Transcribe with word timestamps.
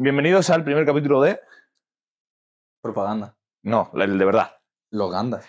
Bienvenidos 0.00 0.48
al 0.50 0.62
primer 0.64 0.86
capítulo 0.86 1.20
de... 1.22 1.40
Propaganda. 2.80 3.36
No, 3.64 3.90
el 3.94 4.16
de 4.18 4.24
verdad. 4.24 4.52
Los 4.90 5.10
gandas. 5.10 5.44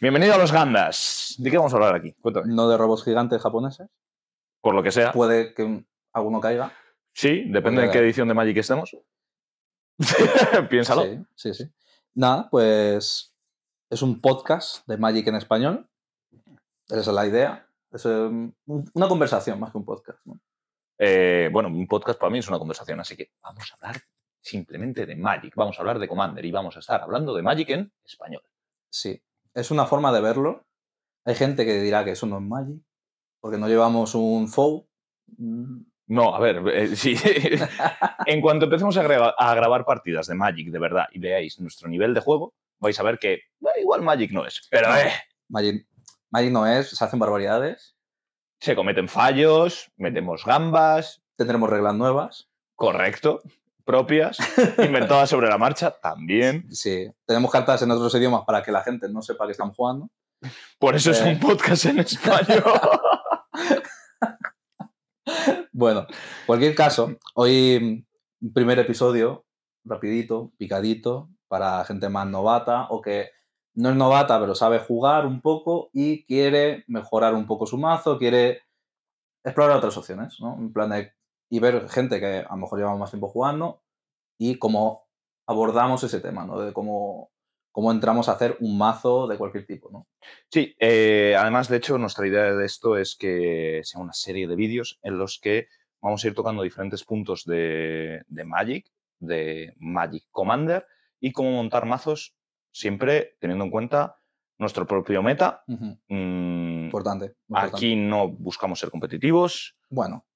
Bienvenido 0.00 0.34
a 0.34 0.38
los 0.38 0.52
Gandas. 0.52 1.34
¿De 1.38 1.50
qué 1.50 1.56
vamos 1.56 1.72
a 1.72 1.76
hablar 1.76 1.94
aquí? 1.94 2.12
Cuéntame. 2.20 2.52
No 2.54 2.68
de 2.68 2.76
robots 2.76 3.02
gigantes 3.04 3.40
japoneses. 3.40 3.88
Por 4.60 4.74
lo 4.74 4.82
que 4.82 4.90
sea. 4.92 5.12
Puede 5.12 5.54
que 5.54 5.62
un- 5.64 5.88
alguno 6.12 6.38
caiga. 6.40 6.70
Sí, 7.14 7.44
depende 7.48 7.80
de 7.82 7.90
qué 7.90 7.98
edición 8.00 8.28
de 8.28 8.34
Magic 8.34 8.58
estemos. 8.58 8.94
Piénsalo. 10.70 11.02
Sí, 11.02 11.24
sí, 11.34 11.54
sí. 11.54 11.72
Nada, 12.14 12.48
pues 12.50 13.34
es 13.90 14.02
un 14.02 14.20
podcast 14.20 14.86
de 14.86 14.98
Magic 14.98 15.26
en 15.28 15.36
español. 15.36 15.88
Esa 16.88 17.00
es 17.00 17.06
la 17.06 17.26
idea. 17.26 17.66
Es 17.90 18.04
um, 18.04 18.52
un- 18.66 18.90
una 18.92 19.08
conversación 19.08 19.58
más 19.58 19.72
que 19.72 19.78
un 19.78 19.86
podcast. 19.86 20.18
¿no? 20.26 20.38
Eh, 20.98 21.48
bueno, 21.52 21.68
un 21.68 21.86
podcast 21.86 22.18
para 22.18 22.30
mí 22.30 22.38
es 22.38 22.48
una 22.48 22.58
conversación, 22.58 23.00
así 23.00 23.16
que 23.16 23.30
vamos 23.42 23.70
a 23.70 23.74
hablar 23.74 24.02
simplemente 24.40 25.06
de 25.06 25.16
Magic. 25.16 25.54
Vamos 25.56 25.76
a 25.78 25.80
hablar 25.82 25.98
de 25.98 26.08
Commander 26.08 26.44
y 26.44 26.50
vamos 26.52 26.76
a 26.76 26.80
estar 26.80 27.00
hablando 27.02 27.34
de 27.34 27.42
Magic 27.42 27.68
en 27.70 27.92
español. 28.04 28.42
Sí. 28.90 29.20
Es 29.54 29.70
una 29.70 29.86
forma 29.86 30.12
de 30.12 30.20
verlo. 30.20 30.66
Hay 31.24 31.34
gente 31.34 31.64
que 31.66 31.80
dirá 31.80 32.04
que 32.04 32.12
eso 32.12 32.26
no 32.26 32.36
es 32.36 32.42
Magic, 32.44 32.80
porque 33.40 33.58
no 33.58 33.68
llevamos 33.68 34.14
un 34.14 34.48
FOU. 34.48 34.86
No, 36.08 36.34
a 36.36 36.38
ver, 36.38 36.62
eh, 36.68 36.94
sí. 36.94 37.16
en 38.26 38.40
cuanto 38.40 38.66
empecemos 38.66 38.96
a, 38.96 39.02
graba- 39.02 39.34
a 39.36 39.54
grabar 39.54 39.84
partidas 39.84 40.28
de 40.28 40.34
Magic 40.36 40.70
de 40.70 40.78
verdad 40.78 41.06
y 41.10 41.18
veáis 41.18 41.58
nuestro 41.58 41.88
nivel 41.88 42.14
de 42.14 42.20
juego, 42.20 42.54
vais 42.78 42.98
a 43.00 43.02
ver 43.02 43.18
que 43.18 43.32
eh, 43.34 43.80
igual 43.80 44.02
Magic 44.02 44.30
no 44.30 44.46
es. 44.46 44.68
Pero 44.70 44.94
eh, 44.96 45.10
Magic, 45.48 45.84
Magic 46.30 46.52
no 46.52 46.64
es, 46.66 46.90
se 46.90 47.04
hacen 47.04 47.18
barbaridades. 47.18 47.95
Se 48.66 48.74
cometen 48.76 49.08
fallos, 49.08 49.90
metemos 49.96 50.44
gambas, 50.44 51.22
Tendremos 51.36 51.70
reglas 51.70 51.94
nuevas. 51.94 52.48
correcto, 52.74 53.40
propias, 53.84 54.38
inventadas 54.78 55.30
sobre 55.30 55.48
la 55.48 55.56
marcha 55.58 55.90
también. 55.92 56.66
Sí, 56.70 57.08
tenemos 57.26 57.50
cartas 57.50 57.80
en 57.82 57.90
otros 57.92 58.14
idiomas 58.16 58.42
para 58.44 58.62
que 58.62 58.72
la 58.72 58.82
gente 58.82 59.08
no 59.08 59.22
sepa 59.22 59.46
que 59.46 59.52
están 59.52 59.72
jugando. 59.72 60.10
Por 60.78 60.94
eso 60.96 61.10
es 61.12 61.20
Eh. 61.20 61.28
un 61.32 61.38
podcast 61.40 61.86
en 61.86 62.00
español. 62.00 62.64
Bueno, 65.72 66.06
cualquier 66.46 66.74
caso, 66.74 67.16
hoy 67.34 68.06
primer 68.54 68.78
episodio, 68.78 69.44
rapidito, 69.84 70.52
picadito, 70.56 71.28
para 71.48 71.84
gente 71.84 72.08
más 72.08 72.26
novata 72.26 72.86
o 72.90 73.02
que 73.02 73.30
no 73.76 73.90
es 73.90 73.96
novata, 73.96 74.40
pero 74.40 74.54
sabe 74.54 74.78
jugar 74.78 75.26
un 75.26 75.40
poco 75.40 75.90
y 75.92 76.24
quiere 76.24 76.84
mejorar 76.88 77.34
un 77.34 77.46
poco 77.46 77.66
su 77.66 77.76
mazo, 77.78 78.18
quiere 78.18 78.62
explorar 79.44 79.76
otras 79.76 79.96
opciones, 79.96 80.40
¿no? 80.40 80.56
En 80.58 80.72
plan 80.72 80.90
de, 80.90 81.12
y 81.50 81.60
ver 81.60 81.88
gente 81.88 82.18
que 82.18 82.38
a 82.38 82.50
lo 82.50 82.56
mejor 82.56 82.78
llevamos 82.78 82.98
más 82.98 83.10
tiempo 83.10 83.28
jugando 83.28 83.82
y 84.38 84.58
cómo 84.58 85.06
abordamos 85.46 86.02
ese 86.02 86.20
tema, 86.20 86.46
¿no? 86.46 86.58
De 86.60 86.72
cómo, 86.72 87.30
cómo 87.70 87.92
entramos 87.92 88.28
a 88.28 88.32
hacer 88.32 88.56
un 88.60 88.78
mazo 88.78 89.28
de 89.28 89.36
cualquier 89.36 89.66
tipo, 89.66 89.90
¿no? 89.90 90.08
Sí, 90.50 90.74
eh, 90.80 91.36
además, 91.38 91.68
de 91.68 91.76
hecho, 91.76 91.98
nuestra 91.98 92.26
idea 92.26 92.54
de 92.54 92.64
esto 92.64 92.96
es 92.96 93.14
que 93.14 93.82
sea 93.84 94.00
una 94.00 94.14
serie 94.14 94.48
de 94.48 94.56
vídeos 94.56 94.98
en 95.02 95.18
los 95.18 95.38
que 95.38 95.68
vamos 96.00 96.24
a 96.24 96.28
ir 96.28 96.34
tocando 96.34 96.62
diferentes 96.62 97.04
puntos 97.04 97.44
de, 97.44 98.22
de 98.26 98.44
Magic, 98.44 98.90
de 99.18 99.74
Magic 99.76 100.24
Commander 100.30 100.86
y 101.20 101.32
cómo 101.32 101.50
montar 101.52 101.84
mazos, 101.86 102.35
siempre 102.76 103.36
teniendo 103.40 103.64
en 103.64 103.70
cuenta 103.70 104.16
nuestro 104.58 104.86
propio 104.86 105.22
meta. 105.22 105.62
Mm, 105.66 106.84
Importante. 106.84 107.34
importante. 107.48 107.76
aquí 107.76 107.96
no 107.96 108.28
buscamos 108.28 108.78
ser 108.78 108.90
competitivos. 108.90 109.76
Bueno, 109.88 110.26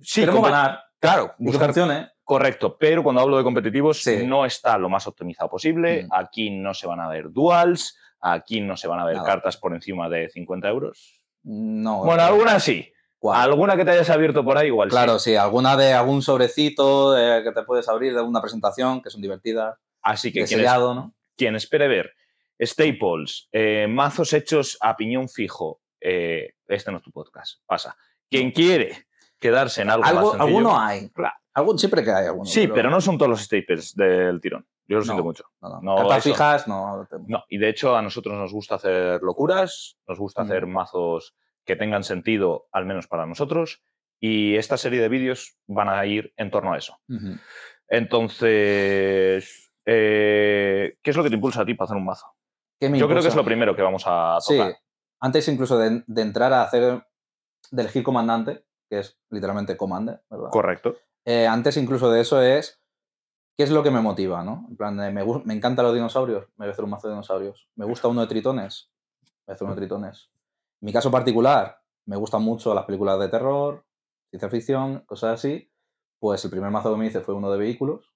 Sí, 0.00 0.20
queremos 0.20 0.42
compe- 0.42 0.50
ganar 0.52 0.80
Claro, 0.98 1.34
buscar 1.38 1.66
funcione. 1.66 2.08
Correcto, 2.24 2.76
pero 2.78 3.02
cuando 3.02 3.20
hablo 3.20 3.36
de 3.36 3.44
competitivos 3.44 4.02
Sí. 4.02 4.24
no 4.26 4.44
está 4.46 4.78
lo 4.78 4.88
más 4.88 5.06
optimizado 5.06 5.50
posible. 5.50 6.06
Aquí 6.10 6.50
no 6.50 6.72
se 6.72 6.86
van 6.86 7.00
a 7.00 7.08
ver 7.08 7.30
duals, 7.30 7.96
aquí 8.20 8.60
no 8.60 8.76
se 8.76 8.88
van 8.88 9.00
a 9.00 9.04
ver 9.04 9.16
Nada. 9.16 9.26
cartas 9.26 9.56
por 9.56 9.74
encima 9.74 10.08
de 10.08 10.28
50 10.30 10.68
euros. 10.68 11.20
No. 11.42 12.04
Bueno, 12.04 12.22
eh, 12.22 12.26
alguna 12.26 12.58
sí. 12.60 12.90
Alguna 13.22 13.76
que 13.76 13.84
te 13.84 13.90
hayas 13.90 14.08
abierto 14.10 14.44
por 14.44 14.56
ahí 14.56 14.68
igual 14.68 14.88
Claro, 14.88 15.18
sí. 15.18 15.30
sí, 15.30 15.36
alguna 15.36 15.76
de 15.76 15.92
algún 15.92 16.22
sobrecito 16.22 17.16
eh, 17.18 17.42
que 17.42 17.50
te 17.52 17.62
puedes 17.64 17.88
abrir 17.88 18.14
de 18.14 18.22
una 18.22 18.40
presentación, 18.40 19.02
que 19.02 19.10
son 19.10 19.20
divertidas, 19.20 19.76
Así 20.02 20.32
que 20.32 20.40
de 20.40 20.46
quien, 20.46 20.60
es- 20.60 20.64
sellado, 20.66 20.94
¿no? 20.94 21.14
Quien 21.36 21.54
espere 21.56 21.88
ver 21.88 22.12
staples, 22.62 23.48
eh, 23.52 23.86
mazos 23.88 24.32
hechos 24.32 24.78
a 24.80 24.96
piñón 24.96 25.28
fijo, 25.28 25.80
eh, 26.00 26.54
este 26.66 26.90
no 26.90 26.98
es 26.98 27.02
tu 27.02 27.10
podcast, 27.12 27.60
pasa. 27.66 27.96
Quien 28.30 28.50
quiere 28.50 29.06
quedarse 29.38 29.82
en 29.82 29.90
algo, 29.90 30.04
Algo, 30.06 30.34
alguno 30.34 30.78
hay. 30.80 31.10
Claro. 31.10 31.34
Algún, 31.52 31.78
siempre 31.78 32.02
que 32.04 32.10
hay 32.10 32.26
alguno. 32.26 32.44
Sí, 32.44 32.66
pero 32.68 32.90
no 32.90 33.00
son 33.00 33.16
todos 33.18 33.30
los 33.30 33.42
staples 33.42 33.94
del 33.94 34.40
tirón. 34.40 34.66
Yo 34.88 34.98
lo 34.98 35.02
siento 35.04 35.22
No. 35.22 35.24
mucho. 35.24 35.44
No, 35.60 35.80
no. 35.82 35.96
Cartas 35.96 36.18
eso. 36.26 36.34
fijas, 36.34 36.68
no. 36.68 37.06
No, 37.26 37.44
y 37.48 37.58
de 37.58 37.68
hecho 37.70 37.96
a 37.96 38.02
nosotros 38.02 38.34
nos 38.36 38.52
gusta 38.52 38.76
hacer 38.76 39.20
locuras, 39.22 39.98
nos 40.06 40.18
gusta 40.18 40.42
Mm. 40.42 40.46
hacer 40.46 40.66
mazos 40.66 41.34
que 41.64 41.76
tengan 41.76 42.04
sentido, 42.04 42.68
al 42.72 42.86
menos 42.86 43.06
para 43.08 43.26
nosotros, 43.26 43.82
y 44.20 44.56
esta 44.56 44.76
serie 44.76 45.00
de 45.00 45.08
vídeos 45.08 45.58
van 45.66 45.88
a 45.88 46.04
ir 46.06 46.32
en 46.36 46.50
torno 46.50 46.72
a 46.74 46.78
eso. 46.78 46.96
Entonces, 47.88 49.65
eh, 49.86 50.98
¿qué 51.02 51.10
es 51.10 51.16
lo 51.16 51.22
que 51.22 51.28
te 51.30 51.36
impulsa 51.36 51.62
a 51.62 51.64
ti 51.64 51.74
para 51.74 51.86
hacer 51.86 51.96
un 51.96 52.04
mazo? 52.04 52.26
¿Qué 52.78 52.90
me 52.90 52.98
Yo 52.98 53.08
creo 53.08 53.22
que 53.22 53.28
es 53.28 53.36
lo 53.36 53.44
primero 53.44 53.74
que 53.74 53.82
vamos 53.82 54.02
a 54.06 54.38
Sí, 54.40 54.58
tocar. 54.58 54.76
antes 55.20 55.48
incluso 55.48 55.78
de, 55.78 56.02
de 56.06 56.22
entrar 56.22 56.52
a 56.52 56.62
hacer, 56.62 57.06
de 57.70 57.82
elegir 57.82 58.02
comandante, 58.02 58.66
que 58.90 58.98
es 58.98 59.18
literalmente 59.30 59.76
commander, 59.76 60.22
¿verdad? 60.28 60.50
Correcto. 60.50 60.96
Eh, 61.24 61.46
antes 61.46 61.76
incluso 61.76 62.10
de 62.10 62.20
eso 62.20 62.42
es 62.42 62.80
qué 63.56 63.64
es 63.64 63.70
lo 63.70 63.82
que 63.82 63.90
me 63.90 64.00
motiva, 64.00 64.44
¿no? 64.44 64.66
En 64.68 64.76
plan, 64.76 64.96
de, 64.96 65.10
me, 65.10 65.24
me 65.44 65.54
encantan 65.54 65.84
los 65.86 65.94
dinosaurios, 65.94 66.46
me 66.56 66.66
voy 66.66 66.68
a 66.68 66.72
hacer 66.72 66.84
un 66.84 66.90
mazo 66.90 67.08
de 67.08 67.14
dinosaurios. 67.14 67.68
Me 67.76 67.86
gusta 67.86 68.08
uno 68.08 68.20
de 68.20 68.26
tritones, 68.26 68.92
voy 69.46 69.52
a 69.52 69.54
hacer 69.54 69.64
uno 69.64 69.74
de 69.74 69.80
tritones. 69.80 70.30
En 70.82 70.86
mi 70.86 70.92
caso 70.92 71.10
particular, 71.10 71.80
me 72.04 72.16
gustan 72.16 72.42
mucho 72.42 72.74
las 72.74 72.84
películas 72.84 73.18
de 73.18 73.28
terror, 73.28 73.84
ciencia 74.30 74.50
ficción, 74.50 75.00
cosas 75.06 75.34
así. 75.40 75.72
Pues 76.18 76.44
el 76.44 76.50
primer 76.50 76.70
mazo 76.70 76.92
que 76.92 76.98
me 76.98 77.06
hice 77.06 77.20
fue 77.22 77.34
uno 77.34 77.50
de 77.50 77.58
vehículos, 77.58 78.12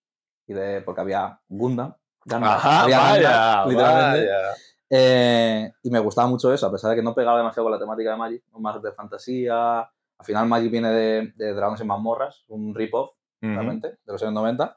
y 0.51 0.53
de, 0.53 0.81
porque 0.83 1.01
había 1.01 1.41
Gundam. 1.49 1.95
Gundam, 2.25 2.45
Ajá, 2.45 2.83
había 2.83 2.99
vaya, 2.99 3.63
Gundam, 3.65 3.69
literalmente. 3.71 4.27
vaya. 4.33 4.55
Eh, 4.93 5.73
y 5.85 5.91
me 5.91 6.01
gustaba 6.01 6.27
mucho 6.29 6.53
eso, 6.53 6.67
a 6.67 6.73
pesar 6.73 6.91
de 6.91 6.97
que 6.97 7.03
no 7.03 7.15
pegaba 7.15 7.39
demasiado 7.39 7.65
con 7.65 7.73
la 7.73 7.79
temática 7.79 8.11
de 8.11 8.17
Magic, 8.17 8.43
más 8.59 8.83
de 8.83 8.93
fantasía. 8.93 9.79
Al 9.81 10.25
final 10.27 10.49
Magic 10.49 10.71
viene 10.71 10.91
de, 10.91 11.33
de 11.37 11.55
Dragones 11.55 11.81
y 11.81 11.85
Mazmorras, 11.85 12.45
un 12.49 12.75
rip-off 12.75 13.13
realmente, 13.41 13.89
de 14.05 14.13
los 14.13 14.21
años 14.23 14.35
90. 14.35 14.77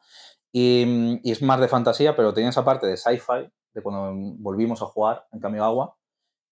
Y, 0.51 1.19
y 1.23 1.31
es 1.31 1.41
más 1.41 1.59
de 1.59 1.67
fantasía, 1.67 2.16
pero 2.16 2.34
tenía 2.34 2.51
esa 2.51 2.63
parte 2.63 2.85
de 2.88 2.95
sci-fi, 2.95 3.51
de 3.73 3.81
cuando 3.81 4.11
volvimos 4.38 4.81
a 4.84 4.85
jugar 4.85 5.25
en 5.31 5.40
Cambio 5.40 5.63
Agua. 5.66 5.97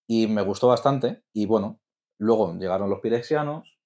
Y 0.08 0.26
me 0.28 0.42
gustó 0.42 0.68
bastante. 0.68 1.24
Y 1.32 1.46
bueno, 1.46 1.80
luego 2.18 2.54
llegaron 2.58 2.90
los 2.90 3.00
pirexianos, 3.00 3.78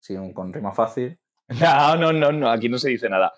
sí, 0.00 0.14
un- 0.16 0.32
con 0.34 0.52
rima 0.52 0.72
fácil. 0.72 1.18
No, 1.48 1.96
no, 1.96 2.12
no, 2.12 2.30
no, 2.30 2.50
aquí 2.50 2.68
no 2.68 2.76
se 2.76 2.90
dice 2.90 3.08
nada. 3.08 3.32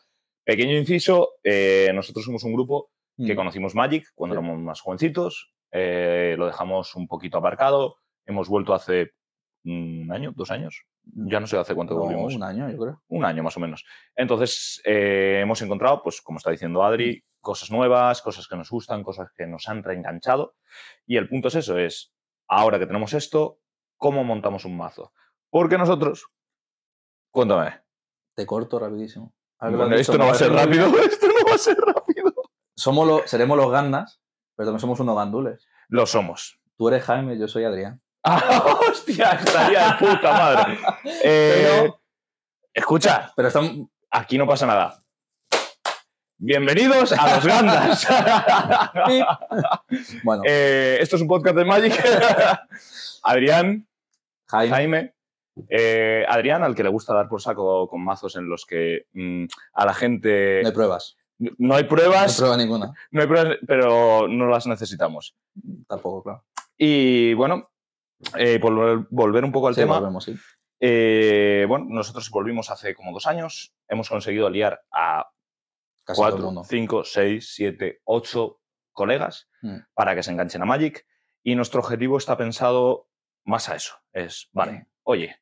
Pequeño 0.45 0.77
inciso, 0.77 1.31
eh, 1.45 1.91
nosotros 1.95 2.25
somos 2.25 2.43
un 2.45 2.53
grupo 2.55 2.91
que 3.17 3.35
Mm. 3.35 3.37
conocimos 3.37 3.75
Magic 3.75 4.07
cuando 4.15 4.35
Sí. 4.35 4.39
éramos 4.41 4.59
más 4.61 4.81
jovencitos, 4.81 5.53
eh, 5.73 6.35
lo 6.39 6.47
dejamos 6.47 6.95
un 6.97 7.07
poquito 7.07 7.39
aparcado, 7.39 7.97
hemos 8.27 8.49
vuelto 8.49 8.73
hace 8.75 9.11
un 9.65 10.09
año, 10.11 10.33
dos 10.35 10.51
años, 10.51 10.85
ya 11.05 11.39
no 11.39 11.47
sé 11.47 11.59
hace 11.59 11.75
cuánto 11.75 11.95
No, 11.95 12.01
volvimos, 12.01 12.35
un 12.35 12.43
año, 12.43 12.71
yo 12.71 12.79
creo. 12.79 13.03
un 13.09 13.25
año 13.27 13.43
más 13.43 13.57
o 13.57 13.61
menos. 13.61 13.85
Entonces, 14.17 14.81
eh, 14.87 15.41
hemos 15.43 15.61
encontrado, 15.61 16.03
pues 16.03 16.23
como 16.23 16.39
está 16.39 16.51
diciendo 16.51 16.83
Adri, 16.83 17.23
cosas 17.43 17.71
nuevas, 17.71 18.23
cosas 18.23 18.49
que 18.49 18.57
nos 18.57 18.71
gustan, 18.71 19.03
cosas 19.03 19.29
que 19.37 19.47
nos 19.47 19.69
han 19.69 19.83
reenganchado. 19.83 20.55
Y 21.07 21.17
el 21.19 21.29
punto 21.29 21.49
es 21.49 21.57
eso, 21.57 21.77
es, 21.79 22.15
ahora 22.49 22.79
que 22.79 22.87
tenemos 22.87 23.13
esto, 23.13 23.59
¿cómo 23.99 24.25
montamos 24.25 24.65
un 24.65 24.77
mazo? 24.79 25.13
Porque 25.51 25.77
nosotros, 25.77 26.27
cuéntame, 27.31 27.81
Te 28.35 28.47
corto 28.47 28.79
rapidísimo. 28.79 29.35
Bueno, 29.61 29.95
esto 29.95 30.17
no 30.19 30.27
va 30.27 30.33
a 30.33 30.35
ser 30.35 30.53
rápido, 30.53 30.87
esto 30.99 31.27
no 31.29 31.49
va 31.49 31.55
a 31.55 31.59
ser 31.59 31.77
rápido. 31.79 32.33
Somos 32.77 33.07
lo- 33.07 33.27
seremos 33.27 33.57
los 33.59 33.71
gandas, 33.71 34.21
pero 34.57 34.69
también 34.69 34.81
somos 34.81 34.99
unos 35.01 35.17
gandules. 35.17 35.67
Lo 35.89 36.07
somos. 36.07 36.59
Tú 36.79 36.89
eres 36.89 37.05
Jaime, 37.05 37.39
yo 37.39 37.47
soy 37.47 37.65
Adrián. 37.65 38.01
¡Ah, 38.25 38.79
hostia! 38.89 39.33
Estaría 39.33 39.89
de 39.89 39.95
puta 40.07 40.33
madre. 40.33 40.79
Eh, 41.25 41.67
Pero- 41.83 42.01
Escucha, 42.73 43.33
Pero 43.37 43.49
están. 43.49 43.91
aquí 44.11 44.39
no 44.39 44.47
pasa 44.47 44.65
nada. 44.67 45.03
Bienvenidos 46.39 47.13
a 47.13 47.35
los 47.35 47.45
Gandas. 47.45 48.07
Bueno, 50.23 50.43
Eh, 50.47 50.97
esto 51.01 51.17
es 51.17 51.23
un 51.23 51.29
podcast 51.29 51.57
de 51.57 51.65
Magic. 51.67 51.93
Adrián, 53.25 53.87
Jaime. 54.49 54.71
Jaime. 54.75 55.15
Eh, 55.69 56.25
Adrián, 56.29 56.63
al 56.63 56.75
que 56.75 56.83
le 56.83 56.89
gusta 56.89 57.15
dar 57.15 57.29
por 57.29 57.41
saco 57.43 57.89
con 57.89 58.03
mazos 58.05 58.37
en 58.37 58.49
los 58.49 58.65
que 58.67 59.07
mm, 59.13 59.45
a 59.75 59.85
la 59.87 59.95
gente 59.95 60.61
No 60.63 60.69
hay 60.69 60.75
pruebas. 60.75 61.17
no 61.39 61.49
hay 61.49 61.55
No 61.59 61.75
hay 61.75 61.85
pruebas, 61.85 62.37
prueba 62.39 62.57
ninguna. 62.57 62.93
no 63.11 63.21
hay 63.21 63.27
pruebas, 63.27 63.57
pero 63.67 64.29
no 64.29 64.47
las 64.47 64.67
necesitamos. 64.67 65.37
Tampoco, 65.89 66.23
claro. 66.23 66.45
Y 66.77 67.35
bueno, 67.35 67.71
eh, 68.39 68.59
por 68.61 68.73
volver- 68.75 69.07
volver 69.11 69.45
un 69.45 69.53
poco 69.53 69.69
al 69.69 69.75
Sí, 69.75 69.81
tema, 69.83 69.99
volvemos, 69.99 70.25
sí. 70.25 70.35
eh, 70.81 71.65
bueno, 71.69 71.87
nosotros 71.89 72.29
volvimos 72.31 72.71
hace 72.71 72.95
como 72.95 73.13
dos 73.13 73.27
años. 73.27 73.75
hemos 73.89 74.09
conseguido 74.09 74.49
liar 74.49 74.81
a 74.93 75.29
Casi 76.05 76.19
todo 76.21 76.29
el 76.29 76.33
4, 76.35 76.47
mundo. 76.47 76.65
5, 76.65 77.05
6, 77.05 77.53
7, 77.55 78.01
8 78.05 78.61
colegas 78.93 79.49
Mm. 79.63 79.79
para 79.95 80.15
que 80.15 80.23
se 80.23 80.31
enganchen 80.31 80.63
a 80.63 80.65
Magic. 80.67 81.05
Y 81.43 81.55
nuestro 81.55 81.81
objetivo 81.81 82.19
está 82.19 82.37
pensado 82.37 83.09
más 83.45 83.69
a 83.69 83.75
eso. 83.77 83.95
Es, 84.13 84.49
vale. 84.53 84.87
Oye, 85.05 85.37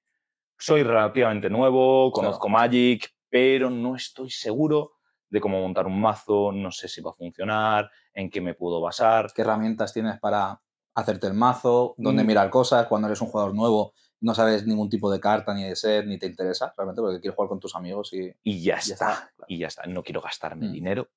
soy 0.58 0.82
relativamente 0.82 1.48
nuevo, 1.50 2.10
conozco 2.12 2.48
Magic, 2.48 3.10
pero 3.28 3.70
no 3.70 3.94
estoy 3.96 4.30
seguro 4.30 4.92
de 5.30 5.40
cómo 5.40 5.60
montar 5.60 5.86
un 5.86 6.00
mazo, 6.00 6.52
no 6.52 6.70
sé 6.72 6.88
si 6.88 7.00
va 7.02 7.10
a 7.10 7.14
funcionar, 7.14 7.90
en 8.14 8.30
qué 8.30 8.40
me 8.40 8.54
puedo 8.54 8.80
basar. 8.80 9.30
¿Qué 9.34 9.42
herramientas 9.42 9.92
tienes 9.92 10.18
para 10.20 10.60
hacerte 10.94 11.26
el 11.26 11.34
mazo? 11.34 11.94
¿Dónde 11.98 12.24
Mm. 12.24 12.26
mirar 12.26 12.50
cosas? 12.50 12.86
Cuando 12.86 13.08
eres 13.08 13.20
un 13.20 13.28
jugador 13.28 13.54
nuevo, 13.54 13.92
no 14.20 14.34
sabes 14.34 14.66
ningún 14.66 14.88
tipo 14.88 15.10
de 15.12 15.20
carta 15.20 15.54
ni 15.54 15.64
de 15.64 15.76
set, 15.76 16.06
ni 16.06 16.18
te 16.18 16.26
interesa 16.26 16.72
realmente, 16.76 17.02
porque 17.02 17.20
quieres 17.20 17.36
jugar 17.36 17.50
con 17.50 17.60
tus 17.60 17.76
amigos 17.76 18.12
y 18.14 18.32
Y 18.42 18.62
ya, 18.64 18.74
Ya 18.80 18.94
está, 18.94 18.94
está, 18.94 19.32
claro. 19.36 19.46
y 19.48 19.58
ya 19.58 19.66
está. 19.68 19.86
No 19.86 20.02
quiero 20.02 20.20
gastarme 20.22 20.66
Mm. 20.68 20.72
dinero, 20.72 21.08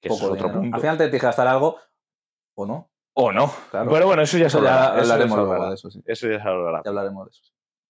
que 0.00 0.08
eso 0.08 0.16
poco 0.18 0.26
es 0.26 0.32
otro 0.32 0.48
dinero. 0.48 0.60
punto. 0.60 0.74
Al 0.76 0.80
final 0.82 0.96
te 0.98 1.04
tienes 1.04 1.20
que 1.20 1.26
gastar 1.26 1.46
algo 1.46 1.78
o 2.54 2.66
no. 2.66 2.90
O 3.14 3.30
no. 3.32 3.50
Claro. 3.70 3.90
Pero 3.92 4.06
bueno, 4.06 4.22
eso 4.22 4.36
ya 4.38 4.50
se 4.50 4.56
Eso 4.58 4.64
ya 4.64 4.74
hablará. 4.74 4.86
eso 5.00 5.06
ya 5.06 5.12
hablaremos 5.14 5.36
se 5.36 5.40
hablará. 5.40 5.68
de 5.68 5.74
eso, 5.74 5.90
sí. 5.90 6.02
Eso 6.04 6.28
ya 6.28 6.42
se 6.42 6.48
hablará. 6.48 6.82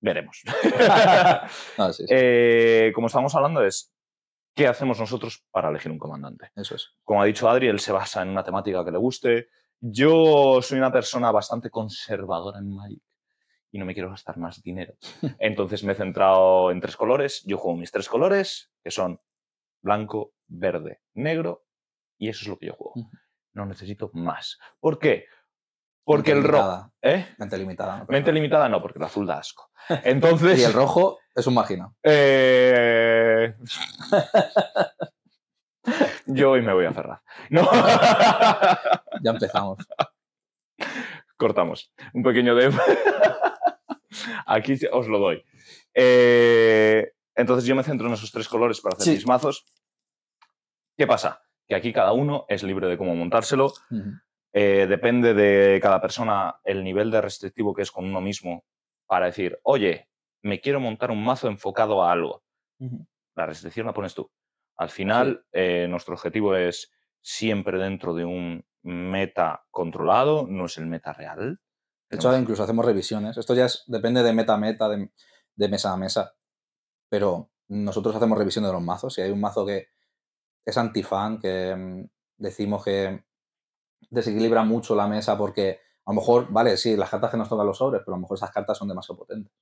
Veremos. 0.03 0.43
Sí, 1.77 1.93
sí, 1.93 2.05
Eh, 2.11 2.93
como 2.95 3.07
estamos 3.07 3.35
hablando 3.35 3.65
es, 3.65 3.95
¿qué 4.55 4.67
hacemos 4.67 4.99
nosotros 5.01 5.45
para 5.51 5.71
elegir 5.71 5.91
un 5.91 5.99
comandante? 5.99 6.51
eso 6.57 6.75
es. 6.75 6.91
Como 7.05 7.23
ha 7.23 7.25
dicho 7.25 7.49
Adri, 7.49 7.69
él 7.69 7.81
se 7.81 7.93
basa 7.93 8.21
en 8.23 8.29
una 8.29 8.45
temática 8.45 8.85
que 8.85 8.91
le 8.91 8.99
guste. 8.99 9.49
Yo 9.81 10.61
soy 10.61 10.79
una 10.79 10.93
persona 10.93 11.31
bastante 11.33 11.71
conservadora 11.71 12.59
en 12.59 12.75
Magic 12.75 13.03
y 13.71 13.79
no 13.79 13.87
me 13.87 13.95
quiero 13.95 14.11
gastar 14.11 14.37
más 14.37 14.63
dinero. 14.63 14.95
Entonces 15.39 15.83
me 15.85 15.93
he 15.93 15.97
centrado 15.97 16.71
en 16.71 16.81
tres 16.81 16.97
colores. 16.97 17.43
Yo 17.47 17.57
juego 17.57 17.79
mis 17.79 17.91
tres 17.91 18.09
colores, 18.09 18.71
que 18.85 18.91
son 18.91 19.21
blanco, 19.81 20.35
verde, 20.47 21.01
negro, 21.15 21.65
y 22.19 22.29
eso 22.29 22.43
es 22.43 22.49
lo 22.49 22.59
que 22.59 22.67
yo 22.67 22.75
juego. 22.75 22.95
No 23.55 23.67
necesito 23.67 24.11
más. 24.15 24.59
¿Por 24.79 24.99
qué? 24.99 25.27
Porque 26.05 26.35
Mente 26.35 26.47
el 26.49 26.53
rojo... 26.53 26.93
¿Eh? 27.03 27.27
Mente 27.39 27.59
limitada. 27.59 27.99
¿no? 27.99 28.07
Mente 28.09 28.33
limitada 28.33 28.69
no, 28.69 28.81
porque 28.83 28.99
el 28.99 29.05
azul 29.05 29.27
da 29.27 29.39
asco. 29.39 29.71
Entonces... 30.05 30.59
Y 30.59 30.65
el 30.65 30.73
rojo 30.73 31.19
es 31.35 31.47
un 31.47 31.55
máquina. 31.55 31.93
Eh, 32.03 33.55
Yo 36.27 36.51
hoy 36.53 36.63
me 36.63 36.73
voy 36.73 36.87
a 36.87 36.93
cerrar. 36.93 37.21
No. 37.51 37.69
Ya 39.23 39.31
empezamos. 39.31 39.79
Cortamos. 41.37 41.93
Un 42.15 42.23
pequeño 42.23 42.55
dev. 42.55 42.73
Aquí 44.47 44.79
os 44.93 45.09
lo 45.09 45.19
doy. 45.19 45.45
Eh, 45.95 47.13
Entonces 47.35 47.65
yo 47.65 47.75
me 47.75 47.83
centro 47.83 48.07
en 48.09 48.15
esos 48.15 48.31
tres 48.31 48.49
colores 48.49 48.81
para 48.81 48.95
hacer 48.97 49.05
Sí. 49.07 49.11
mis 49.13 49.27
mazos. 49.27 49.65
¿Qué 50.97 51.07
pasa? 51.07 51.43
Que 51.67 51.75
aquí 51.75 51.93
cada 51.93 52.13
uno 52.13 52.45
es 52.49 52.63
libre 52.63 52.87
de 52.87 52.99
cómo 52.99 53.15
montárselo. 53.15 53.73
Eh, 54.53 54.87
depende 54.89 55.33
de 55.35 55.81
cada 55.81 56.01
persona 56.01 56.57
el 56.65 56.85
nivel 56.85 57.11
de 57.11 57.21
restrictivo 57.21 57.73
que 57.75 57.83
es 57.83 57.91
con 57.91 58.05
uno 58.05 58.21
mismo 58.21 58.65
para 59.07 59.27
decir, 59.27 59.59
oye, 59.63 60.09
me 60.43 60.61
quiero 60.61 60.81
montar 60.81 61.11
un 61.11 61.25
mazo 61.25 61.49
enfocado 61.49 62.03
a 62.03 62.13
algo. 62.13 62.43
La 63.35 63.47
restricción 63.47 63.87
la 63.87 63.95
pones 63.95 64.15
tú. 64.15 64.31
Al 64.77 64.91
final, 64.91 65.47
eh, 65.53 65.87
nuestro 65.89 66.15
objetivo 66.15 66.57
es 66.57 66.93
siempre 67.21 67.79
dentro 67.79 68.15
de 68.15 68.25
un 68.25 68.65
meta 68.83 69.65
controlado, 69.71 70.47
no 70.49 70.67
es 70.67 70.77
el 70.79 70.87
meta 70.87 71.13
real. 71.13 71.61
De 72.11 72.17
hecho, 72.17 72.29
ahora 72.29 72.41
incluso 72.41 72.63
hacemos 72.65 72.85
revisiones. 72.85 73.37
Esto 73.39 73.55
ya 73.55 73.67
es- 73.67 73.85
depende 73.87 74.23
de 74.23 74.33
meta 74.33 74.55
a 74.55 74.59
meta, 74.59 74.89
de, 74.89 75.11
de 75.55 75.69
mesa 75.69 75.93
a 75.93 75.97
mesa. 75.97 76.35
Pero 77.09 77.51
nosotros 77.69 78.15
hacemos 78.17 78.37
revisiones 78.37 78.69
de 78.71 78.75
los 78.75 78.83
mazos. 78.83 79.15
Si 79.15 79.21
hay 79.23 79.31
un 79.31 79.41
mazo 79.41 79.65
que 79.65 79.87
es 80.67 80.77
antifan, 80.77 81.39
que 81.39 81.75
mm, 81.77 82.05
decimos 82.39 82.85
que 82.85 83.25
desequilibra 84.11 84.63
mucho 84.65 84.95
la 84.95 85.07
mesa 85.07 85.37
porque 85.39 85.81
a 86.05 86.13
lo 86.13 86.17
mejor, 86.21 86.47
vale, 86.51 86.77
sí, 86.77 86.97
las 86.97 87.11
cartas 87.11 87.31
que 87.31 87.37
nos 87.37 87.49
tocan 87.49 87.67
los 87.67 87.79
sobres, 87.79 88.03
pero 88.05 88.15
a 88.15 88.19
lo 88.19 88.23
mejor 88.23 88.37
esas 88.37 88.51
cartas 88.51 88.77
son 88.79 88.89
demasiado 88.89 89.19
potentes. 89.19 89.53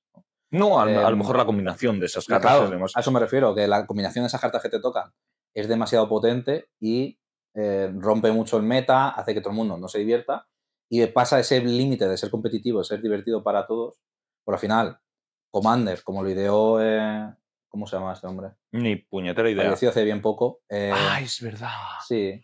No, 0.52 0.80
a, 0.80 0.82
a 0.82 0.86
lo 0.86 1.08
Em, 1.10 1.18
mejor 1.18 1.36
la 1.36 1.44
combinación 1.44 2.00
de 2.00 2.06
esas 2.06 2.24
Claro, 2.26 2.42
cartas 2.42 2.64
es 2.64 2.70
demasiado- 2.70 2.98
a 2.98 3.00
eso 3.00 3.10
me 3.12 3.20
refiero, 3.20 3.54
que 3.54 3.68
la 3.68 3.86
combinación 3.86 4.24
de 4.24 4.28
esas 4.28 4.40
cartas 4.40 4.62
que 4.62 4.68
te 4.70 4.80
tocan 4.80 5.12
es 5.54 5.68
demasiado 5.68 6.08
potente 6.08 6.68
y 6.80 7.18
eh, 7.54 7.92
rompe 7.96 8.30
mucho 8.32 8.56
el 8.56 8.62
meta, 8.62 9.08
hace 9.10 9.34
que 9.34 9.40
todo 9.40 9.50
el 9.50 9.56
mundo 9.56 9.76
no 9.76 9.88
se 9.88 9.98
divierta 9.98 10.46
y 10.88 11.04
pasa 11.06 11.38
ese 11.40 11.60
límite 11.60 12.08
de 12.08 12.16
ser 12.16 12.30
competitivo, 12.30 12.78
de 12.78 12.84
ser 12.84 13.02
divertido 13.02 13.42
para 13.42 13.66
todos. 13.66 14.00
Por 14.44 14.54
al 14.54 14.60
final, 14.60 14.98
Commander, 15.50 16.02
como 16.04 16.22
lo 16.22 16.30
ideó, 16.30 16.80
eh, 16.80 17.32
¿cómo 17.68 17.86
se 17.86 17.96
llama 17.96 18.12
este 18.12 18.26
hombre? 18.26 18.50
Ni 18.72 18.96
puñetera 18.96 19.50
idea. 19.50 19.64
Falleció 19.64 19.90
hace 19.90 20.04
bien 20.04 20.22
poco. 20.22 20.60
eh, 20.68 20.92
Ah, 20.94 21.20
es 21.20 21.40
verdad. 21.42 21.70
sí, 22.06 22.40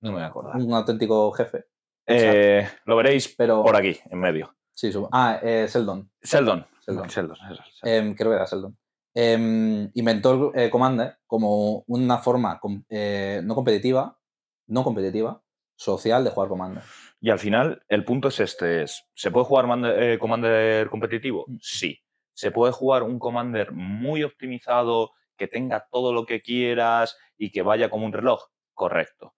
No 0.00 0.10
me 0.10 0.16
voy 0.16 0.22
a 0.24 0.26
acordar. 0.26 0.56
un 0.56 0.72
auténtico 0.72 1.30
jefe. 1.32 1.64
Eh, 2.06 2.66
lo 2.86 2.96
veréis 2.96 3.34
Pero, 3.36 3.62
por 3.62 3.76
aquí, 3.76 3.98
en 4.10 4.18
medio. 4.20 4.54
sí, 4.72 4.90
su- 4.92 5.08
ah, 5.12 5.38
eh, 5.42 5.66
Seldon. 5.68 6.10
Sheldon. 6.22 6.66
Sheldon. 6.86 7.08
Sheldon, 7.08 7.36
Sheldon, 7.36 7.56
Sheldon. 7.56 7.64
Em, 7.82 8.14
creo 8.14 8.30
que 8.30 8.36
era 8.36 8.46
Sheldon. 8.46 8.78
Em, 9.14 9.90
inventó 9.94 10.52
el 10.54 10.60
eh, 10.62 10.70
Commander 10.70 11.18
como 11.26 11.84
una 11.88 12.18
forma 12.18 12.58
com- 12.60 12.84
eh, 12.88 13.40
no 13.44 13.54
competitiva, 13.54 14.18
no 14.68 14.84
competitiva, 14.84 15.42
social 15.76 16.24
de 16.24 16.30
jugar 16.30 16.48
Commander. 16.48 16.82
Y 17.20 17.30
al 17.30 17.38
final, 17.38 17.82
el 17.88 18.04
punto 18.04 18.28
es 18.28 18.40
este: 18.40 18.82
es, 18.84 19.04
¿se 19.14 19.30
puede 19.30 19.44
jugar 19.46 19.66
mande- 19.66 20.14
eh, 20.14 20.18
Commander 20.18 20.88
competitivo? 20.88 21.44
Mm. 21.48 21.56
Sí. 21.60 21.98
¿Se 22.32 22.52
puede 22.52 22.72
jugar 22.72 23.02
un 23.02 23.18
Commander 23.18 23.72
muy 23.72 24.22
optimizado, 24.22 25.10
que 25.36 25.48
tenga 25.48 25.86
todo 25.90 26.12
lo 26.12 26.24
que 26.24 26.40
quieras 26.40 27.16
y 27.36 27.50
que 27.50 27.62
vaya 27.62 27.90
como 27.90 28.06
un 28.06 28.12
reloj? 28.12 28.44
Correcto. 28.72 29.34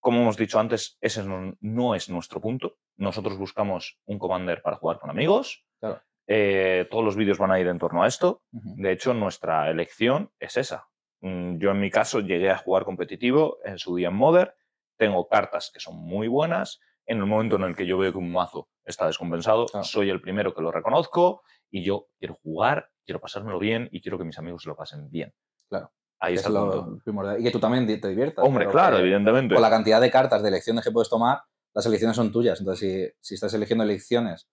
Como 0.00 0.20
hemos 0.22 0.36
dicho 0.36 0.58
antes, 0.60 0.96
ese 1.00 1.24
no, 1.24 1.54
no 1.60 1.94
es 1.94 2.08
nuestro 2.08 2.40
punto. 2.40 2.76
Nosotros 2.96 3.36
buscamos 3.36 3.98
un 4.06 4.18
Commander 4.18 4.62
para 4.62 4.76
jugar 4.76 4.98
con 4.98 5.10
amigos. 5.10 5.64
Claro. 5.80 6.00
Eh, 6.26 6.86
todos 6.90 7.04
los 7.04 7.16
vídeos 7.16 7.38
van 7.38 7.50
a 7.50 7.58
ir 7.60 7.66
en 7.68 7.78
torno 7.78 8.02
a 8.02 8.06
esto. 8.06 8.42
De 8.50 8.92
hecho, 8.92 9.14
nuestra 9.14 9.70
elección 9.70 10.30
es 10.38 10.56
esa. 10.56 10.88
Mm, 11.20 11.58
Yo 11.58 11.70
en 11.70 11.80
mi 11.80 11.90
caso 11.90 12.20
llegué 12.20 12.50
a 12.50 12.58
jugar 12.58 12.84
competitivo 12.84 13.58
en 13.64 13.78
su 13.78 13.96
día 13.96 14.08
en 14.08 14.14
Modern. 14.14 14.50
Tengo 14.98 15.26
cartas 15.28 15.70
que 15.72 15.80
son 15.80 15.96
muy 15.96 16.28
buenas. 16.28 16.80
En 17.06 17.18
el 17.18 17.26
momento 17.26 17.56
en 17.56 17.62
el 17.62 17.74
que 17.74 17.86
yo 17.86 17.96
veo 17.98 18.12
que 18.12 18.18
un 18.18 18.30
mazo 18.30 18.68
está 18.84 19.06
descompensado, 19.06 19.66
Claro. 19.66 19.84
soy 19.84 20.10
el 20.10 20.20
primero 20.20 20.54
que 20.54 20.60
lo 20.60 20.70
reconozco 20.70 21.42
y 21.70 21.82
yo 21.82 22.08
quiero 22.18 22.34
jugar, 22.42 22.90
quiero 23.06 23.20
pasármelo 23.20 23.58
bien 23.58 23.88
y 23.90 24.00
quiero 24.02 24.18
que 24.18 24.24
mis 24.24 24.38
amigos 24.38 24.62
se 24.62 24.68
lo 24.68 24.76
pasen 24.76 25.08
bien. 25.10 25.32
Claro. 25.70 25.90
Ahí 26.20 26.34
está 26.34 26.48
lo 26.48 26.98
primordial. 27.04 27.40
Y 27.40 27.44
que 27.44 27.50
tú 27.50 27.60
también 27.60 27.86
te 27.86 28.08
diviertas. 28.08 28.44
Hombre, 28.44 28.68
claro, 28.68 28.98
evidentemente. 28.98 29.54
Con 29.54 29.62
la 29.62 29.70
cantidad 29.70 30.00
de 30.00 30.10
cartas 30.10 30.42
de 30.42 30.48
elecciones 30.48 30.84
que 30.84 30.90
puedes 30.90 31.08
tomar, 31.08 31.42
las 31.74 31.86
elecciones 31.86 32.16
son 32.16 32.32
tuyas. 32.32 32.58
Entonces, 32.60 33.14
si, 33.20 33.28
si 33.28 33.34
estás 33.34 33.54
eligiendo 33.54 33.84
elecciones 33.84 34.48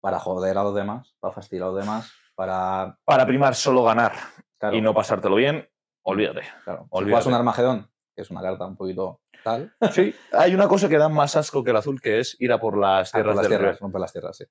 para 0.00 0.18
joder 0.18 0.56
a 0.56 0.62
los 0.62 0.74
demás, 0.74 1.14
para 1.20 1.34
fastidiar 1.34 1.64
a 1.64 1.70
los 1.72 1.80
demás, 1.80 2.12
para. 2.34 2.98
Para 3.04 3.26
primar 3.26 3.54
solo 3.54 3.82
ganar 3.84 4.12
Claro, 4.58 4.76
y 4.76 4.80
no 4.80 4.92
pasártelo 4.92 5.36
bien, 5.36 5.68
olvídate. 6.02 6.42
claro. 6.64 6.82
Si 6.82 6.88
olvídate. 6.90 7.10
juegas 7.12 7.26
un 7.26 7.34
Armagedón, 7.34 7.90
que 8.14 8.22
es 8.22 8.30
una 8.30 8.42
carta 8.42 8.66
un 8.66 8.76
poquito 8.76 9.20
tal, 9.44 9.72
Sí, 9.92 10.12
hay 10.32 10.54
una 10.54 10.66
cosa 10.66 10.88
que 10.88 10.98
da 10.98 11.08
más 11.08 11.36
asco 11.36 11.62
que 11.62 11.70
el 11.70 11.76
azul, 11.76 12.00
que 12.00 12.18
es 12.18 12.36
ir 12.40 12.50
a 12.50 12.58
por 12.58 12.76
las 12.76 13.14
ah, 13.14 13.18
por 13.18 13.22
tierras 13.22 13.36
las 13.36 13.48
del 13.48 13.58
tierras, 13.58 13.80
romper 13.80 14.00
las 14.00 14.12
tierras, 14.12 14.36
sí. 14.36 14.44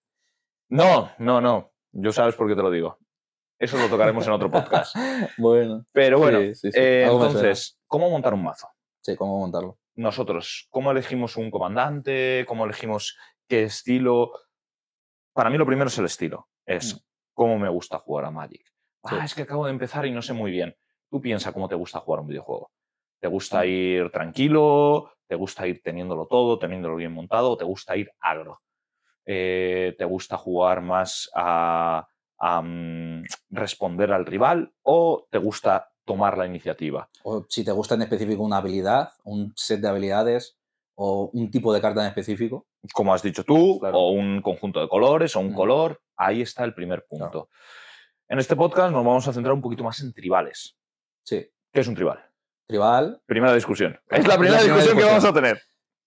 No, 0.70 1.12
no, 1.18 1.42
no. 1.42 1.72
Yo 1.92 2.12
sabes 2.12 2.36
por 2.36 2.48
qué 2.48 2.56
te 2.56 2.62
lo 2.62 2.72
digo. 2.72 3.00
Eso 3.60 3.78
lo 3.78 3.90
tocaremos 3.90 4.26
en 4.28 4.34
otro 4.34 4.52
podcast. 4.52 4.96
bueno. 5.38 5.86
Pero 5.92 6.20
bueno, 6.20 6.40
Sí, 6.40 6.56
sí, 6.56 6.72
sí. 6.72 6.80
eh, 6.80 7.04
entonces, 7.10 7.80
¿cómo 7.88 8.10
montar 8.10 8.34
un 8.34 8.44
mazo? 8.44 8.70
Sí, 9.02 9.16
cómo 9.16 9.40
montarlo. 9.40 9.80
Nosotros, 9.96 10.68
¿cómo 10.70 10.92
elegimos 10.92 11.38
un 11.38 11.50
comandante? 11.50 12.46
¿Cómo 12.48 12.66
elegimos 12.66 13.18
qué 13.48 13.64
estilo? 13.64 14.32
Para 15.34 15.50
mí 15.50 15.58
lo 15.58 15.66
primero 15.66 15.88
es 15.88 15.98
el 15.98 16.06
estilo. 16.06 16.50
Es 16.66 16.96
Mm. 16.96 17.00
cómo 17.34 17.58
me 17.60 17.70
gusta 17.70 17.98
jugar 18.00 18.26
a 18.26 18.32
Magic. 18.32 18.64
Ah, 19.04 19.24
es 19.26 19.34
que 19.34 19.44
acabo 19.44 19.66
de 19.66 19.72
empezar 19.72 20.06
y 20.06 20.12
no 20.12 20.22
sé 20.22 20.34
muy 20.34 20.52
bien. 20.52 20.76
Tú 21.10 21.22
piensa 21.22 21.52
cómo 21.54 21.68
te 21.68 21.76
gusta 21.76 22.00
jugar 22.00 22.22
un 22.22 22.28
videojuego. 22.28 22.72
¿Te 23.20 23.28
gusta 23.28 23.66
ir 23.66 24.12
tranquilo? 24.12 25.14
¿Te 25.26 25.36
gusta 25.36 25.66
ir 25.66 25.82
teniéndolo 25.82 26.28
todo, 26.28 26.60
teniéndolo 26.60 26.96
bien 26.96 27.14
montado? 27.14 27.52
¿O 27.52 27.58
te 27.58 27.64
gusta 27.66 27.96
ir 27.96 28.12
agro? 28.20 28.62
Eh, 29.26 29.96
¿Te 29.98 30.06
gusta 30.06 30.38
jugar 30.38 30.82
más 30.82 31.30
a, 31.36 32.08
a, 32.40 32.62
mm, 32.62 33.24
responder 33.52 34.12
al 34.12 34.26
rival? 34.26 34.72
¿O 34.84 35.28
te 35.30 35.38
gusta 35.38 35.90
tomar 36.06 36.38
la 36.38 36.46
iniciativa? 36.46 37.10
O 37.24 37.46
si 37.50 37.64
te 37.66 37.72
gusta 37.72 37.96
en 37.96 38.04
específico 38.04 38.44
una 38.44 38.58
habilidad, 38.58 39.12
un 39.24 39.54
set 39.56 39.82
de 39.82 39.88
habilidades 39.90 40.58
o 40.96 41.30
un 41.34 41.52
tipo 41.52 41.74
de 41.74 41.82
carta 41.82 42.02
en 42.02 42.08
específico. 42.08 42.66
como 42.94 43.14
has 43.14 43.22
dicho 43.22 43.44
tú, 43.44 43.80
Claro. 43.82 43.98
o 44.00 44.12
un 44.12 44.42
conjunto 44.42 44.80
de 44.80 44.88
colores, 44.88 45.36
o 45.36 45.42
un 45.42 45.52
Mm. 45.52 45.56
color, 45.56 46.02
ahí 46.16 46.42
está 46.42 46.64
el 46.64 46.74
primer 46.74 47.06
punto. 47.06 47.50
En 48.30 48.40
este 48.40 48.56
podcast 48.56 48.94
nos 48.94 49.04
vamos 49.04 49.28
a 49.28 49.34
centrar 49.34 49.54
un 49.54 49.62
poquito 49.62 49.84
más 49.84 50.00
en 50.00 50.14
tribales. 50.14 50.78
Sí. 51.26 51.46
¿Qué 51.74 51.82
es 51.82 51.88
un 51.88 51.96
tribal? 51.96 52.24
Tribal. 52.66 53.22
Primera 53.26 53.54
discusión. 53.54 54.00
Es 54.10 54.24
La 54.26 54.36
la 54.36 54.40
primera 54.40 54.62
discusión 54.64 54.98
que 54.98 55.04
vamos 55.04 55.26
a 55.26 55.34
tener. 55.34 55.62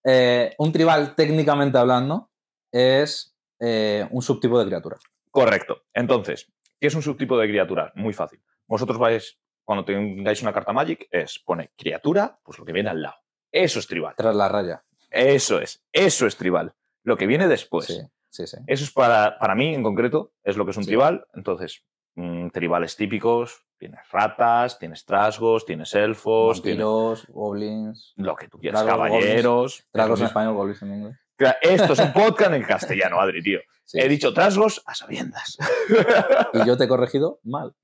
Eh, 0.05 0.55
un 0.59 0.73
tribal, 0.73 1.15
técnicamente 1.15 1.77
hablando, 1.77 2.31
es 2.73 3.37
eh, 3.61 4.09
un 4.11 4.23
subtipo 4.23 4.59
de 4.59 4.65
criatura. 4.67 4.97
Correcto. 5.31 5.83
Entonces, 5.95 6.53
¿qué 6.79 6.89
es 6.89 6.95
un 6.95 7.03
subtipo 7.03 7.39
de 7.39 7.49
criatura? 7.49 7.93
Muy 7.95 8.13
fácil. 8.13 8.41
Vosotros 8.67 8.99
vais, 8.99 9.39
cuando 9.65 9.85
tengáis 9.85 10.43
una 10.43 10.53
carta 10.53 10.73
Magic 10.73 11.09
es, 11.11 11.39
pone 11.39 11.71
criatura, 11.77 12.39
pues 12.43 12.59
lo 12.59 12.65
que 12.65 12.73
viene 12.73 12.91
al 12.91 13.03
lado. 13.03 13.17
Eso 13.53 13.79
es 13.79 13.87
tribal. 13.87 14.15
Tras 14.17 14.35
la 14.35 14.49
raya. 14.49 14.85
Eso 15.11 15.61
es, 15.61 15.85
eso 15.93 16.27
es 16.27 16.37
tribal. 16.37 16.75
Lo 17.03 17.17
que 17.17 17.27
viene 17.27 17.49
después. 17.49 17.87
Sí, 17.87 18.01
sí, 18.29 18.47
sí. 18.47 18.59
Eso 18.67 18.85
es 18.85 18.93
para, 18.93 19.39
para 19.39 19.55
mí 19.55 19.75
en 19.75 19.83
concreto, 19.83 20.33
es 20.43 20.57
lo 20.57 20.65
que 20.65 20.71
es 20.71 20.77
un 20.77 20.85
tribal. 20.85 21.27
Entonces, 21.35 21.85
mm, 22.15 22.49
tribales 22.51 22.95
típicos, 22.97 23.65
tienes 23.77 24.01
ratas, 24.13 24.79
tienes 24.79 25.05
trasgos, 25.05 25.65
tienes 25.65 25.95
elfos, 25.95 26.63
tienes 26.63 26.85
Vampiros, 26.85 27.27
goblins. 27.29 28.13
lo 28.17 28.37
que 28.37 28.49
tú 28.49 28.59
quieras, 28.59 28.85
Dragos, 28.85 29.09
caballeros. 29.09 29.89
Tragos 29.91 30.21
en 30.21 30.27
español, 30.27 30.55
goblins 30.55 30.83
en 30.83 30.95
inglés. 30.95 31.17
Esto 31.63 31.93
es 31.95 31.99
un 31.99 32.13
podcast 32.13 32.53
en 32.53 32.63
castellano, 32.63 33.21
Adri, 33.21 33.43
tío. 33.43 33.61
Sí. 33.85 33.99
He 33.99 34.09
dicho 34.09 34.33
trasgos 34.33 34.83
a 34.87 34.95
sabiendas. 34.95 35.57
Y 36.55 36.67
yo 36.67 36.77
te 36.77 36.85
he 36.85 36.89
corregido 36.89 37.41
mal. 37.43 37.75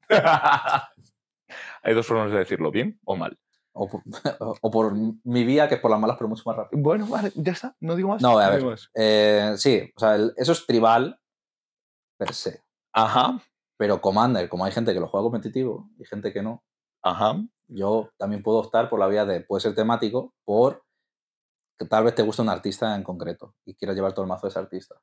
Hay 1.83 1.95
dos 1.95 2.07
formas 2.07 2.31
de 2.33 2.39
decirlo, 2.39 2.71
bien 2.71 2.99
o 3.05 3.17
mal. 3.17 3.39
O 3.73 3.89
por, 3.89 4.03
o 4.61 4.71
por 4.71 4.95
mi 4.95 5.45
vía, 5.45 5.69
que 5.69 5.77
es 5.77 5.81
por 5.81 5.91
las 5.91 6.01
malas, 6.01 6.17
pero 6.19 6.29
mucho 6.29 6.43
más 6.47 6.57
rápido. 6.57 6.83
Bueno, 6.83 7.07
vale, 7.07 7.33
ya 7.35 7.53
está, 7.53 7.77
no 7.81 7.95
digo 7.95 8.09
más. 8.09 8.23
No, 8.23 8.39
a 8.39 8.51
ver. 8.51 8.65
Eh, 8.95 9.55
sí, 9.57 9.93
o 9.95 10.01
sea, 10.01 10.15
el- 10.17 10.33
eso 10.37 10.53
es 10.53 10.67
tribal 10.67 11.19
per 12.19 12.33
se. 12.33 12.63
Ajá, 12.93 13.39
Pero 13.79 14.01
Commander, 14.01 14.49
como 14.49 14.65
hay 14.65 14.73
gente 14.73 14.95
que 14.95 15.01
lo 15.01 15.09
juega 15.09 15.25
competitivo 15.25 15.91
y 15.99 16.07
gente 16.07 16.33
que 16.33 16.43
no, 16.43 16.65
ajá. 17.03 17.37
yo 17.69 18.09
también 18.17 18.43
puedo 18.43 18.59
optar 18.59 18.89
por 18.89 18.99
la 18.99 19.07
vía 19.07 19.27
de, 19.27 19.43
puede 19.43 19.61
ser 19.61 19.75
temático, 19.75 20.35
por 20.47 20.83
tal 21.85 22.05
vez 22.05 22.15
te 22.15 22.23
guste 22.23 22.43
un 22.43 22.49
artista 22.49 22.95
en 22.95 23.03
concreto 23.03 23.55
y 23.65 23.75
quieras 23.75 23.97
llevar 23.97 24.13
todo 24.13 24.25
el 24.25 24.29
mazo 24.29 24.47
de 24.47 24.51
ese 24.51 24.59
artista. 24.59 24.97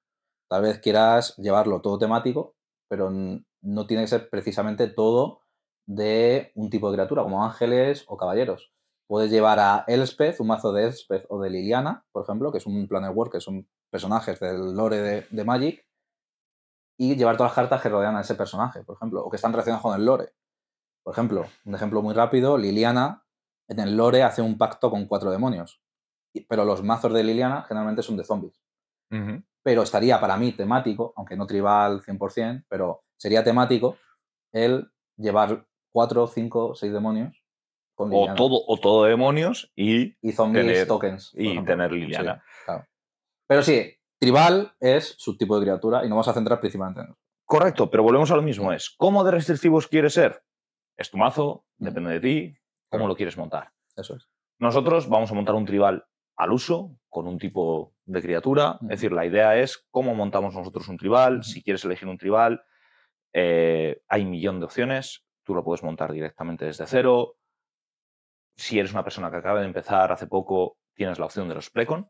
Tal 0.49 0.61
vez 0.63 0.79
quieras 0.79 1.35
llevarlo 1.37 1.81
todo 1.81 1.97
temático, 1.97 2.55
pero 2.89 3.09
no 3.09 3.87
tiene 3.87 4.03
que 4.03 4.07
ser 4.07 4.29
precisamente 4.29 4.87
todo 4.87 5.41
de 5.85 6.51
un 6.55 6.69
tipo 6.69 6.89
de 6.89 6.97
criatura, 6.97 7.23
como 7.23 7.43
ángeles 7.43 8.05
o 8.07 8.17
caballeros. 8.17 8.73
Puedes 9.07 9.31
llevar 9.31 9.59
a 9.59 9.83
Elspeth, 9.87 10.39
un 10.39 10.47
mazo 10.47 10.71
de 10.71 10.85
Elspeth 10.85 11.25
o 11.29 11.41
de 11.41 11.49
Liliana, 11.49 12.05
por 12.11 12.23
ejemplo, 12.23 12.51
que 12.51 12.57
es 12.57 12.65
un 12.65 12.87
Planet 12.87 13.11
War, 13.13 13.29
que 13.29 13.41
son 13.41 13.67
personajes 13.89 14.39
del 14.39 14.73
lore 14.75 14.97
de, 14.97 15.27
de 15.29 15.43
Magic, 15.43 15.85
y 16.97 17.15
llevar 17.15 17.35
todas 17.37 17.51
las 17.51 17.55
cartas 17.55 17.81
que 17.81 17.89
rodean 17.89 18.15
a 18.15 18.21
ese 18.21 18.35
personaje, 18.35 18.83
por 18.83 18.95
ejemplo, 18.95 19.23
o 19.23 19.29
que 19.29 19.35
están 19.35 19.51
relacionadas 19.51 19.81
con 19.81 19.95
el 19.95 20.05
lore. 20.05 20.33
Por 21.03 21.13
ejemplo, 21.13 21.45
un 21.65 21.75
ejemplo 21.75 22.01
muy 22.01 22.13
rápido, 22.13 22.57
Liliana 22.57 23.23
en 23.67 23.79
el 23.79 23.97
lore 23.97 24.23
hace 24.23 24.41
un 24.41 24.57
pacto 24.57 24.89
con 24.89 25.05
cuatro 25.05 25.31
demonios, 25.31 25.81
pero 26.41 26.65
los 26.65 26.83
mazos 26.83 27.13
de 27.13 27.23
Liliana 27.23 27.63
generalmente 27.63 28.01
son 28.03 28.17
de 28.17 28.23
zombies. 28.23 28.59
Pero 29.61 29.83
estaría 29.83 30.19
para 30.19 30.35
mí 30.37 30.51
temático, 30.53 31.13
aunque 31.15 31.37
no 31.37 31.45
tribal 31.45 32.01
100%, 32.01 32.65
pero 32.67 33.03
sería 33.15 33.43
temático 33.43 33.97
el 34.51 34.91
llevar 35.17 35.65
cuatro, 35.91 36.27
cinco, 36.27 36.73
seis 36.75 36.91
demonios 36.91 37.43
con 37.95 38.09
O 38.11 38.33
todo, 38.33 38.59
o 38.67 38.77
todo 38.79 39.05
demonios 39.05 39.71
y, 39.75 40.15
y 40.27 40.31
zombies 40.31 40.65
tener- 40.65 40.87
tokens. 40.87 41.31
y 41.35 41.51
ejemplo. 41.51 41.73
tener 41.73 41.91
Sí, 41.91 41.95
Liliana. 41.97 42.43
claro. 42.65 42.87
Pero 43.47 43.61
sí, 43.61 43.93
tribal 44.19 44.73
es 44.79 45.13
su 45.19 45.37
tipo 45.37 45.55
de 45.59 45.65
criatura 45.65 45.99
y 45.99 46.09
nos 46.09 46.15
vamos 46.15 46.27
a 46.27 46.33
centrar 46.33 46.59
principalmente 46.59 47.01
en 47.01 47.07
eso. 47.07 47.17
Correcto, 47.45 47.89
pero 47.91 48.01
volvemos 48.01 48.31
a 48.31 48.35
lo 48.35 48.41
mismo. 48.41 48.73
Es, 48.73 48.89
¿cómo 48.97 49.23
de 49.23 49.31
restrictivos 49.31 49.87
quieres 49.87 50.13
ser? 50.15 50.43
Es 50.97 51.11
tu 51.11 51.17
mazo, 51.17 51.65
depende 51.77 52.13
de 52.13 52.19
ti, 52.19 52.57
cómo 52.89 53.01
Claro. 53.01 53.07
lo 53.09 53.15
quieres 53.15 53.37
montar. 53.37 53.71
Eso 53.95 54.15
es. 54.15 54.27
Nosotros 54.59 55.07
vamos 55.07 55.29
a 55.31 55.35
montar 55.35 55.53
un 55.53 55.65
tribal 55.65 56.03
al 56.37 56.51
uso, 56.51 56.97
con 57.09 57.27
un 57.27 57.37
tipo 57.37 57.93
de 58.05 58.21
criatura. 58.21 58.77
Es 58.83 58.87
decir, 58.89 59.11
la 59.11 59.25
idea 59.25 59.57
es 59.57 59.85
cómo 59.91 60.15
montamos 60.15 60.53
nosotros 60.55 60.87
un 60.87 60.97
tribal. 60.97 61.43
Si 61.43 61.63
quieres 61.63 61.85
elegir 61.85 62.07
un 62.07 62.17
tribal, 62.17 62.63
eh, 63.33 64.01
hay 64.07 64.23
un 64.23 64.31
millón 64.31 64.59
de 64.59 64.65
opciones. 64.65 65.25
Tú 65.43 65.53
lo 65.53 65.63
puedes 65.63 65.83
montar 65.83 66.11
directamente 66.11 66.65
desde 66.65 66.85
cero. 66.87 67.35
Si 68.55 68.79
eres 68.79 68.91
una 68.93 69.03
persona 69.03 69.29
que 69.31 69.37
acaba 69.37 69.59
de 69.59 69.65
empezar 69.65 70.11
hace 70.11 70.27
poco, 70.27 70.77
tienes 70.95 71.19
la 71.19 71.25
opción 71.25 71.47
de 71.49 71.55
los 71.55 71.69
precon. 71.69 72.09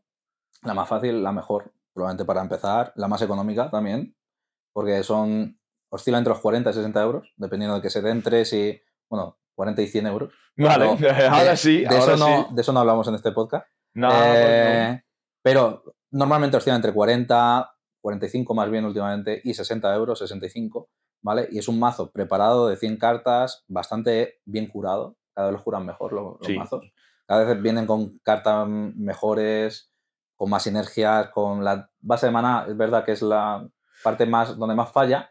La 0.62 0.74
más 0.74 0.88
fácil, 0.88 1.22
la 1.22 1.32
mejor, 1.32 1.72
probablemente 1.92 2.24
para 2.24 2.42
empezar. 2.42 2.92
La 2.96 3.08
más 3.08 3.22
económica 3.22 3.70
también, 3.70 4.14
porque 4.72 5.02
son. 5.02 5.58
oscila 5.90 6.18
entre 6.18 6.32
los 6.32 6.40
40 6.40 6.70
y 6.70 6.72
60 6.72 7.02
euros, 7.02 7.32
dependiendo 7.36 7.76
de 7.76 7.82
que 7.82 7.90
se 7.90 8.02
den 8.02 8.22
tres 8.22 8.52
y. 8.52 8.80
bueno, 9.08 9.38
40 9.54 9.82
y 9.82 9.86
100 9.86 10.06
euros. 10.06 10.32
Vale, 10.56 10.84
ahora 11.28 11.44
de- 11.50 11.56
sí. 11.56 11.80
De, 11.80 11.86
ahora 11.88 12.14
eso 12.14 12.16
no, 12.16 12.48
sí. 12.48 12.54
de 12.54 12.60
eso 12.60 12.72
no 12.72 12.80
hablamos 12.80 13.08
en 13.08 13.14
este 13.14 13.32
podcast. 13.32 13.66
No, 13.94 14.08
pues 14.08 14.18
no. 14.18 14.48
Eh, 14.48 15.04
Pero 15.42 15.84
normalmente 16.10 16.56
oscila 16.56 16.76
entre 16.76 16.92
40, 16.92 17.70
45 18.00 18.54
más 18.54 18.70
bien 18.70 18.84
últimamente, 18.84 19.40
y 19.44 19.54
60 19.54 19.94
euros, 19.94 20.18
65, 20.18 20.88
¿vale? 21.22 21.48
Y 21.50 21.58
es 21.58 21.68
un 21.68 21.78
mazo 21.78 22.10
preparado 22.10 22.68
de 22.68 22.76
100 22.76 22.96
cartas, 22.98 23.64
bastante 23.68 24.40
bien 24.44 24.66
curado. 24.68 25.16
Cada 25.34 25.48
vez 25.48 25.54
los 25.54 25.62
curan 25.62 25.84
mejor 25.86 26.12
los, 26.12 26.38
los 26.38 26.46
Sí. 26.46 26.56
mazos. 26.58 26.84
Cada 27.26 27.44
vez 27.44 27.62
vienen 27.62 27.86
con 27.86 28.18
cartas 28.18 28.68
mejores, 28.68 29.90
con 30.36 30.50
más 30.50 30.62
sinergias, 30.62 31.28
con 31.30 31.64
la 31.64 31.90
base 32.00 32.26
de 32.26 32.32
mana, 32.32 32.66
es 32.68 32.76
verdad 32.76 33.04
que 33.04 33.12
es 33.12 33.22
la 33.22 33.66
parte 34.02 34.26
más 34.26 34.58
donde 34.58 34.74
más 34.74 34.92
falla, 34.92 35.30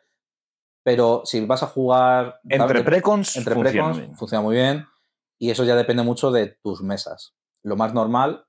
pero 0.84 1.22
si 1.26 1.46
vas 1.46 1.62
a 1.64 1.68
jugar 1.68 2.40
Entre 2.50 2.84
precons, 2.84 3.36
entre 3.38 3.54
funciona 3.54 3.92
precons 3.94 4.18
funciona 4.18 4.42
muy 4.42 4.56
bien 4.56 4.86
y 5.38 5.52
eso 5.52 5.64
ya 5.64 5.76
depende 5.76 6.04
mucho 6.04 6.32
de 6.32 6.48
tus 6.64 6.82
mesas. 6.82 7.36
Lo 7.62 7.76
más 7.76 7.94
normal, 7.94 8.46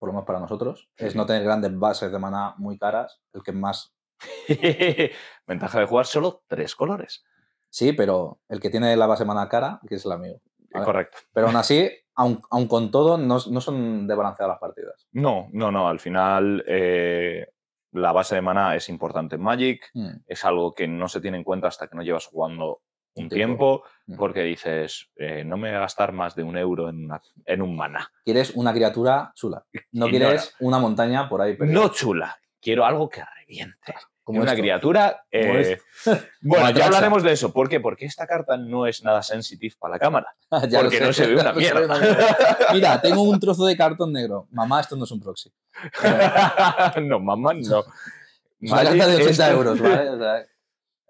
por 0.00 0.08
lo 0.08 0.14
menos 0.14 0.26
para 0.26 0.40
nosotros, 0.40 0.88
es 0.96 1.14
no 1.14 1.26
tener 1.26 1.44
grandes 1.44 1.78
bases 1.78 2.10
de 2.10 2.18
mana 2.18 2.54
muy 2.56 2.78
caras, 2.78 3.20
el 3.34 3.42
que 3.42 3.52
más... 3.52 3.94
Ventaja 5.46 5.80
de 5.80 5.86
jugar 5.86 6.06
solo 6.06 6.42
tres 6.48 6.74
colores. 6.74 7.22
Sí, 7.68 7.92
pero 7.92 8.40
el 8.48 8.60
que 8.60 8.70
tiene 8.70 8.96
la 8.96 9.06
base 9.06 9.24
de 9.24 9.28
mana 9.28 9.48
cara, 9.48 9.78
que 9.86 9.94
es 9.96 10.04
el 10.04 10.12
amigo. 10.12 10.40
Vale. 10.72 10.84
Correcto. 10.86 11.18
Pero 11.32 11.46
aún 11.48 11.56
así, 11.56 11.88
aun, 12.14 12.42
aun 12.50 12.66
con 12.66 12.90
todo, 12.90 13.18
no, 13.18 13.38
no 13.50 13.60
son 13.60 14.06
de 14.06 14.14
balancear 14.14 14.48
las 14.48 14.58
partidas. 14.58 15.06
No, 15.12 15.48
no, 15.52 15.70
no. 15.70 15.86
Al 15.88 16.00
final, 16.00 16.64
eh, 16.66 17.46
la 17.92 18.12
base 18.12 18.36
de 18.36 18.42
mana 18.42 18.74
es 18.76 18.88
importante 18.88 19.36
en 19.36 19.42
Magic. 19.42 19.90
Mm, 19.94 20.22
Es 20.26 20.44
algo 20.44 20.74
que 20.74 20.88
no 20.88 21.08
se 21.08 21.20
tiene 21.20 21.36
en 21.36 21.44
cuenta 21.44 21.68
hasta 21.68 21.88
que 21.88 21.96
no 21.96 22.02
llevas 22.02 22.26
jugando 22.26 22.80
un 23.14 23.28
tiempo, 23.28 23.82
tiempo. 24.06 24.20
Porque 24.22 24.42
dices, 24.42 25.08
eh, 25.16 25.44
no 25.44 25.56
me 25.56 25.68
voy 25.68 25.76
a 25.76 25.80
gastar 25.80 26.12
más 26.12 26.34
de 26.34 26.42
un 26.42 26.56
euro 26.56 26.88
en, 26.88 27.04
una- 27.06 27.20
en 27.44 27.62
un 27.62 27.76
mana. 27.76 28.10
Quieres 28.24 28.50
una 28.54 28.72
criatura 28.72 29.32
chula. 29.34 29.64
No 29.92 30.08
quieres 30.08 30.54
una 30.60 30.78
montaña 30.78 31.28
por 31.28 31.42
ahí. 31.42 31.56
perdida. 31.56 31.74
No 31.74 31.88
chula, 31.90 32.36
quiero 32.60 32.84
algo 32.84 33.08
que 33.08 33.22
reviente. 33.40 33.94
como 34.22 34.42
una 34.42 34.52
esto. 34.52 34.62
criatura. 34.62 35.24
Eh, 35.30 35.78
bueno, 36.42 36.70
ya 36.70 36.86
hablaremos 36.86 37.22
de 37.24 37.32
eso. 37.32 37.52
¿Por 37.52 37.68
qué? 37.68 37.80
Porque 37.80 38.04
esta 38.06 38.26
carta 38.28 38.56
no 38.56 38.86
es 38.86 39.02
nada 39.02 39.22
sensitive 39.22 39.74
para 39.78 39.94
la 39.94 39.98
cámara. 40.00 40.28
Porque 40.48 40.98
sé, 40.98 41.00
no 41.06 41.12
se 41.12 41.26
ve 41.26 41.40
una 41.40 41.52
mierda. 41.52 41.98
Mira, 42.72 43.00
tengo 43.00 43.22
un 43.22 43.40
trozo 43.40 43.64
de 43.66 43.76
cartón 43.76 44.12
negro. 44.12 44.46
Mamá, 44.52 44.80
esto 44.80 44.94
no 44.96 45.04
es 45.04 45.10
un 45.10 45.20
proxy. 45.20 45.52
no, 47.02 47.18
mamá, 47.20 47.54
no. 47.54 47.80
Es 48.60 48.70
una 48.72 48.84
carta 48.84 49.06
de 49.06 49.16
80 49.16 49.30
esto- 49.30 49.44
euros, 49.50 49.80
¿vale? 49.80 50.10
O 50.10 50.18
sea, 50.18 50.46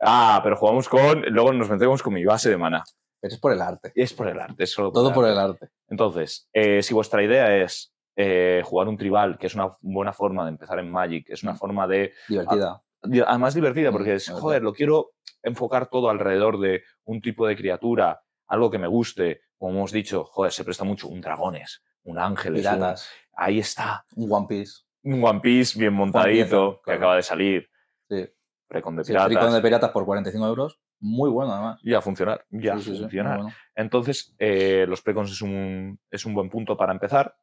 Ah, 0.00 0.40
pero 0.42 0.56
jugamos 0.56 0.88
con. 0.88 1.22
Luego 1.28 1.52
nos 1.52 1.68
metemos 1.70 2.02
con 2.02 2.14
mi 2.14 2.24
base 2.24 2.48
de 2.50 2.56
mana. 2.56 2.82
pero 3.20 3.34
es 3.34 3.40
por 3.40 3.52
el 3.52 3.60
arte. 3.60 3.92
Es 3.94 4.14
por 4.14 4.28
el 4.28 4.40
arte, 4.40 4.64
es 4.64 4.72
solo 4.72 4.90
Todo 4.92 5.12
por 5.12 5.26
el 5.26 5.38
arte. 5.38 5.68
Entonces, 5.88 6.48
eh, 6.54 6.82
si 6.82 6.94
vuestra 6.94 7.22
idea 7.22 7.54
es 7.56 7.92
eh, 8.16 8.62
jugar 8.64 8.88
un 8.88 8.96
tribal, 8.98 9.38
que 9.38 9.46
es 9.46 9.54
una 9.54 9.76
buena 9.80 10.12
forma 10.12 10.44
de 10.44 10.50
empezar 10.50 10.78
en 10.78 10.90
Magic, 10.90 11.28
es 11.30 11.42
una 11.42 11.52
Mm. 11.52 11.56
forma 11.58 11.86
de. 11.86 12.12
Divertida. 12.28 12.82
di- 13.02 13.20
Además, 13.20 13.54
divertida, 13.54 13.90
porque 13.92 14.12
Mm, 14.12 14.16
es, 14.16 14.28
la 14.28 14.34
verdad. 14.34 14.42
joder, 14.42 14.62
lo 14.62 14.72
quiero 14.74 15.12
enfocar 15.42 15.86
todo 15.88 16.10
alrededor 16.10 16.58
de 16.60 16.82
un 17.04 17.20
tipo 17.22 17.46
de 17.46 17.56
criatura, 17.56 18.20
algo 18.46 18.70
que 18.70 18.78
me 18.78 18.86
guste. 18.88 19.40
Como 19.58 19.72
hemos 19.72 19.92
dicho, 19.92 20.24
joder, 20.24 20.52
se 20.52 20.64
presta 20.64 20.84
mucho 20.84 21.08
un 21.08 21.20
dragones, 21.22 21.82
un 22.04 22.18
ángeles. 22.18 22.64
un- 22.66 22.72
Piratas. 22.74 23.08
Ahí 23.34 23.58
está. 23.60 24.04
Un 24.16 24.30
One 24.32 24.46
Piece. 24.48 24.82
Un 25.04 25.22
One 25.24 25.40
Piece 25.40 25.78
bien 25.78 25.94
montadito, 25.94 26.80
que 26.84 26.92
acaba 26.92 27.16
de 27.16 27.22
salir. 27.22 27.68
Sí. 28.08 28.28
Precon 28.70 28.94
de 28.94 29.02
Sí, 29.02 29.08
piratas. 29.10 29.26
Tricón 29.28 29.52
de 29.52 29.60
piratas 29.60 29.90
por 29.90 30.04
45 30.06 30.46
euros. 30.46 30.78
Muy 31.00 31.28
bueno, 31.28 31.52
además. 31.52 31.80
Ya 31.82 31.98
a 31.98 32.00
funcionar, 32.00 32.46
ya 32.50 32.76
Sí, 32.78 32.84
sí, 32.84 32.94
sí, 32.94 33.00
funcionar. 33.00 33.38
bueno. 33.38 33.52
Entonces, 33.74 34.32
eh, 34.38 34.86
los 34.88 35.02
precons 35.02 35.32
es 35.32 35.42
un, 35.42 35.98
es 36.08 36.24
un 36.24 36.34
buen 36.34 36.48
punto 36.48 36.76
para 36.76 36.92
empezar, 36.92 37.34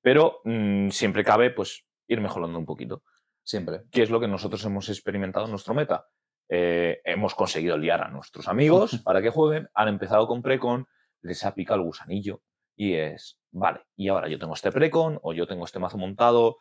pero 0.00 0.40
mm, 0.44 0.90
siempre 0.90 1.24
cabe 1.24 1.50
pues 1.50 1.84
ir 2.06 2.20
mejorando 2.20 2.56
un 2.58 2.64
poquito, 2.66 3.02
Siempre. 3.42 3.82
que 3.90 4.02
es 4.02 4.10
lo 4.10 4.20
que 4.20 4.28
nosotros 4.28 4.64
hemos 4.64 4.88
experimentado 4.88 5.46
en 5.46 5.50
nuestro 5.50 5.74
meta. 5.74 6.06
Eh, 6.48 7.00
hemos 7.04 7.34
conseguido 7.34 7.76
liar 7.76 8.02
a 8.04 8.08
nuestros 8.08 8.46
amigos 8.46 9.00
para 9.04 9.20
que 9.20 9.30
jueguen, 9.30 9.68
han 9.74 9.88
empezado 9.88 10.28
con 10.28 10.40
precon, 10.42 10.86
les 11.22 11.44
ha 11.44 11.52
picado 11.54 11.80
el 11.80 11.86
gusanillo 11.86 12.42
y 12.76 12.94
es, 12.94 13.40
vale, 13.50 13.80
y 13.96 14.06
ahora 14.08 14.28
yo 14.28 14.38
tengo 14.38 14.54
este 14.54 14.70
precon 14.70 15.18
o 15.22 15.32
yo 15.32 15.48
tengo 15.48 15.64
este 15.64 15.80
mazo 15.80 15.98
montado, 15.98 16.58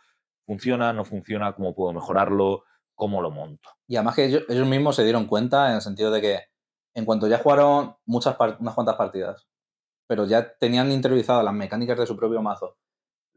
funciona, 0.48 0.94
no 0.94 1.06
funciona, 1.06 1.54
cómo 1.54 1.76
puedo 1.76 1.94
mejorarlo, 1.94 2.64
cómo 2.96 3.22
lo 3.22 3.30
monto. 3.30 3.70
Y 3.88 3.98
además 3.98 4.16
que 4.16 4.26
ellos, 4.26 4.68
mismos 4.68 4.96
se 4.96 5.04
dieron 5.04 5.28
cuenta 5.28 5.70
en 5.70 5.76
el 5.76 5.82
sentido 5.82 6.12
de 6.12 6.22
que 6.22 6.40
en 6.94 7.06
cuanto 7.06 7.28
ya 7.28 7.40
jugaron 7.40 7.96
muchas 8.06 8.36
unas 8.60 8.74
cuantas 8.74 8.96
partidas, 8.96 9.48
pero 10.08 10.26
ya 10.26 10.56
tenían 10.58 10.92
interiorizadas 10.92 11.44
las 11.44 11.54
mecánicas 11.54 11.98
de 11.98 12.08
su 12.08 12.16
propio 12.16 12.42
mazo, 12.42 12.78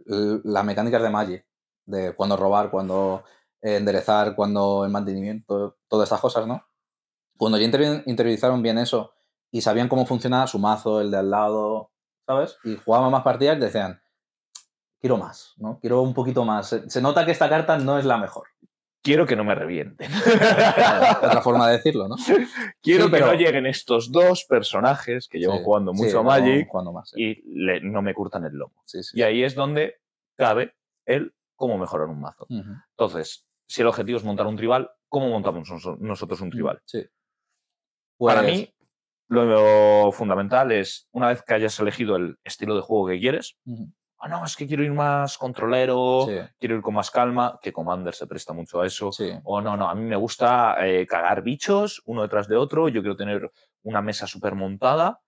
las 0.06 0.64
mecánicas 0.64 1.02
de 1.02 1.10
Magic, 1.10 1.46
de 1.86 2.14
cuándo 2.14 2.36
robar, 2.36 2.70
cuándo 2.70 3.24
eh, 3.60 3.76
enderezar, 3.76 4.36
cuándo 4.36 4.84
el 4.84 4.90
mantenimiento, 4.90 5.76
todas 5.88 6.06
estas 6.06 6.20
cosas, 6.20 6.46
¿no? 6.46 6.64
Cuando 7.36 7.58
ya 7.58 7.66
interi- 7.66 8.02
interiorizaron 8.06 8.62
bien 8.62 8.78
eso 8.78 9.12
y 9.50 9.60
sabían 9.60 9.88
cómo 9.88 10.06
funcionaba 10.06 10.46
su 10.46 10.58
mazo, 10.58 11.00
el 11.00 11.10
de 11.10 11.18
al 11.18 11.30
lado, 11.30 11.90
¿sabes? 12.26 12.58
Y 12.64 12.76
jugaban 12.76 13.10
más 13.10 13.22
partidas 13.22 13.58
decían, 13.58 14.00
quiero 15.00 15.16
más, 15.16 15.54
¿no? 15.56 15.78
Quiero 15.80 16.02
un 16.02 16.14
poquito 16.14 16.44
más. 16.44 16.76
Se 16.86 17.00
nota 17.00 17.24
que 17.24 17.32
esta 17.32 17.48
carta 17.48 17.78
no 17.78 17.98
es 17.98 18.04
la 18.04 18.18
mejor. 18.18 18.48
Quiero 19.02 19.26
que 19.26 19.36
no 19.36 19.44
me 19.44 19.54
revienten. 19.54 20.10
Otra 21.22 21.40
forma 21.40 21.68
de 21.68 21.76
decirlo, 21.76 22.08
¿no? 22.08 22.16
Quiero 22.82 23.04
Sí, 23.04 23.10
que 23.10 23.16
pero- 23.16 23.26
no 23.26 23.34
lleguen 23.34 23.66
estos 23.66 24.10
dos 24.10 24.44
personajes 24.48 25.28
que 25.28 25.38
llevan 25.38 25.58
Sí, 25.58 25.64
jugando 25.64 25.94
sí, 25.94 26.02
mucho 26.02 26.18
a 26.18 26.22
Magic 26.22 26.68
más, 26.92 27.12
y 27.16 27.42
le- 27.46 27.80
no 27.80 28.02
me 28.02 28.12
curtan 28.14 28.44
el 28.44 28.54
lomo. 28.54 28.74
Y 29.14 29.22
ahí 29.22 29.44
es 29.44 29.54
donde 29.54 29.96
cabe 30.36 30.74
el 31.06 31.32
cómo 31.54 31.78
mejorar 31.78 32.08
un 32.08 32.20
mazo. 32.20 32.46
Entonces, 32.50 33.46
si 33.68 33.82
el 33.82 33.86
objetivo 33.88 34.18
es 34.18 34.24
montar 34.24 34.46
un 34.46 34.56
tribal, 34.56 34.90
¿cómo 35.08 35.28
montamos 35.28 35.70
nos- 35.70 35.98
nosotros 36.00 36.40
un 36.40 36.50
tribal? 36.50 36.80
Para 38.18 38.42
Pues, 38.42 38.52
mí, 38.52 38.74
lo 39.28 40.10
fundamental 40.12 40.72
es, 40.72 41.08
una 41.12 41.28
vez 41.28 41.42
que 41.42 41.54
hayas 41.54 41.78
elegido 41.78 42.16
el 42.16 42.36
estilo 42.44 42.74
de 42.74 42.80
juego 42.82 43.06
que 43.08 43.20
quieres, 43.20 43.56
ah, 44.20 44.28
no, 44.28 44.44
es 44.44 44.56
que 44.56 44.66
quiero 44.66 44.82
ir 44.82 44.92
más 44.92 45.38
controlero, 45.38 46.24
sí, 46.26 46.34
quiero 46.58 46.76
ir 46.76 46.82
con 46.82 46.94
más 46.94 47.10
calma, 47.10 47.58
que 47.62 47.72
Commander 47.72 48.14
se 48.14 48.26
presta 48.26 48.52
mucho 48.52 48.80
a 48.80 48.86
eso. 48.86 49.12
sí. 49.12 49.30
O 49.44 49.60
no, 49.60 49.76
no, 49.76 49.88
a 49.88 49.94
mí 49.94 50.02
me 50.04 50.16
gusta 50.16 50.76
eh, 50.86 51.06
cagar 51.06 51.42
bichos 51.42 52.02
uno 52.06 52.22
detrás 52.22 52.48
de 52.48 52.56
otro, 52.56 52.88
yo 52.88 53.00
quiero 53.02 53.16
tener 53.16 53.50
una 53.82 54.02
mesa 54.02 54.26
súper 54.26 54.54
montada 54.54 55.20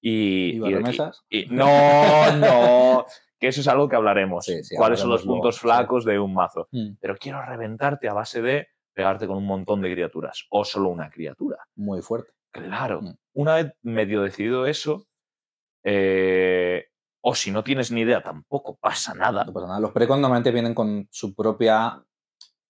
y... 0.00 0.56
¿Y 0.56 0.58
barremesas? 0.60 1.24
y- 1.28 1.44
y- 1.44 1.46
no, 1.50 2.30
no, 2.38 3.04
que 3.38 3.48
eso 3.48 3.60
es 3.60 3.68
algo 3.68 3.88
que 3.88 3.96
hablaremos. 3.96 4.44
Sí, 4.44 4.60
¿Cuáles 4.76 5.00
son 5.00 5.10
los 5.10 5.20
hablaremos 5.20 5.24
luego, 5.26 5.42
puntos 5.42 5.60
flacos 5.60 6.04
de 6.04 6.18
un 6.18 6.34
mazo? 6.34 6.68
Mm, 6.72 6.94
Pero 7.00 7.16
quiero 7.16 7.42
reventarte 7.44 8.08
a 8.08 8.12
base 8.14 8.40
de 8.42 8.68
pegarte 8.94 9.26
con 9.28 9.36
un 9.36 9.46
montón 9.46 9.80
de 9.82 9.92
criaturas 9.92 10.46
o 10.50 10.64
solo 10.64 10.88
una 10.88 11.08
criatura. 11.10 11.58
Muy 11.76 12.00
fuerte. 12.02 12.32
Claro, 12.50 13.02
Mm. 13.02 13.14
una 13.34 13.54
vez 13.56 13.72
medio 13.82 14.22
decidido 14.22 14.66
eso, 14.66 15.06
eh, 15.84 16.86
o 17.28 17.34
si 17.34 17.50
no 17.50 17.62
tienes 17.62 17.92
ni 17.92 18.00
idea, 18.00 18.22
tampoco 18.22 18.78
pasa 18.78 19.12
nada. 19.12 19.44
No 19.44 19.52
pasa 19.52 19.66
nada. 19.66 19.80
Los 19.80 19.92
precon 19.92 20.18
normalmente 20.18 20.50
vienen 20.50 20.72
con 20.72 21.06
su 21.10 21.34
propia 21.34 22.02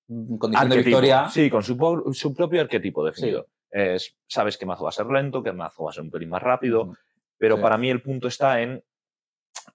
mm, 0.08 0.36
condición 0.36 0.68
de 0.70 0.76
victoria. 0.78 1.28
Sí, 1.28 1.48
con 1.48 1.62
su, 1.62 2.10
su 2.12 2.34
propio 2.34 2.60
arquetipo 2.60 3.04
definido. 3.04 3.46
Es, 3.70 4.18
sabes 4.26 4.58
qué 4.58 4.66
mazo 4.66 4.82
va 4.82 4.88
a 4.88 4.92
ser 4.92 5.06
lento, 5.06 5.44
qué 5.44 5.52
mazo 5.52 5.84
va 5.84 5.90
a 5.90 5.92
ser 5.92 6.02
un 6.02 6.10
pelín 6.10 6.30
más 6.30 6.42
rápido, 6.42 6.92
pero 7.36 7.54
sí. 7.54 7.62
para 7.62 7.78
mí 7.78 7.88
el 7.88 8.02
punto 8.02 8.26
está 8.26 8.60
en, 8.60 8.82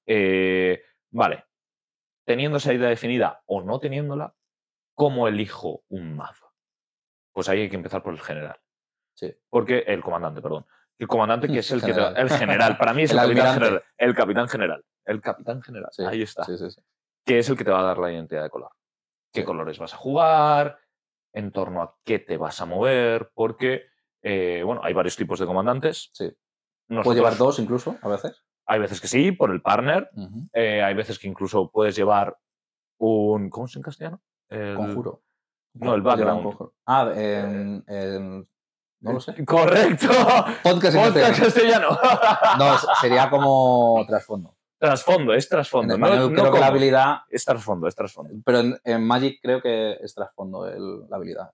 eh, 0.06 0.82
vale, 1.12 1.46
teniendo 2.26 2.58
esa 2.58 2.74
idea 2.74 2.90
definida 2.90 3.42
o 3.46 3.62
no 3.62 3.80
teniéndola, 3.80 4.36
¿cómo 4.96 5.30
elijo 5.30 5.86
un 5.88 6.14
mazo? 6.14 6.52
Pues 7.32 7.48
ahí 7.48 7.62
hay 7.62 7.70
que 7.70 7.78
empezar 7.78 8.04
por 8.04 8.14
el 8.14 8.20
general. 8.20 8.60
Sí. 9.14 9.34
Porque 9.50 9.86
el 9.88 10.02
comandante, 10.02 10.42
perdón. 10.42 10.66
El 11.00 11.08
comandante 11.08 11.48
que 11.48 11.60
es 11.60 11.72
el 11.72 11.82
que 11.82 11.88
General. 11.88 12.14
el 12.18 12.30
general. 12.30 12.78
Para 12.78 12.94
mí 12.94 13.04
es 13.04 13.12
el, 13.12 13.18
El 13.20 13.24
capitán 13.26 13.54
general. 13.54 13.84
El 13.98 14.16
capitán 14.16 14.48
general. 14.48 14.86
El 15.06 15.22
capitán 15.22 15.62
general. 15.62 15.90
Sí, 15.92 16.04
Ahí 16.06 16.22
está. 16.22 16.44
Sí, 16.46 16.58
sí, 16.58 16.70
sí. 16.72 16.82
Que 17.26 17.40
es 17.40 17.50
el 17.50 17.58
que 17.58 17.64
te 17.64 17.72
va 17.72 17.80
a 17.80 17.84
dar 17.84 17.98
la 17.98 18.12
identidad 18.12 18.44
de 18.44 18.50
color. 18.50 18.72
¿Qué 19.34 19.44
colores 19.44 19.80
vas 19.80 19.94
a 19.94 19.98
jugar? 19.98 20.78
En 21.34 21.52
torno 21.52 21.82
a 21.82 21.96
qué 22.04 22.20
te 22.20 22.38
vas 22.38 22.62
a 22.62 22.66
mover. 22.66 23.32
Porque, 23.34 23.84
eh, 24.22 24.62
bueno, 24.64 24.82
hay 24.84 24.94
varios 24.94 25.16
tipos 25.16 25.40
de 25.40 25.46
comandantes. 25.46 26.10
Sí. 26.14 26.32
Puedes 26.88 27.16
llevar 27.16 27.38
dos 27.38 27.60
incluso, 27.60 27.98
a 28.02 28.08
veces. 28.10 28.44
Hay 28.66 28.80
veces 28.80 29.02
que 29.02 29.08
sí, 29.08 29.32
por 29.32 29.52
el 29.52 29.62
partner. 29.62 30.10
Eh, 30.54 30.82
hay 30.84 30.94
veces 30.94 31.18
que 31.18 31.28
incluso 31.28 31.70
puedes 31.72 31.96
llevar 31.96 32.38
un. 33.00 33.50
¿Cómo 33.50 33.66
es 33.66 33.76
en 33.76 33.82
castellano? 33.82 34.22
El- 34.50 34.76
Conjuro. 34.76 35.24
No, 35.76 35.96
el 35.96 36.02
background. 36.04 36.56
Ah, 36.86 37.12
en- 37.16 37.84
no 39.04 39.14
lo 39.14 39.20
sé. 39.20 39.34
Correcto. 39.46 40.08
Podcast 40.64 40.96
en 40.96 41.04
Podcast 41.04 41.40
castellano. 41.40 41.90
No, 42.58 42.78
sería 43.02 43.30
como 43.30 44.04
trasfondo. 44.08 44.56
trasfondo, 44.80 45.34
es 45.34 45.46
En 45.46 45.50
trasfondo. 45.50 45.98
no- 45.98 46.06
español 46.08 46.34
no 46.34 46.42
creo 46.42 46.54
que 46.54 46.60
la 46.60 46.68
habilidad, 46.68 47.18
Es 47.30 47.46
trasfondo, 47.46 47.88
es 47.88 47.96
trasfondo. 47.96 48.34
pero 48.46 48.60
en, 48.60 48.80
en 48.84 49.06
Magic 49.06 49.40
creo 49.42 49.62
que 49.62 49.94
es 50.02 50.14
trasfondo 50.16 50.68
el- 50.68 51.08
la 51.10 51.18
habilidad. 51.18 51.52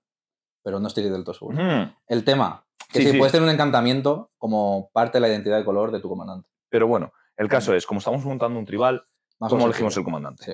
Pero 0.62 0.78
no 0.80 0.88
estoy 0.88 1.04
del 1.08 1.24
todo 1.24 1.34
seguro. 1.34 1.58
El 2.06 2.24
tema, 2.24 2.64
que 2.92 2.98
Sí, 3.00 3.04
sí, 3.06 3.12
sí. 3.12 3.18
puedes 3.18 3.32
tener 3.32 3.46
un 3.48 3.54
encantamiento 3.54 4.30
como 4.36 4.90
parte 4.92 5.16
de 5.18 5.20
la 5.22 5.28
identidad 5.28 5.56
de 5.58 5.64
color 5.64 5.90
de 5.90 6.00
tu 6.00 6.08
comandante. 6.08 6.48
Pero 6.68 6.86
bueno, 6.86 7.12
el 7.36 7.48
caso 7.48 7.74
es, 7.74 7.86
como 7.86 7.98
estamos 7.98 8.24
montando 8.24 8.58
un 8.58 8.66
tribal, 8.66 9.04
Más 9.38 9.50
¿cómo 9.50 9.64
elegimos 9.64 9.96
el 9.96 10.04
comandante? 10.04 10.44
Sí. 10.44 10.52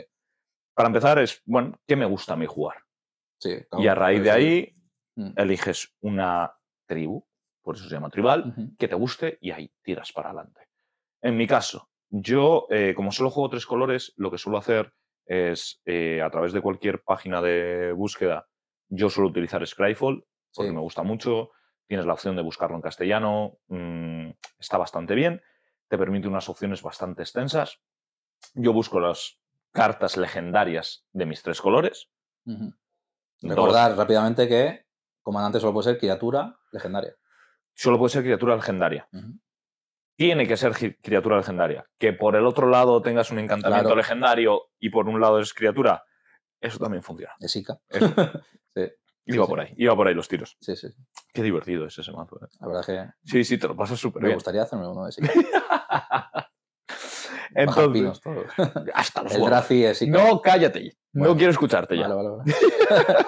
Para 0.75 0.87
empezar 0.89 1.19
es, 1.19 1.43
bueno, 1.45 1.77
¿qué 1.89 1.97
me 1.97 2.05
gusta 2.07 2.35
a 2.35 2.37
mí 2.37 2.47
jugar? 2.47 2.77
Sí, 3.41 3.57
Y 3.79 3.87
a 3.89 3.95
raíz 3.95 4.23
de 4.23 4.31
ahí 4.31 4.73
Mm. 5.19 5.33
eliges 5.37 5.95
una 6.03 6.53
tribu, 6.87 7.27
por 7.63 7.77
eso 7.77 7.85
se 7.89 7.95
llama 7.95 8.11
tribal, 8.11 8.55
que 8.79 8.89
te 8.89 8.95
guste 8.95 9.39
y 9.41 9.51
ahí 9.51 9.71
tiras 9.83 10.13
para 10.13 10.31
adelante. 10.31 10.61
En 11.21 11.37
mi 11.37 11.47
caso, 11.47 11.91
yo, 12.09 12.67
eh, 12.71 12.95
como 12.95 13.11
solo 13.13 13.31
juego 13.31 13.51
tres 13.51 13.67
colores, 13.67 14.13
lo 14.17 14.31
que 14.31 14.39
suelo 14.39 14.59
hacer 14.59 14.93
es, 15.27 15.81
eh, 15.85 16.23
a 16.23 16.31
través 16.31 16.53
de 16.53 16.61
cualquier 16.61 17.03
página 17.03 17.43
de 17.43 17.93
búsqueda, 17.93 18.47
yo 18.89 19.11
suelo 19.11 19.31
utilizar 19.31 19.67
Scryfall, 19.67 20.25
porque 20.55 20.69
Sí. 20.71 20.75
me 20.75 20.81
gusta 20.81 21.03
mucho. 21.03 21.51
Tienes 21.89 22.07
la 22.07 22.13
opción 22.15 22.37
de 22.37 22.43
buscarlo 22.43 22.77
en 22.77 22.83
castellano, 22.83 23.59
mm, 23.69 24.31
está 24.59 24.79
bastante 24.79 25.15
bien, 25.15 25.43
te 25.89 25.99
permite 25.99 26.29
unas 26.29 26.49
opciones 26.49 26.83
bastante 26.83 27.23
extensas. 27.23 27.81
Yo 28.55 28.73
busco 28.73 29.01
las 29.01 29.41
cartas 29.73 30.17
legendarias 30.17 31.05
de 31.13 31.27
mis 31.27 31.43
tres 31.43 31.61
colores. 31.61 32.09
Recordar 33.43 33.97
rápidamente 33.97 34.49
que 34.49 34.86
comandante 35.27 35.59
solo 35.59 35.73
puede 35.73 35.91
ser 35.91 35.99
criatura 35.99 36.57
legendaria. 36.71 37.13
Solo 37.75 37.99
puede 37.99 38.11
ser 38.11 38.23
criatura 38.23 38.55
legendaria. 38.55 39.09
Tiene 40.17 40.47
que 40.47 40.57
ser 40.57 40.73
criatura 41.03 41.37
legendaria. 41.39 41.85
Que 41.99 42.13
por 42.13 42.37
el 42.37 42.47
otro 42.47 42.69
lado 42.69 43.03
tengas 43.03 43.33
un 43.33 43.41
encantamiento 43.41 43.89
Claro. 43.89 43.97
legendario 43.97 44.63
y 44.79 44.89
por 44.91 45.09
un 45.09 45.21
lado 45.21 45.41
es 45.41 45.53
criatura, 45.53 46.05
eso 46.61 46.79
también 46.79 47.03
funciona. 47.03 47.35
Es 47.41 47.55
Ica. 47.57 47.79
Sí, 49.27 49.35
Iba 49.35 49.45
sí. 49.47 49.51
por 49.51 49.59
ahí, 49.61 49.75
iba 49.77 49.97
por 49.97 50.07
ahí 50.07 50.15
los 50.15 50.29
tiros. 50.29 50.57
sí, 50.61 50.77
sí. 50.77 50.87
Qué 51.35 51.43
divertido 51.43 51.87
es 51.87 51.99
ese 51.99 52.13
mazo. 52.13 52.37
eh. 52.45 52.47
La 52.61 52.67
verdad 52.69 52.83
es 52.83 52.87
que 52.87 53.29
Sí, 53.29 53.43
sí, 53.43 53.59
te 53.59 53.67
lo 53.67 53.75
pasas 53.75 53.99
súper 53.99 54.23
me 54.23 54.29
bien. 54.29 54.37
gustaría 54.37 54.63
hacerme 54.63 54.87
uno 54.87 55.05
de 55.07 55.13
Ica. 55.19 55.33
Entonces, 57.55 58.21
todos. 58.21 58.47
hasta 58.95 59.23
los 59.23 59.35
El. 59.35 59.43
Drazi 59.45 59.85
es. 59.85 60.03
No, 60.09 60.41
cállate. 60.41 60.97
No 61.13 61.35
quiero 61.37 61.51
escucharte 61.51 61.97
ya. 61.97 62.09
Vale, 62.09 62.15
vale, 62.15 62.29
vale. 62.39 62.55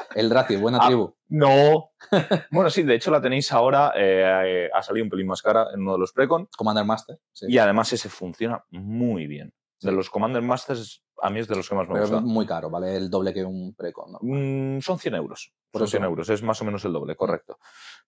El 0.15 0.29
Drazi, 0.29 0.57
buena 0.57 0.79
Ah, 0.81 0.87
tribu. 0.87 1.15
No. 1.29 1.91
bueno, 2.51 2.69
sí, 2.71 2.83
de 2.83 2.95
hecho 2.95 3.11
la 3.11 3.21
tenéis 3.23 3.51
ahora. 3.53 3.93
eh, 3.97 4.67
eh, 4.67 4.71
ha 4.75 4.83
salido 4.83 5.05
un 5.05 5.11
pelín 5.11 5.27
más 5.27 5.41
cara 5.43 5.69
en 5.73 5.81
uno 5.81 5.93
de 5.95 5.99
los 6.01 6.13
precon. 6.13 6.49
Commander 6.57 6.85
Master. 6.85 7.19
Sí. 7.33 7.47
Y 7.49 7.57
además 7.59 7.93
ese 7.93 8.09
funciona 8.09 8.63
muy 8.71 9.27
bien. 9.27 9.55
De 9.81 9.91
Sí. 9.91 9.95
los 9.97 10.11
Commander 10.11 10.43
Masters, 10.43 11.05
a 11.23 11.31
mí 11.31 11.39
es 11.41 11.49
de 11.49 11.55
los 11.57 11.69
que 11.69 11.75
más 11.77 11.87
me 11.87 11.95
Pero 11.95 12.03
gusta. 12.07 12.17
es 12.19 12.23
muy 12.25 12.45
caro, 12.47 12.69
vale 12.69 12.97
el 12.97 13.09
doble 13.09 13.33
que 13.33 13.45
un 13.45 13.75
precon. 13.75 14.13
¿no? 14.13 14.19
Mm, 14.21 14.81
son 14.81 14.99
100 14.99 15.15
euros. 15.15 15.53
Por 15.71 15.81
son 15.81 15.85
eso. 15.87 15.91
100 15.99 16.05
euros, 16.05 16.29
es 16.31 16.43
más 16.43 16.61
o 16.61 16.65
menos 16.65 16.85
el 16.85 16.93
doble, 16.93 17.15
correcto. 17.17 17.59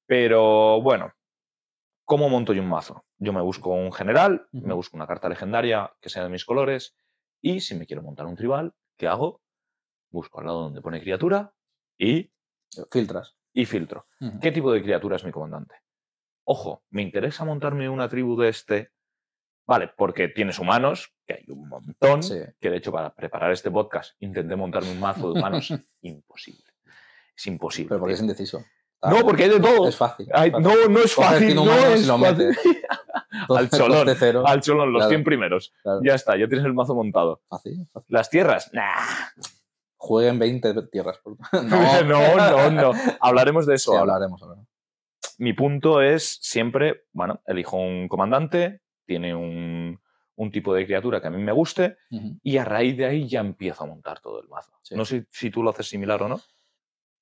Pero 0.05 0.81
bueno, 0.83 1.13
¿cómo 2.11 2.29
monto 2.29 2.53
yo 2.53 2.61
un 2.61 2.69
mazo? 2.69 3.05
Yo 3.19 3.33
me 3.33 3.41
busco 3.41 3.71
un 3.71 3.93
general, 3.93 4.49
me 4.51 4.75
busco 4.75 4.97
una 4.97 5.07
carta 5.07 5.29
legendaria 5.29 5.95
que 6.01 6.09
sea 6.09 6.25
de 6.25 6.29
mis 6.29 6.45
colores 6.45 6.97
y 7.41 7.61
si 7.61 7.77
me 7.77 7.87
quiero 7.87 8.03
montar 8.03 8.27
un 8.27 8.35
tribal, 8.35 8.75
¿qué 8.97 9.07
hago? 9.07 9.43
Busco 10.11 10.41
al 10.41 10.47
lado 10.47 10.63
donde 10.63 10.81
pone 10.83 11.01
criatura 11.01 11.55
y, 11.97 12.33
Filtras. 12.91 13.37
y 13.53 13.65
filtro. 13.65 14.09
¿Qué 14.43 14.51
tipo 14.51 14.73
de 14.73 14.83
criatura 14.83 15.15
es 15.15 15.25
mi 15.25 15.31
comandante? 15.31 15.77
Ojo, 16.43 16.83
me 16.91 17.03
interesa 17.03 17.45
montarme 17.45 17.89
una 17.89 18.09
tribu 18.09 18.37
de 18.37 18.49
este. 18.49 18.91
Vale, 19.65 19.93
porque 19.97 20.27
tienes 20.27 20.59
humanos, 20.59 21.15
que 21.25 21.35
hay 21.35 21.45
un 21.47 21.69
montón, 21.69 22.25
Sí. 22.25 22.41
que 22.59 22.71
de 22.71 22.79
hecho 22.79 22.91
para 22.91 23.15
preparar 23.15 23.53
este 23.53 23.71
podcast 23.71 24.21
intenté 24.21 24.57
montarme 24.57 24.91
un 24.91 24.99
mazo 24.99 25.33
de 25.33 25.39
humanos. 25.39 25.73
imposible. 26.03 26.73
Es 27.37 27.47
imposible. 27.47 27.91
Pero 27.91 28.01
porque 28.01 28.15
es 28.15 28.37
tío. 28.51 28.59
No, 29.03 29.21
porque 29.25 29.45
hay 29.45 29.49
de 29.51 29.61
todo. 29.61 29.89
Es 29.89 29.97
fácil. 29.97 30.29
no, 30.61 30.89
no 30.89 30.99
es 31.01 31.15
fácil. 31.15 31.39
100 31.53 31.55
No 31.57 31.63
humanos 31.63 31.85
y 31.89 31.93
es 31.95 32.07
lo 32.07 32.19
fácil. 32.19 32.47
metes. 32.49 32.59
Todo- 33.49 33.59
Al 33.59 33.71
cholón. 33.71 34.09
Al 34.47 34.61
cholón, 34.61 34.93
los 34.93 35.01
Claro. 35.01 35.09
100 35.09 35.25
primeros. 35.25 35.73
Claro. 35.83 36.01
Ya 36.05 36.15
está, 36.15 36.37
ya 36.37 36.47
tienes 36.49 36.67
el 36.67 36.75
mazo 36.75 36.95
montado. 36.95 37.41
Fácil, 37.49 37.87
fácil. 37.93 38.07
Las 38.13 38.29
tierras, 38.29 38.71
nah. 38.75 38.93
Jueguen 39.97 40.39
20 40.39 40.75
tierras. 40.89 41.19
por- 41.23 41.37
No, 41.65 42.03
no, 42.05 42.71
no. 42.71 42.93
Hablaremos 43.21 43.67
de 43.67 43.75
eso. 43.77 43.93
Sí, 43.93 43.97
hablaremos. 43.99 44.43
hablaremos. 44.43 44.67
mi 45.39 45.53
punto 45.55 46.03
es 46.03 46.39
siempre, 46.43 47.05
bueno, 47.13 47.41
elijo 47.47 47.77
un 47.79 48.09
comandante, 48.09 48.81
tiene 49.07 49.35
un, 49.35 49.99
un 50.37 50.51
tipo 50.51 50.75
de 50.75 50.85
criatura 50.87 51.21
que 51.21 51.29
a 51.29 51.31
mí 51.31 51.43
me 51.43 51.53
guste 51.53 51.97
y 52.43 52.59
a 52.59 52.65
raíz 52.65 52.97
de 52.99 53.07
ahí 53.07 53.29
ya 53.29 53.41
empiezo 53.41 53.85
a 53.85 53.87
montar 53.87 54.21
todo 54.21 54.43
el 54.43 54.49
mazo. 54.49 54.73
Sí. 54.83 54.95
No 54.95 55.05
sé 55.07 55.27
si 55.31 55.51
tú 55.51 55.63
lo 55.63 55.71
haces 55.71 55.89
similar 55.89 56.23
o 56.23 56.29
no. 56.29 56.41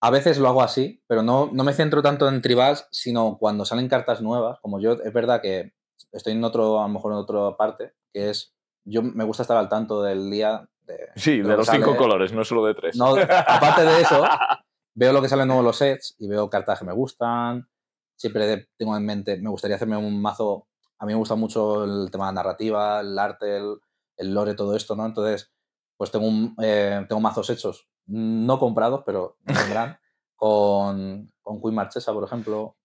A 0.01 0.11
veces 0.11 0.39
lo 0.39 0.49
hago 0.49 0.63
así, 0.63 1.03
pero 1.09 1.23
no, 1.23 1.51
no 1.53 1.65
me 1.65 1.73
centro 1.73 2.03
tanto 2.03 2.29
en 2.29 2.41
tribals, 2.41 2.87
sino 2.93 3.37
cuando 3.39 3.65
salen 3.65 3.89
cartas 3.89 4.21
nuevas, 4.23 4.59
como 4.61 4.79
yo, 4.81 4.93
es 4.93 5.13
verdad 5.13 5.41
que 5.43 5.73
estoy 6.13 6.35
en 6.35 6.45
otro, 6.45 6.79
a 6.79 6.83
lo 6.83 6.89
mejor 6.89 7.13
en 7.13 7.19
otra 7.19 7.57
parte, 7.57 7.95
que 8.13 8.31
es, 8.31 8.55
yo 8.85 9.03
me 9.03 9.25
gusta 9.25 9.43
estar 9.43 9.57
al 9.57 9.69
tanto 9.69 10.03
del 10.03 10.31
día. 10.31 10.69
De, 10.87 11.09
Sí, 11.17 11.39
lo 11.39 11.49
de 11.51 11.57
los 11.57 11.67
cinco 11.67 11.87
sale. 11.87 11.99
colores, 11.99 12.33
no 12.33 12.45
solo 12.45 12.65
de 12.65 12.75
tres. 12.75 12.97
No, 12.97 13.17
aparte 13.17 13.83
de 13.85 14.01
eso, 14.01 14.23
veo 14.95 15.13
lo 15.13 15.21
que 15.21 15.29
salen 15.29 15.49
nuevos 15.49 15.65
los 15.65 15.77
sets 15.77 16.15
y 16.19 16.29
veo 16.29 16.49
cartas 16.49 16.79
que 16.79 16.85
me 16.85 16.93
gustan. 16.93 17.69
siempre 18.17 18.69
tengo 18.77 18.97
en 18.97 19.05
mente, 19.05 19.37
me 19.39 19.51
gustaría 19.51 19.77
hacerme 19.77 19.97
un 19.97 20.21
mazo, 20.23 20.69
a 20.99 21.07
mí 21.07 21.13
me 21.13 21.19
gusta 21.19 21.35
mucho 21.35 21.85
el 21.85 22.11
tema 22.11 22.27
de 22.27 22.35
la 22.35 22.43
narrativa, 22.43 23.01
el 23.01 23.19
arte, 23.19 23.57
el, 23.59 23.77
el 24.17 24.33
lore, 24.35 24.55
todo 24.55 24.75
esto, 24.77 24.95
¿no? 24.97 25.07
Entonces, 25.07 25.53
pues 25.99 26.11
tengo, 26.11 26.27
un, 26.27 26.57
eh, 26.63 27.05
tengo 27.09 27.21
mazos 27.21 27.51
hechos, 27.51 27.87
no 28.07 28.59
comprados, 28.59 29.03
pero 29.05 29.37
vendrán, 29.45 29.99
con, 30.37 31.31
con 31.43 31.61
Queen 31.61 31.75
Marchesa, 31.75 32.13
por 32.15 32.25
ejemplo, 32.25 32.77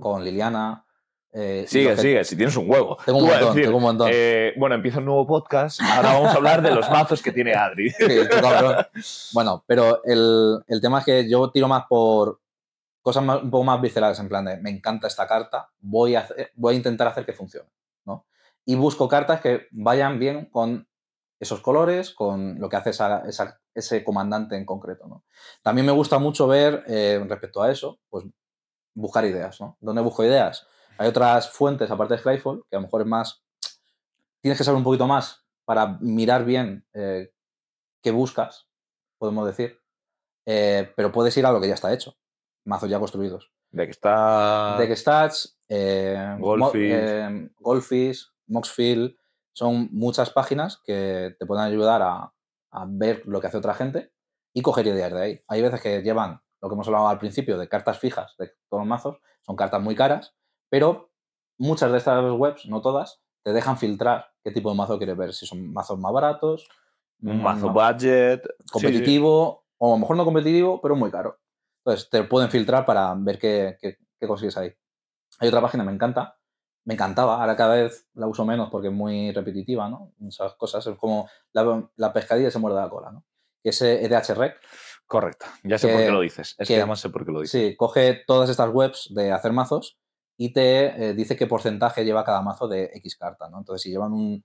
con 0.00 0.24
Liliana. 0.24 0.86
eh, 1.32 1.64
Sigue, 1.68 1.90
que- 1.96 2.00
sigue, 2.00 2.24
si 2.24 2.36
tienes 2.36 2.56
un 2.56 2.70
huevo. 2.70 2.96
Tengo 3.04 3.18
un 3.18 3.24
montón, 3.26 3.48
decir, 3.48 3.64
tengo 3.64 3.76
un 3.78 3.82
montón. 3.82 4.08
eh, 4.12 4.52
bueno, 4.56 4.76
empieza 4.76 5.00
un 5.00 5.04
nuevo 5.06 5.26
podcast. 5.26 5.80
Ahora 5.82 6.12
vamos 6.14 6.28
a 6.30 6.34
hablar 6.36 6.62
de 6.62 6.72
los 6.72 6.88
mazos 6.90 7.20
que 7.20 7.32
tiene 7.32 7.52
Adri. 7.54 7.90
Sí. 7.90 8.06
Bueno, 9.32 9.64
pero 9.66 10.02
el, 10.04 10.62
el 10.68 10.80
tema 10.80 11.00
es 11.00 11.04
que 11.04 11.28
yo 11.28 11.50
tiro 11.50 11.66
más 11.68 11.84
por 11.88 12.40
cosas 13.02 13.22
más- 13.24 13.42
un 13.42 13.50
poco 13.50 13.64
más 13.64 13.80
viscerales, 13.80 14.18
en 14.20 14.28
plan 14.28 14.44
de, 14.44 14.56
me 14.58 14.70
encanta 14.70 15.08
esta 15.08 15.26
carta, 15.26 15.68
voy 15.80 16.14
a, 16.14 16.20
hacer- 16.20 16.52
voy 16.54 16.74
a 16.74 16.76
intentar 16.76 17.08
hacer 17.08 17.26
que 17.26 17.32
funcione, 17.32 17.68
¿no? 18.06 18.26
Y 18.64 18.76
busco 18.76 19.08
cartas 19.08 19.40
que 19.40 19.66
vayan 19.72 20.18
bien 20.18 20.46
con 20.46 20.88
esos 21.40 21.60
colores, 21.60 22.10
con 22.14 22.58
lo 22.60 22.68
que 22.68 22.76
hace 22.76 22.90
esa- 22.90 23.22
esa- 23.26 23.60
ese 23.74 24.04
comandante 24.04 24.56
en 24.56 24.64
concreto, 24.64 25.06
¿no? 25.06 25.24
También 25.62 25.86
me 25.86 25.92
gusta 25.92 26.18
mucho 26.18 26.46
ver, 26.46 26.84
eh, 26.86 27.22
respecto 27.28 27.62
a 27.62 27.70
eso, 27.70 27.98
pues 28.08 28.24
buscar 28.94 29.24
ideas, 29.24 29.60
¿no? 29.60 29.76
¿Dónde 29.80 30.00
busco 30.02 30.24
ideas? 30.24 30.66
Hay 30.98 31.08
otras 31.08 31.50
fuentes, 31.50 31.90
aparte 31.90 32.14
de 32.14 32.20
Skyfall, 32.20 32.62
que 32.70 32.76
a 32.76 32.78
lo 32.78 32.86
mejor 32.86 33.00
es 33.02 33.06
más... 33.08 33.42
Tienes 34.40 34.58
que 34.58 34.64
saber 34.64 34.78
un 34.78 34.84
poquito 34.84 35.06
más 35.06 35.44
para 35.64 35.98
mirar 36.00 36.44
bien 36.44 36.86
eh, 36.92 37.32
qué 38.02 38.10
buscas, 38.10 38.68
podemos 39.18 39.46
decir, 39.46 39.80
eh, 40.46 40.92
pero 40.94 41.10
puedes 41.10 41.36
ir 41.36 41.46
a 41.46 41.52
lo 41.52 41.60
que 41.60 41.68
ya 41.68 41.74
está 41.74 41.92
hecho, 41.92 42.16
mazos 42.64 42.88
ya 42.90 42.98
construidos. 43.00 43.50
De 43.70 43.86
que 43.86 43.90
está. 43.90 44.76
Deck 44.78 44.94
Stats, 44.96 45.58
Mo- 46.38 46.56
Goldfish. 46.56 46.92
eh, 46.92 47.50
Goldfish, 47.58 48.28
Moxfield, 48.46 49.16
son 49.54 49.88
muchas 49.92 50.28
páginas 50.30 50.82
que 50.84 51.34
te 51.38 51.46
pueden 51.46 51.64
ayudar 51.64 52.02
a, 52.02 52.32
a 52.72 52.84
ver 52.86 53.22
lo 53.26 53.40
que 53.40 53.46
hace 53.46 53.56
otra 53.56 53.72
gente 53.74 54.12
y 54.52 54.60
coger 54.62 54.86
ideas 54.86 55.12
de 55.12 55.22
ahí. 55.22 55.40
Hay 55.48 55.62
veces 55.62 55.80
que 55.80 56.02
llevan 56.02 56.40
lo 56.60 56.68
que 56.68 56.74
hemos 56.74 56.86
hablado 56.88 57.08
al 57.08 57.18
principio 57.18 57.56
de 57.58 57.68
cartas 57.68 57.98
fijas 57.98 58.34
de 58.38 58.48
todos 58.68 58.82
los 58.82 58.86
mazos, 58.86 59.16
son 59.42 59.56
cartas 59.56 59.80
muy 59.80 59.94
caras, 59.94 60.34
pero 60.68 61.10
muchas 61.58 61.90
de 61.92 61.98
estas 61.98 62.22
webs, 62.32 62.66
no 62.66 62.80
todas, 62.82 63.22
te 63.42 63.52
dejan 63.52 63.78
filtrar 63.78 64.32
qué 64.42 64.50
tipo 64.50 64.70
de 64.70 64.76
mazo 64.76 64.98
quieres 64.98 65.16
ver, 65.16 65.32
si 65.32 65.46
son 65.46 65.72
mazos 65.72 65.98
más 65.98 66.12
baratos, 66.12 66.68
Un 67.22 67.38
mm, 67.38 67.42
mazo 67.42 67.66
ma- 67.68 67.72
budget. 67.92 68.42
sí, 68.42 68.54
sí. 68.66 68.72
competitivo, 68.72 69.66
o 69.78 69.88
a 69.92 69.94
lo 69.94 69.98
mejor 69.98 70.16
no 70.16 70.24
competitivo, 70.24 70.80
pero 70.80 70.96
muy 70.96 71.10
caro. 71.10 71.38
Entonces, 71.84 72.08
te 72.10 72.24
pueden 72.24 72.50
filtrar 72.50 72.84
para 72.86 73.14
ver 73.16 73.38
qué, 73.38 73.76
qué- 73.80 73.98
qué 74.18 74.26
consigues 74.26 74.56
ahí. 74.56 74.72
Hay 75.40 75.48
otra 75.48 75.60
página, 75.60 75.84
me 75.84 75.92
encanta, 75.92 76.38
me 76.84 76.94
encantaba, 76.94 77.40
ahora 77.40 77.56
cada 77.56 77.74
vez 77.76 78.06
la 78.14 78.26
uso 78.26 78.44
menos 78.44 78.68
porque 78.70 78.88
es 78.88 78.94
muy 78.94 79.32
repetitiva, 79.32 79.88
¿no? 79.88 80.12
Muchas 80.18 80.54
cosas, 80.54 80.86
es 80.86 80.96
como 80.98 81.28
la, 81.52 81.88
la 81.96 82.12
pescadilla 82.12 82.50
se 82.50 82.58
muerde 82.58 82.80
la 82.80 82.90
cola, 82.90 83.10
¿no? 83.10 83.24
Que 83.62 83.70
es 83.70 83.80
EDHREC, 83.80 84.56
Correcto. 85.06 85.46
Ya 85.62 85.78
sé 85.78 85.88
por 85.88 86.00
qué 86.00 86.10
lo 86.10 86.20
dices. 86.20 86.54
Es 86.58 86.66
que, 86.66 86.74
que- 86.74 86.80
además 86.80 87.00
sé 87.00 87.10
por 87.10 87.24
qué 87.24 87.32
lo 87.32 87.40
dices. 87.40 87.60
sí, 87.70 87.76
coge 87.76 88.24
todas 88.26 88.48
estas 88.50 88.70
webs 88.72 89.08
de 89.14 89.32
hacer 89.32 89.52
mazos 89.52 89.98
y 90.36 90.52
te 90.52 91.10
eh, 91.10 91.14
dice 91.14 91.36
qué 91.36 91.46
porcentaje 91.46 92.04
lleva 92.04 92.24
cada 92.24 92.42
mazo 92.42 92.68
de 92.68 92.90
X 92.94 93.16
carta, 93.16 93.48
¿no? 93.50 93.58
Entonces, 93.58 93.82
si 93.82 93.90
llevan 93.90 94.12
un, 94.12 94.44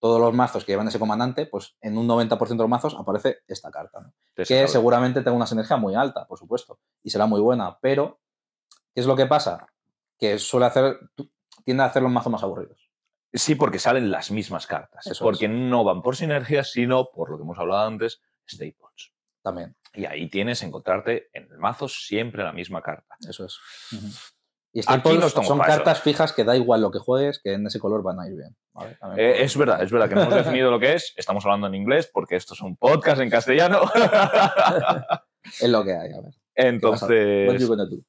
todos 0.00 0.20
los 0.20 0.32
mazos 0.34 0.64
que 0.64 0.72
llevan 0.72 0.88
ese 0.88 0.98
comandante, 0.98 1.46
pues 1.46 1.76
en 1.80 1.96
un 1.98 2.06
90% 2.06 2.48
de 2.48 2.64
los 2.64 2.68
mazos 2.68 2.94
aparece 2.98 3.38
esta 3.48 3.70
carta, 3.70 4.00
¿no? 4.00 4.12
Que 4.34 4.44
sabe. 4.44 4.68
seguramente 4.68 5.22
tenga 5.22 5.36
una 5.36 5.46
sinergia 5.46 5.76
muy 5.78 5.94
alta, 5.94 6.26
por 6.26 6.38
supuesto, 6.38 6.78
y 7.02 7.10
será 7.10 7.26
muy 7.26 7.40
buena, 7.40 7.78
pero 7.80 8.20
¿qué 8.94 9.00
es 9.00 9.06
lo 9.06 9.16
que 9.16 9.26
pasa? 9.26 9.66
Que 10.18 10.38
suele 10.38 10.66
hacer, 10.66 10.98
tiende 11.64 11.82
a 11.82 11.86
hacer 11.86 12.02
los 12.02 12.12
mazos 12.12 12.30
más 12.32 12.42
aburridos. 12.42 12.90
Sí, 13.32 13.56
porque 13.56 13.78
salen 13.80 14.10
las 14.10 14.30
mismas 14.30 14.66
cartas. 14.66 15.06
Eso 15.06 15.24
porque 15.24 15.46
es. 15.46 15.50
no 15.50 15.82
van 15.82 16.02
por 16.02 16.14
sinergias, 16.16 16.70
sino 16.70 17.10
por 17.10 17.30
lo 17.30 17.36
que 17.36 17.42
hemos 17.42 17.58
hablado 17.58 17.86
antes, 17.86 18.22
staples. 18.48 19.12
También, 19.42 19.76
Y 19.92 20.06
ahí 20.06 20.28
tienes 20.30 20.62
encontrarte 20.62 21.28
en 21.32 21.50
el 21.50 21.58
mazo 21.58 21.88
siempre 21.88 22.44
la 22.44 22.52
misma 22.52 22.80
carta. 22.80 23.16
eso 23.28 23.44
es. 23.44 23.58
Y 24.72 24.80
Aquí 24.86 25.16
no 25.16 25.28
son 25.28 25.58
cartas 25.60 26.00
fijas 26.00 26.32
que 26.32 26.42
da 26.42 26.56
igual 26.56 26.80
lo 26.80 26.90
que 26.90 26.98
juegues, 26.98 27.40
que 27.42 27.52
en 27.52 27.66
ese 27.66 27.78
color 27.78 28.02
van 28.02 28.18
a 28.18 28.26
ir 28.26 28.34
bien. 28.34 28.56
Eh, 29.16 29.42
es 29.42 29.56
verdad, 29.56 29.80
es 29.82 29.92
verdad 29.92 30.08
que 30.08 30.14
no 30.16 30.22
hemos 30.22 30.34
definido 30.34 30.70
lo 30.70 30.80
que 30.80 30.94
es. 30.94 31.12
Estamos 31.16 31.44
hablando 31.44 31.68
en 31.68 31.76
inglés 31.76 32.10
porque 32.12 32.34
esto 32.36 32.54
es 32.54 32.60
un 32.60 32.76
podcast 32.76 33.20
en 33.20 33.30
castellano. 33.30 33.82
Es 35.60 35.68
lo 35.68 35.84
que 35.84 35.92
hay, 35.92 36.10
a 36.10 36.20
ver. 36.22 36.32
¿qué 36.80 36.86
vas 36.86 37.02
a- 37.02 37.06
what 37.06 37.58
you 37.58 37.74
Entonces? 37.74 38.04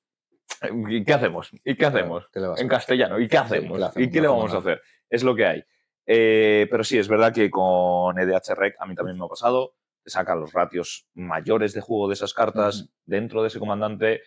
¿Y 0.90 1.04
qué 1.04 1.14
hacemos? 1.14 1.52
¿Y 1.64 1.76
qué 1.76 1.86
hacemos? 1.86 2.28
¿Qué 2.32 2.40
En 2.58 2.68
castellano. 2.68 3.20
¿Y 3.20 3.28
qué 3.28 3.38
hacemos? 3.38 3.78
¿qué 3.78 3.84
hacemos? 3.84 4.08
¿Y 4.08 4.12
qué 4.12 4.22
le 4.22 4.28
vamos 4.28 4.54
a 4.54 4.58
hacer? 4.58 4.82
Es 5.10 5.24
lo 5.24 5.36
que 5.36 5.46
hay. 5.46 5.64
Eh, 6.06 6.68
pero 6.70 6.84
sí, 6.84 6.98
es 6.98 7.08
verdad 7.08 7.34
que 7.34 7.50
con 7.50 8.18
EDH-REC 8.18 8.76
a 8.80 8.86
mí 8.86 8.96
también 8.96 9.18
me 9.18 9.26
ha 9.26 9.30
pasado. 9.30 9.76
Saca 10.06 10.36
los 10.36 10.54
ratios 10.54 11.08
mayores 11.16 11.74
de 11.74 11.82
juego 11.82 12.08
de 12.08 12.14
esas 12.14 12.34
cartas 12.34 12.82
Ujú. 12.82 12.90
dentro 13.06 13.42
de 13.42 13.48
ese 13.48 13.60
comandante. 13.60 14.22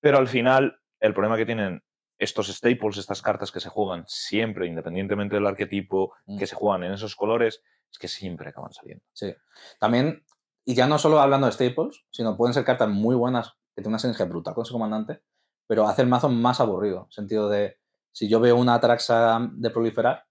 Pero 0.00 0.18
al 0.18 0.26
final, 0.28 0.80
el 0.98 1.12
problema 1.14 1.36
que 1.36 1.46
tienen 1.46 1.82
estos 2.18 2.48
staples, 2.48 2.98
estas 2.98 3.22
cartas 3.22 3.50
que 3.52 3.60
se 3.60 3.68
juegan 3.68 4.04
siempre, 4.06 4.66
independientemente 4.66 5.36
del 5.36 5.46
arquetipo, 5.46 6.12
Mm. 6.26 6.38
que 6.38 6.46
se 6.46 6.54
juegan 6.56 6.82
en 6.84 6.92
esos 6.92 7.14
colores, 7.16 7.62
es 7.90 7.98
que 7.98 8.08
siempre 8.08 8.48
acaban 8.50 8.72
saliendo. 8.72 9.04
Sí. 9.12 9.34
También, 9.78 10.24
y 10.64 10.74
ya 10.74 10.86
no 10.86 10.98
solo 10.98 11.20
hablando 11.20 11.46
de 11.46 11.52
staples, 11.52 12.04
sino 12.10 12.36
pueden 12.36 12.54
ser 12.54 12.64
cartas 12.64 12.88
muy 12.88 13.14
buenas 13.14 13.52
que 13.74 13.82
tienen 13.82 13.92
una 13.92 13.98
sinergia 14.00 14.26
brutal 14.26 14.54
con 14.54 14.62
ese 14.62 14.72
comandante, 14.72 15.22
pero 15.70 15.86
hace 15.86 16.02
el 16.02 16.08
mazo 16.08 16.28
más 16.28 16.58
aburrido. 16.58 17.04
En 17.04 17.12
sentido 17.12 17.48
de, 17.48 17.76
si 18.10 18.28
yo 18.28 18.40
veo 18.40 18.56
una 18.56 18.74
Atraxa 18.74 19.38
de 19.52 19.70
proliferar 19.70 20.26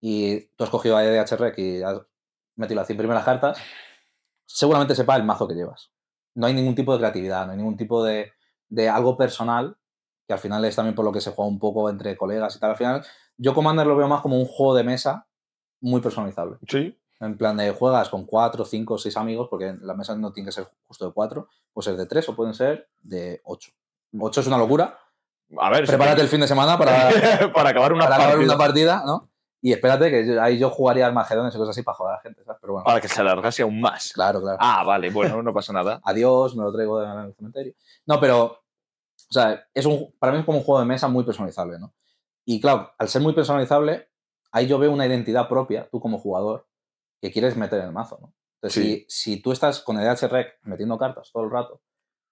y 0.00 0.48
tú 0.56 0.64
has 0.64 0.70
cogido 0.70 0.96
a 0.96 1.04
E 1.04 1.16
EDHREC 1.16 1.56
y 1.60 1.82
has 1.84 2.00
metido 2.56 2.80
las 2.80 2.88
100 2.88 2.98
primeras 2.98 3.24
cartas, 3.24 3.58
seguramente 4.44 4.96
sepa 4.96 5.14
el 5.14 5.22
mazo 5.22 5.46
que 5.46 5.54
llevas. 5.54 5.92
No 6.34 6.48
hay 6.48 6.54
ningún 6.54 6.74
tipo 6.74 6.92
de 6.92 6.98
creatividad, 6.98 7.46
no 7.46 7.52
hay 7.52 7.58
ningún 7.58 7.76
tipo 7.76 8.02
de, 8.02 8.32
de 8.68 8.88
algo 8.88 9.16
personal, 9.16 9.78
que 10.26 10.32
al 10.34 10.40
final 10.40 10.64
es 10.64 10.74
también 10.74 10.96
por 10.96 11.04
lo 11.04 11.12
que 11.12 11.20
se 11.20 11.30
juega 11.30 11.48
un 11.48 11.60
poco 11.60 11.88
entre 11.88 12.16
colegas 12.16 12.56
y 12.56 12.58
tal. 12.58 12.70
Al 12.70 12.76
final, 12.76 13.06
yo 13.36 13.54
Commander 13.54 13.86
lo 13.86 13.96
veo 13.96 14.08
más 14.08 14.20
como 14.20 14.36
un 14.36 14.46
juego 14.46 14.74
de 14.74 14.82
mesa 14.82 15.28
muy 15.80 16.00
personalizable. 16.00 16.56
Sí. 16.66 16.98
En 17.20 17.38
plan 17.38 17.56
de 17.56 17.70
juegas 17.70 18.08
con 18.08 18.26
cuatro, 18.26 18.64
cinco, 18.64 18.98
seis 18.98 19.16
amigos, 19.16 19.46
porque 19.48 19.76
la 19.80 19.94
mesa 19.94 20.16
no 20.16 20.32
tiene 20.32 20.48
que 20.48 20.52
ser 20.52 20.68
justo 20.88 21.06
de 21.06 21.12
cuatro, 21.12 21.46
puede 21.72 21.84
ser 21.84 21.96
de 21.96 22.06
tres 22.06 22.28
o 22.28 22.34
pueden 22.34 22.52
ser 22.52 22.88
de 23.00 23.40
ocho. 23.44 23.70
Ocho 24.20 24.40
es 24.40 24.46
una 24.46 24.58
locura. 24.58 24.98
A 25.58 25.70
ver, 25.70 25.86
Prepárate 25.86 26.22
el 26.22 26.28
fin 26.28 26.40
de 26.40 26.48
semana 26.48 26.76
para, 26.76 27.10
para 27.54 27.70
acabar 27.70 27.92
una 27.92 28.04
para 28.04 28.16
acabar 28.16 28.32
partida. 28.34 28.54
una 28.54 28.58
partida, 28.58 29.02
¿no? 29.06 29.30
Y 29.62 29.72
espérate 29.72 30.10
que 30.10 30.38
ahí 30.40 30.58
yo 30.58 30.70
jugaría 30.70 31.06
al 31.06 31.12
Magedones 31.12 31.54
y 31.54 31.58
cosas 31.58 31.70
así 31.74 31.82
para 31.82 31.96
joder 31.96 32.12
a 32.14 32.16
la 32.16 32.22
gente, 32.22 32.44
¿sabes? 32.44 32.58
Pero 32.60 32.74
bueno, 32.74 32.84
Para 32.84 33.00
que 33.00 33.08
se 33.08 33.20
alargase 33.20 33.62
aún 33.62 33.80
más. 33.80 34.12
claro, 34.12 34.40
claro. 34.40 34.58
Ah, 34.60 34.84
vale, 34.84 35.10
bueno, 35.10 35.42
no 35.42 35.52
pasa 35.54 35.72
nada. 35.72 36.00
Adiós, 36.04 36.54
me 36.56 36.62
lo 36.62 36.72
traigo 36.72 37.00
del 37.00 37.34
cementerio. 37.34 37.74
No, 38.06 38.20
pero, 38.20 38.44
o 38.44 38.58
sea, 39.32 39.64
es 39.72 39.86
un, 39.86 40.14
para 40.18 40.32
mí 40.32 40.40
es 40.40 40.44
como 40.44 40.58
un 40.58 40.64
juego 40.64 40.80
de 40.80 40.86
mesa 40.86 41.08
muy 41.08 41.24
personalizable, 41.24 41.78
¿no? 41.78 41.94
Y 42.44 42.60
claro, 42.60 42.92
al 42.98 43.08
ser 43.08 43.22
muy 43.22 43.32
personalizable, 43.32 44.08
ahí 44.52 44.66
yo 44.66 44.78
veo 44.78 44.92
una 44.92 45.06
identidad 45.06 45.48
propia, 45.48 45.88
tú 45.90 46.00
como 46.00 46.18
jugador, 46.18 46.68
que 47.20 47.32
quieres 47.32 47.56
meter 47.56 47.80
en 47.80 47.86
el 47.86 47.92
mazo, 47.92 48.18
¿no? 48.20 48.34
Entonces, 48.60 48.82
Sí. 48.82 49.06
si, 49.08 49.34
si 49.34 49.42
tú 49.42 49.52
estás 49.52 49.80
con 49.80 49.98
el 49.98 50.06
HREC 50.08 50.58
metiendo 50.62 50.98
cartas 50.98 51.30
todo 51.32 51.44
el 51.44 51.50
rato, 51.50 51.80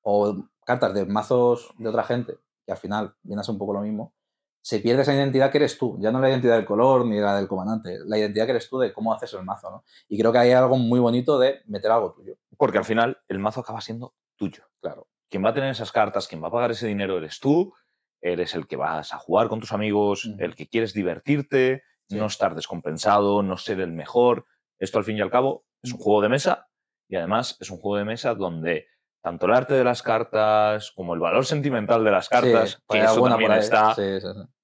o 0.03 0.37
cartas 0.65 0.95
de 0.95 1.05
mazos 1.07 1.73
de 1.79 1.89
otra 1.89 2.03
gente, 2.05 2.39
que 2.67 2.73
al 2.73 2.79
final 2.79 3.15
viene 3.23 3.41
a 3.41 3.45
ser 3.45 3.53
un 3.53 3.59
poco 3.59 3.73
lo 3.75 3.81
mismo, 3.81 4.15
se 4.63 4.81
pierde 4.81 5.03
esa 5.03 5.15
identidad 5.15 5.51
que 5.51 5.59
eres 5.59 5.77
tú, 5.77 5.99
ya 6.01 6.11
no 6.11 6.21
la 6.21 6.31
identidad 6.31 6.57
del 6.57 6.65
color 6.65 7.05
ni 7.05 7.21
la 7.21 7.37
del 7.37 7.47
comandante, 7.49 7.99
la 8.07 8.17
identidad 8.19 8.47
que 8.47 8.53
eres 8.53 8.69
tú 8.71 8.79
de 8.79 8.93
cómo 8.95 9.13
haces 9.13 9.33
el 9.35 9.45
mazo, 9.45 9.71
¿no? 9.71 9.85
Y 10.09 10.19
creo 10.19 10.33
que 10.33 10.39
hay 10.39 10.53
algo 10.53 10.79
muy 10.79 11.01
bonito 11.01 11.39
de 11.39 11.61
meter 11.67 11.91
algo 11.91 12.13
tuyo, 12.15 12.37
Porque 12.57 12.79
al 12.79 12.85
final 12.87 13.19
el 13.29 13.39
mazo 13.39 13.61
acaba 13.61 13.81
siendo 13.83 14.15
tuyo. 14.37 14.65
claro. 14.81 15.07
Quien 15.31 15.45
va 15.45 15.51
a 15.51 15.55
tener 15.55 15.71
esas 15.71 15.91
cartas, 15.93 16.29
quien 16.29 16.43
va 16.43 16.49
a 16.49 16.53
pagar 16.53 16.71
ese 16.71 16.87
dinero 16.87 17.19
eres 17.19 17.41
tú, 17.41 17.75
eres 18.23 18.55
el 18.55 18.67
que 18.69 18.77
vas 18.77 19.13
a 19.13 19.19
jugar 19.19 19.49
con 19.49 19.59
tus 19.61 19.73
amigos, 19.73 20.31
el 20.39 20.55
que 20.55 20.69
quieres 20.69 20.95
divertirte, 20.95 21.83
Sí. 22.09 22.17
no 22.17 22.27
estar 22.27 22.55
descompensado, 22.55 23.43
no 23.43 23.57
ser 23.57 23.81
el 23.81 23.91
mejor. 23.93 24.45
Esto 24.79 24.99
al 24.99 25.05
fin 25.05 25.17
y 25.17 25.21
al 25.23 25.31
cabo 25.31 25.65
es 25.83 25.93
un 25.93 25.99
juego 25.99 26.21
de 26.23 26.29
mesa 26.29 26.69
y 27.09 27.17
además 27.17 27.57
es 27.61 27.71
un 27.71 27.79
juego 27.79 27.97
de 27.97 28.05
mesa 28.05 28.35
donde 28.35 28.87
tanto 29.25 29.47
el 29.47 29.55
arte 29.55 29.73
de 29.73 29.85
las 29.85 30.03
cartas 30.03 30.93
como 30.93 31.15
el 31.15 31.21
valor 31.21 31.47
sentimental 31.47 32.05
de 32.05 32.11
las 32.11 32.29
cartas, 32.29 32.73
Sí, 32.73 32.77
que 32.91 32.99
eso 33.01 33.27
también 33.27 33.53
ahí. 33.53 33.61
está, 33.61 33.95
Sí, 33.95 34.03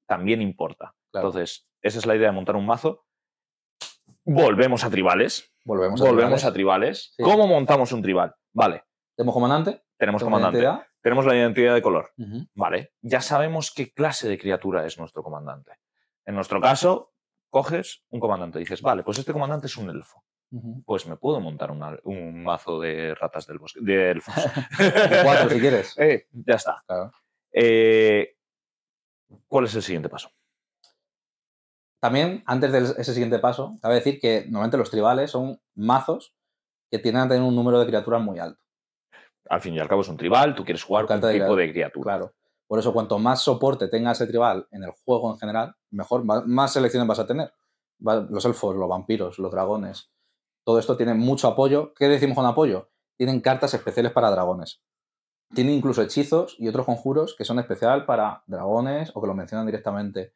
también 0.07 0.43
importa. 0.43 0.95
Claro. 1.11 1.29
Entonces, 1.29 1.67
esa 1.81 1.99
es 1.99 2.05
la 2.05 2.15
idea 2.15 2.29
de 2.29 2.35
montar 2.35 2.57
un 2.57 2.67
mazo. 2.67 3.07
Volvemos 4.25 4.85
a 4.85 4.91
tribales. 4.91 5.51
volvemos 5.65 6.01
a 6.01 6.05
Volvemos 6.05 6.41
tribales. 6.41 6.45
a 6.45 6.53
tribales. 6.53 7.15
¿Cómo 7.23 7.47
montamos 7.47 7.91
un 7.93 8.03
tribal? 8.03 8.35
Vale, 8.53 8.85
Tenemos 9.17 9.35
comandante, 9.35 9.83
tenemos 9.97 10.23
comandante, 10.23 10.59
identidad. 10.59 10.87
tenemos 11.01 11.25
la 11.27 11.37
identidad 11.37 11.75
de 11.75 11.83
color. 11.83 12.13
Vale, 12.55 12.93
ya 13.01 13.21
sabemos 13.23 13.73
qué 13.75 13.93
clase 13.93 14.29
de 14.29 14.39
criatura 14.39 14.85
es 14.87 14.99
nuestro 14.99 15.23
comandante. 15.23 15.73
En 16.27 16.35
nuestro 16.35 16.61
caso, 16.61 17.15
coges 17.49 18.05
un 18.11 18.21
comandante 18.21 18.59
y 18.59 18.63
dices, 18.63 18.83
vale, 18.83 19.03
pues 19.05 19.19
este 19.19 19.33
comandante 19.33 19.69
es 19.69 19.77
un 19.79 19.89
elfo. 19.91 20.23
Pues 20.85 21.07
me 21.07 21.17
puedo 21.17 21.41
montar 21.41 21.71
una- 21.71 21.99
un 22.05 22.43
mazo 22.43 22.81
de 22.81 23.15
ratas 23.15 23.47
del 23.47 23.59
bosque, 23.59 23.81
de 23.83 24.11
elfos. 24.11 24.35
De 24.79 25.23
cuatro, 25.23 25.49
si 25.51 25.61
quieres. 25.61 25.95
Eh, 25.99 26.27
ya 26.33 26.55
está. 26.55 26.83
Claro. 26.87 27.13
Eh, 27.53 28.37
¿Cuál 29.47 29.67
es 29.67 29.75
el 29.77 29.83
siguiente 29.83 30.09
paso? 30.09 30.31
También, 32.01 32.43
antes 32.47 32.73
de 32.73 32.79
ese 33.01 33.13
siguiente 33.13 33.39
paso, 33.39 33.79
cabe 33.83 33.97
decir 33.97 34.19
que 34.21 34.43
normalmente 34.47 34.79
los 34.79 34.91
tribales 34.91 35.31
son 35.31 35.61
mazos 35.75 36.35
que 36.91 36.99
tienen 36.99 37.23
a 37.23 37.29
tener 37.29 37.43
un 37.43 37.55
número 37.55 37.79
de 37.79 37.87
criaturas 37.87 38.23
muy 38.23 38.39
alto. 38.39 38.61
Al 39.49 39.61
fin 39.61 39.75
y 39.75 39.79
al 39.81 39.89
cabo 39.89 40.01
es 40.01 40.09
un 40.09 40.17
tribal, 40.17 40.55
tú 40.55 40.65
quieres 40.65 40.83
jugar 40.83 41.07
con 41.07 41.23
un 41.23 41.31
tipo 41.33 41.57
de 41.57 41.71
criatura. 41.71 42.05
Claro. 42.19 42.35
Por 42.67 42.79
eso, 42.79 42.93
cuanto 42.93 43.19
más 43.19 43.43
soporte 43.43 43.89
tenga 43.89 44.13
ese 44.13 44.27
tribal 44.27 44.67
en 44.71 44.85
el 44.85 44.93
juego 45.05 45.31
en 45.33 45.39
general, 45.39 45.75
mejor, 45.91 46.25
más 46.47 46.73
selecciones 46.73 47.07
vas 47.09 47.19
a 47.19 47.27
tener. 47.27 47.53
Los 47.99 48.45
elfos, 48.45 48.77
los 48.77 48.89
vampiros, 48.89 49.39
los 49.39 49.51
dragones. 49.53 50.11
Todo 50.65 50.79
esto 50.79 50.97
tiene 50.97 51.15
mucho 51.15 51.49
apoyo. 51.49 51.93
¿Qué 51.95 52.09
decimos 52.09 52.37
con 52.37 52.47
apoyo? 52.47 52.91
Tienen 53.17 53.41
cartas 53.41 53.75
especiales 53.75 54.13
para 54.13 54.31
dragones. 54.31 54.83
Tienen 55.55 55.75
incluso 55.75 56.03
hechizos 56.03 56.55
y 56.59 56.69
otros 56.69 56.87
conjuros 56.87 57.35
que 57.37 57.45
son 57.45 57.59
especial 57.59 58.05
para 58.07 58.43
dragones 58.47 59.11
o 59.15 59.21
que 59.21 59.27
lo 59.27 59.35
mencionan 59.35 59.67
directamente. 59.67 60.35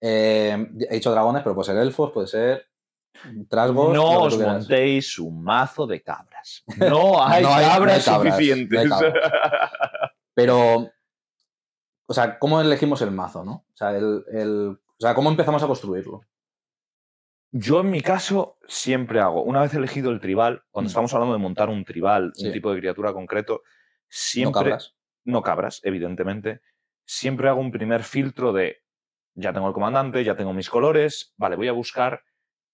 Eh, 0.00 0.68
he 0.90 0.94
dicho 0.94 1.10
dragones, 1.10 1.42
pero 1.42 1.54
puede 1.54 1.66
ser 1.66 1.76
elfos, 1.78 2.12
puede 2.12 2.26
ser 2.26 2.66
trasgos. 3.48 3.94
No 3.94 4.22
os 4.22 4.34
quieras. 4.36 4.54
montéis 4.60 5.18
un 5.18 5.42
mazo 5.42 5.86
de 5.86 6.02
cabras. 6.02 6.64
No 6.78 7.22
hay, 7.24 7.42
No 7.42 7.48
hay- 7.50 7.54
no 7.54 7.54
hay 7.54 7.64
cabras 7.66 8.02
suficientes. 8.04 8.88
no 8.88 8.96
hay 8.96 9.12
Pero, 10.34 10.88
o 12.06 12.14
sea, 12.14 12.38
¿cómo 12.38 12.60
elegimos 12.60 13.00
el 13.02 13.10
mazo, 13.10 13.44
no? 13.44 13.52
O 13.52 13.76
sea, 13.76 13.96
el, 13.96 14.24
el- 14.32 14.68
o 14.78 15.00
sea, 15.00 15.14
¿cómo 15.14 15.28
empezamos 15.30 15.62
a 15.62 15.66
construirlo? 15.66 16.22
Yo 17.56 17.80
en 17.82 17.90
mi 17.90 18.00
caso 18.00 18.58
siempre 18.66 19.20
hago, 19.20 19.44
una 19.44 19.60
vez 19.62 19.72
elegido 19.74 20.10
el 20.10 20.18
tribal, 20.18 20.64
cuando 20.72 20.88
Mm. 20.88 20.90
estamos 20.90 21.14
hablando 21.14 21.34
de 21.34 21.38
montar 21.38 21.68
un 21.68 21.84
tribal, 21.84 22.32
Sí. 22.34 22.48
un 22.48 22.52
tipo 22.52 22.72
de 22.72 22.80
criatura 22.80 23.12
concreto, 23.12 23.62
No 23.62 23.70
siempre... 24.08 24.60
cabras. 24.70 24.96
no 25.24 25.40
cabras, 25.40 25.80
evidentemente, 25.84 26.60
siempre 27.06 27.48
hago 27.48 27.60
un 27.60 27.70
primer 27.70 28.02
filtro 28.02 28.52
de, 28.52 28.82
ya 29.34 29.52
tengo 29.52 29.68
el 29.68 29.72
comandante, 29.72 30.24
ya 30.24 30.34
tengo 30.36 30.52
mis 30.52 30.68
colores, 30.68 31.32
vale, 31.36 31.54
voy 31.54 31.68
a 31.68 31.72
buscar 31.72 32.22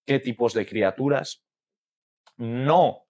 qué 0.07 0.19
tipos 0.19 0.55
de 0.55 0.65
criaturas, 0.67 1.45
no 2.39 3.05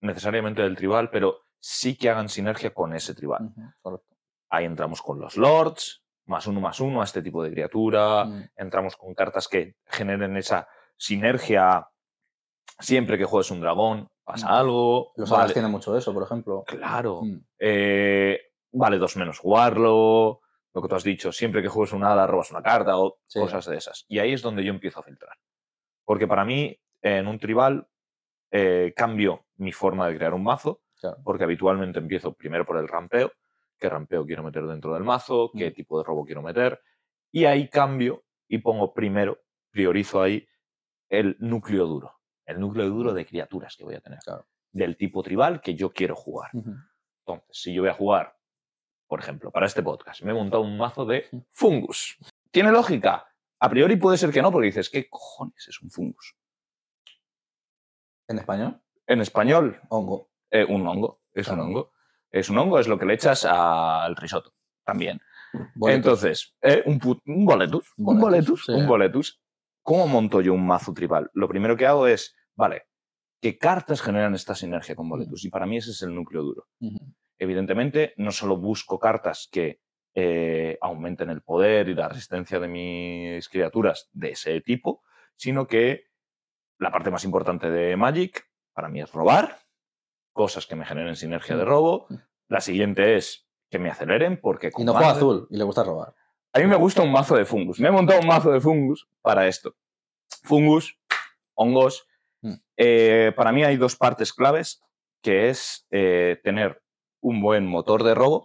necesariamente 0.00 0.62
del 0.62 0.74
tribal, 0.76 1.10
pero 1.10 1.40
sí 1.60 1.96
que 1.96 2.08
hagan 2.08 2.30
sinergia 2.30 2.72
con 2.72 2.94
ese 2.94 3.14
tribal. 3.14 3.52
Correcto. 3.82 4.16
Ahí 4.48 4.64
entramos 4.64 5.02
con 5.02 5.20
los 5.20 5.36
lords, 5.36 6.02
más 6.24 6.46
uno 6.46 6.60
más 6.60 6.80
uno 6.80 7.02
a 7.02 7.04
este 7.04 7.20
tipo 7.22 7.42
de 7.44 7.50
criatura, 7.50 8.24
Mm, 8.24 8.42
entramos 8.56 8.96
con 8.96 9.14
cartas 9.14 9.46
que 9.48 9.76
generen 9.84 10.36
esa 10.38 10.66
sinergia. 11.00 11.88
Siempre 12.78 13.18
que 13.18 13.24
juegues 13.24 13.50
un 13.50 13.60
dragón, 13.60 14.08
pasa 14.24 14.58
algo. 14.58 15.12
Los 15.16 15.30
vale, 15.30 15.52
tienen 15.52 15.70
mucho 15.70 15.96
eso, 15.96 16.12
por 16.14 16.22
ejemplo. 16.22 16.64
Claro. 16.66 17.22
Mm, 17.22 17.40
Eh, 17.58 18.40
vale 18.72 18.98
dos 18.98 19.16
menos 19.16 19.38
jugarlo, 19.38 20.40
lo 20.72 20.82
que 20.82 20.88
tú 20.88 20.94
has 20.94 21.02
dicho, 21.04 21.32
siempre 21.32 21.62
que 21.62 21.68
juegues 21.68 21.92
un 21.92 22.04
hada 22.04 22.26
robas 22.26 22.50
una 22.52 22.62
carta 22.62 22.96
o 22.98 23.18
Sí. 23.26 23.40
cosas 23.40 23.66
de 23.66 23.76
esas. 23.76 24.04
Y 24.08 24.18
ahí 24.18 24.32
es 24.32 24.42
donde 24.42 24.62
yo 24.64 24.70
empiezo 24.70 25.00
a 25.00 25.02
filtrar. 25.02 25.36
Porque 26.04 26.26
para 26.28 26.44
mí, 26.44 26.78
en 27.02 27.26
un 27.26 27.38
tribal, 27.38 27.86
eh, 28.52 28.92
cambio 28.96 29.46
mi 29.56 29.72
forma 29.72 30.06
de 30.08 30.16
crear 30.16 30.34
un 30.34 30.42
mazo, 30.44 30.82
claro. 31.00 31.18
porque 31.24 31.44
habitualmente 31.44 31.98
empiezo 31.98 32.32
primero 32.34 32.64
por 32.66 32.76
el 32.76 32.88
rampeo, 32.88 33.32
qué 33.78 33.88
rampeo 33.88 34.24
quiero 34.26 34.42
meter 34.42 34.66
dentro 34.66 34.92
del 34.94 35.04
mazo, 35.04 35.50
qué 35.56 35.70
Mm. 35.70 35.74
tipo 35.74 35.98
de 35.98 36.04
robo 36.04 36.24
quiero 36.24 36.42
meter, 36.42 36.80
y 37.32 37.44
ahí 37.46 37.68
cambio 37.68 38.24
y 38.48 38.58
pongo 38.58 38.92
primero, 38.94 39.38
priorizo 39.70 40.20
ahí 40.22 40.46
el 41.10 41.36
núcleo 41.40 41.86
duro, 41.86 42.20
el 42.46 42.58
núcleo 42.58 42.88
duro 42.88 43.12
de 43.12 43.26
criaturas 43.26 43.76
que 43.76 43.84
voy 43.84 43.94
a 43.96 44.00
tener, 44.00 44.20
Claro. 44.20 44.46
del 44.72 44.96
tipo 44.96 45.22
tribal 45.22 45.60
que 45.60 45.74
yo 45.74 45.92
quiero 45.92 46.16
jugar. 46.16 46.50
Entonces, 46.54 47.48
si 47.50 47.74
yo 47.74 47.82
voy 47.82 47.90
a 47.90 47.94
jugar, 47.94 48.36
por 49.06 49.20
ejemplo, 49.20 49.50
para 49.50 49.66
este 49.66 49.82
podcast, 49.82 50.22
me 50.22 50.30
he 50.30 50.34
montado 50.34 50.62
un 50.62 50.78
mazo 50.78 51.04
de 51.04 51.26
fungus. 51.50 52.16
¿Tiene 52.50 52.70
lógica? 52.72 53.26
A 53.58 53.68
priori 53.68 53.96
puede 53.96 54.16
ser 54.16 54.30
que 54.30 54.40
no, 54.40 54.50
porque 54.50 54.66
dices, 54.68 54.88
¿qué 54.88 55.08
cojones 55.10 55.68
es 55.68 55.82
un 55.82 55.90
fungus? 55.90 56.34
En 58.28 58.38
español, 58.38 58.80
En 59.06 59.20
español, 59.20 59.80
hongo. 59.88 60.30
eh, 60.50 60.64
un 60.64 60.86
hongo. 60.86 61.20
Es 61.32 61.46
Claro. 61.46 61.62
un 61.64 61.68
hongo. 61.68 61.92
Es 62.30 62.48
un 62.48 62.58
hongo, 62.58 62.78
es 62.78 62.86
lo 62.88 62.98
que 62.98 63.06
le 63.06 63.14
echas 63.14 63.44
al 63.44 64.14
risotto 64.16 64.52
también. 64.84 65.20
Entonces, 65.82 66.56
eh, 66.62 66.82
un, 66.86 66.98
boletus. 67.44 67.92
Un 67.98 68.04
Boletus, 68.04 68.20
boletus. 68.22 68.64
sí. 68.66 68.72
Un 68.72 68.86
boletus. 68.86 69.42
¿Cómo 69.82 70.06
monto 70.06 70.40
yo 70.40 70.54
un 70.54 70.66
mazo 70.66 70.92
tribal? 70.92 71.30
Lo 71.34 71.48
primero 71.48 71.76
que 71.76 71.86
hago 71.86 72.06
es, 72.06 72.36
vale, 72.54 72.84
¿qué 73.40 73.58
cartas 73.58 74.02
generan 74.02 74.34
esta 74.34 74.54
sinergia 74.54 74.94
con 74.94 75.08
boletus? 75.08 75.44
Y 75.44 75.50
para 75.50 75.66
mí 75.66 75.78
ese 75.78 75.90
es 75.90 76.02
el 76.02 76.14
núcleo 76.14 76.42
duro. 76.42 76.66
Evidentemente, 77.38 78.12
no 78.16 78.30
solo 78.30 78.56
busco 78.56 78.98
cartas 78.98 79.48
que 79.50 79.80
eh, 80.14 80.76
aumenten 80.80 81.30
el 81.30 81.42
poder 81.42 81.88
y 81.88 81.94
la 81.94 82.08
resistencia 82.08 82.58
de 82.58 82.68
mis 82.68 83.48
criaturas 83.48 84.10
de 84.12 84.32
ese 84.32 84.60
tipo, 84.60 85.02
sino 85.36 85.66
que 85.66 86.04
la 86.78 86.90
parte 86.90 87.10
más 87.10 87.24
importante 87.24 87.70
de 87.70 87.96
Magic 87.96 88.46
para 88.72 88.88
mí 88.88 89.00
es 89.00 89.12
robar, 89.12 89.58
cosas 90.32 90.66
que 90.66 90.76
me 90.76 90.84
generen 90.84 91.16
sinergia 91.16 91.56
de 91.56 91.64
robo. 91.64 92.06
La 92.48 92.60
siguiente 92.60 93.16
es 93.16 93.48
que 93.70 93.78
me 93.78 93.90
aceleren 93.90 94.40
porque 94.40 94.70
Y 94.76 94.84
no 94.84 94.92
juega 94.92 95.12
azul 95.12 95.46
y 95.50 95.56
le 95.56 95.64
gusta 95.64 95.84
robar. 95.84 96.14
A 96.52 96.58
mí 96.58 96.66
me 96.66 96.76
gusta 96.76 97.02
un 97.02 97.12
mazo 97.12 97.36
de 97.36 97.44
fungus. 97.44 97.80
Me 97.80 97.88
he 97.88 97.92
montado 97.92 98.20
un 98.20 98.26
mazo 98.26 98.50
de 98.50 98.60
fungus 98.60 99.08
para 99.22 99.46
esto. 99.46 99.74
Fungus, 100.42 100.98
hongos. 101.54 102.06
Mm. 102.42 102.54
Eh, 102.76 103.32
para 103.36 103.52
mí 103.52 103.62
hay 103.64 103.76
dos 103.76 103.96
partes 103.96 104.32
claves, 104.32 104.82
que 105.22 105.48
es 105.48 105.86
eh, 105.90 106.40
tener 106.42 106.82
un 107.20 107.40
buen 107.40 107.66
motor 107.66 108.02
de 108.02 108.14
robo 108.14 108.44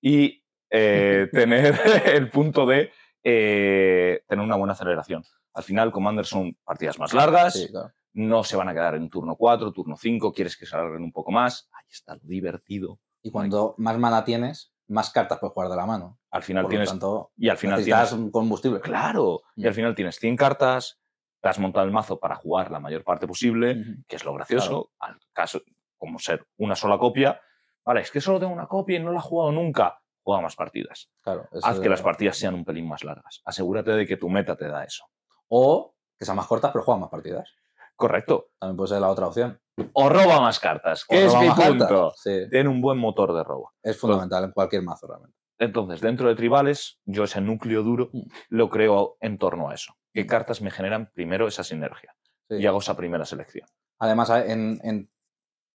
y 0.00 0.44
eh, 0.70 1.28
tener 1.32 1.78
el 2.06 2.30
punto 2.30 2.66
de 2.66 2.90
eh, 3.22 4.22
tener 4.28 4.44
una 4.44 4.56
buena 4.56 4.72
aceleración. 4.72 5.24
Al 5.54 5.62
final, 5.62 5.92
Commander 5.92 6.26
son 6.26 6.56
partidas 6.64 6.98
más 6.98 7.14
largas, 7.14 7.54
Sí, 7.54 7.68
claro. 7.68 7.92
no 8.12 8.44
se 8.44 8.56
van 8.56 8.68
a 8.68 8.72
quedar 8.74 8.94
en 8.94 9.08
turno 9.08 9.36
4, 9.36 9.72
turno 9.72 9.96
5, 9.96 10.32
quieres 10.32 10.56
que 10.56 10.66
se 10.66 10.76
alarguen 10.76 11.02
un 11.02 11.12
poco 11.12 11.30
más. 11.30 11.68
Ahí 11.72 11.86
está 11.90 12.14
lo 12.14 12.20
divertido. 12.24 13.00
Y 13.22 13.30
cuando 13.30 13.74
más 13.78 13.98
mana 13.98 14.24
tienes, 14.24 14.72
más 14.88 15.10
cartas 15.10 15.38
puedes 15.38 15.52
jugar 15.54 15.68
de 15.70 15.76
la 15.76 15.86
mano. 15.86 16.18
Al 16.30 16.42
final 16.42 16.64
Por 16.64 16.70
lo 16.70 16.72
tienes... 16.72 16.88
tanto, 16.90 17.30
Y 17.36 17.48
al 17.48 17.56
final 17.56 17.76
necesitas 17.78 18.08
tienes 18.10 18.24
un 18.24 18.30
combustible. 18.30 18.80
Claro. 18.80 19.42
Y 19.56 19.64
al 19.66 19.72
Mm. 19.72 19.74
final 19.74 19.94
tienes 19.94 20.18
100 20.18 20.36
cartas, 20.36 21.00
te 21.40 21.48
has 21.48 21.58
montado 21.58 21.84
el 21.86 21.92
mazo 21.92 22.18
para 22.18 22.34
jugar 22.36 22.70
la 22.70 22.80
mayor 22.80 23.04
parte 23.04 23.26
posible, 23.26 23.76
que 24.08 24.16
es 24.16 24.24
lo 24.24 24.34
gracioso. 24.34 24.90
Al 24.98 25.18
caso, 25.32 25.60
como 25.96 26.18
ser 26.18 26.46
una 26.56 26.74
sola 26.74 26.98
copia. 26.98 27.40
Vale, 27.84 28.00
es 28.02 28.10
que 28.10 28.20
solo 28.20 28.38
tengo 28.40 28.52
una 28.52 28.66
copia 28.66 28.98
y 28.98 29.02
no 29.02 29.12
la 29.12 29.18
he 29.18 29.22
jugado 29.22 29.52
nunca. 29.52 30.00
Juega 30.22 30.42
más 30.42 30.56
partidas. 30.56 31.10
Claro, 31.22 31.48
Haz 31.62 31.80
que 31.80 31.88
las 31.88 32.02
partidas 32.02 32.36
sean 32.36 32.54
un 32.54 32.64
pelín 32.64 32.86
más 32.88 33.02
largas. 33.04 33.40
Asegúrate 33.46 33.92
de 33.92 34.06
que 34.06 34.16
tu 34.18 34.28
meta 34.28 34.56
te 34.56 34.68
da 34.68 34.84
eso. 34.84 35.04
O 35.48 35.94
que 36.18 36.24
sean 36.24 36.36
más 36.36 36.46
cortas, 36.46 36.70
pero 36.72 36.84
juegan 36.84 37.00
más 37.00 37.10
partidas. 37.10 37.50
Correcto. 37.98 38.50
También 38.58 38.76
puede 38.76 38.88
ser 38.90 39.00
la 39.00 39.08
otra 39.10 39.26
opción. 39.26 39.60
O 39.92 40.08
roba 40.08 40.40
más 40.40 40.58
cartas, 40.58 41.04
que 41.04 41.24
es 41.26 41.34
mi 41.34 41.50
punto. 41.50 42.12
Sí, 42.16 42.48
Ten 42.50 42.68
un 42.68 42.80
buen 42.80 42.98
motor 42.98 43.34
de 43.34 43.44
robo. 43.44 43.72
es 43.82 43.98
fundamental 43.98 44.44
en 44.44 44.52
cualquier 44.52 44.82
mazo 44.82 45.06
realmente. 45.06 45.36
Entonces, 45.58 46.00
dentro 46.00 46.28
de 46.28 46.36
tribales, 46.36 47.00
yo 47.04 47.24
ese 47.24 47.40
núcleo 47.40 47.82
duro 47.82 48.10
Mm. 48.12 48.20
lo 48.50 48.70
creo 48.70 49.16
en 49.20 49.38
torno 49.38 49.68
a 49.70 49.74
eso. 49.74 49.94
¿Qué 50.14 50.26
cartas 50.26 50.62
me 50.62 50.70
generan 50.70 51.10
primero 51.12 51.48
esa 51.48 51.64
sinergia? 51.64 52.14
Sí. 52.48 52.56
Y 52.56 52.66
hago 52.66 52.78
esa 52.78 52.96
primera 52.96 53.24
selección. 53.24 53.68
Además, 53.98 54.30
hay- 54.30 54.50
en, 54.52 54.80
en- 54.84 55.10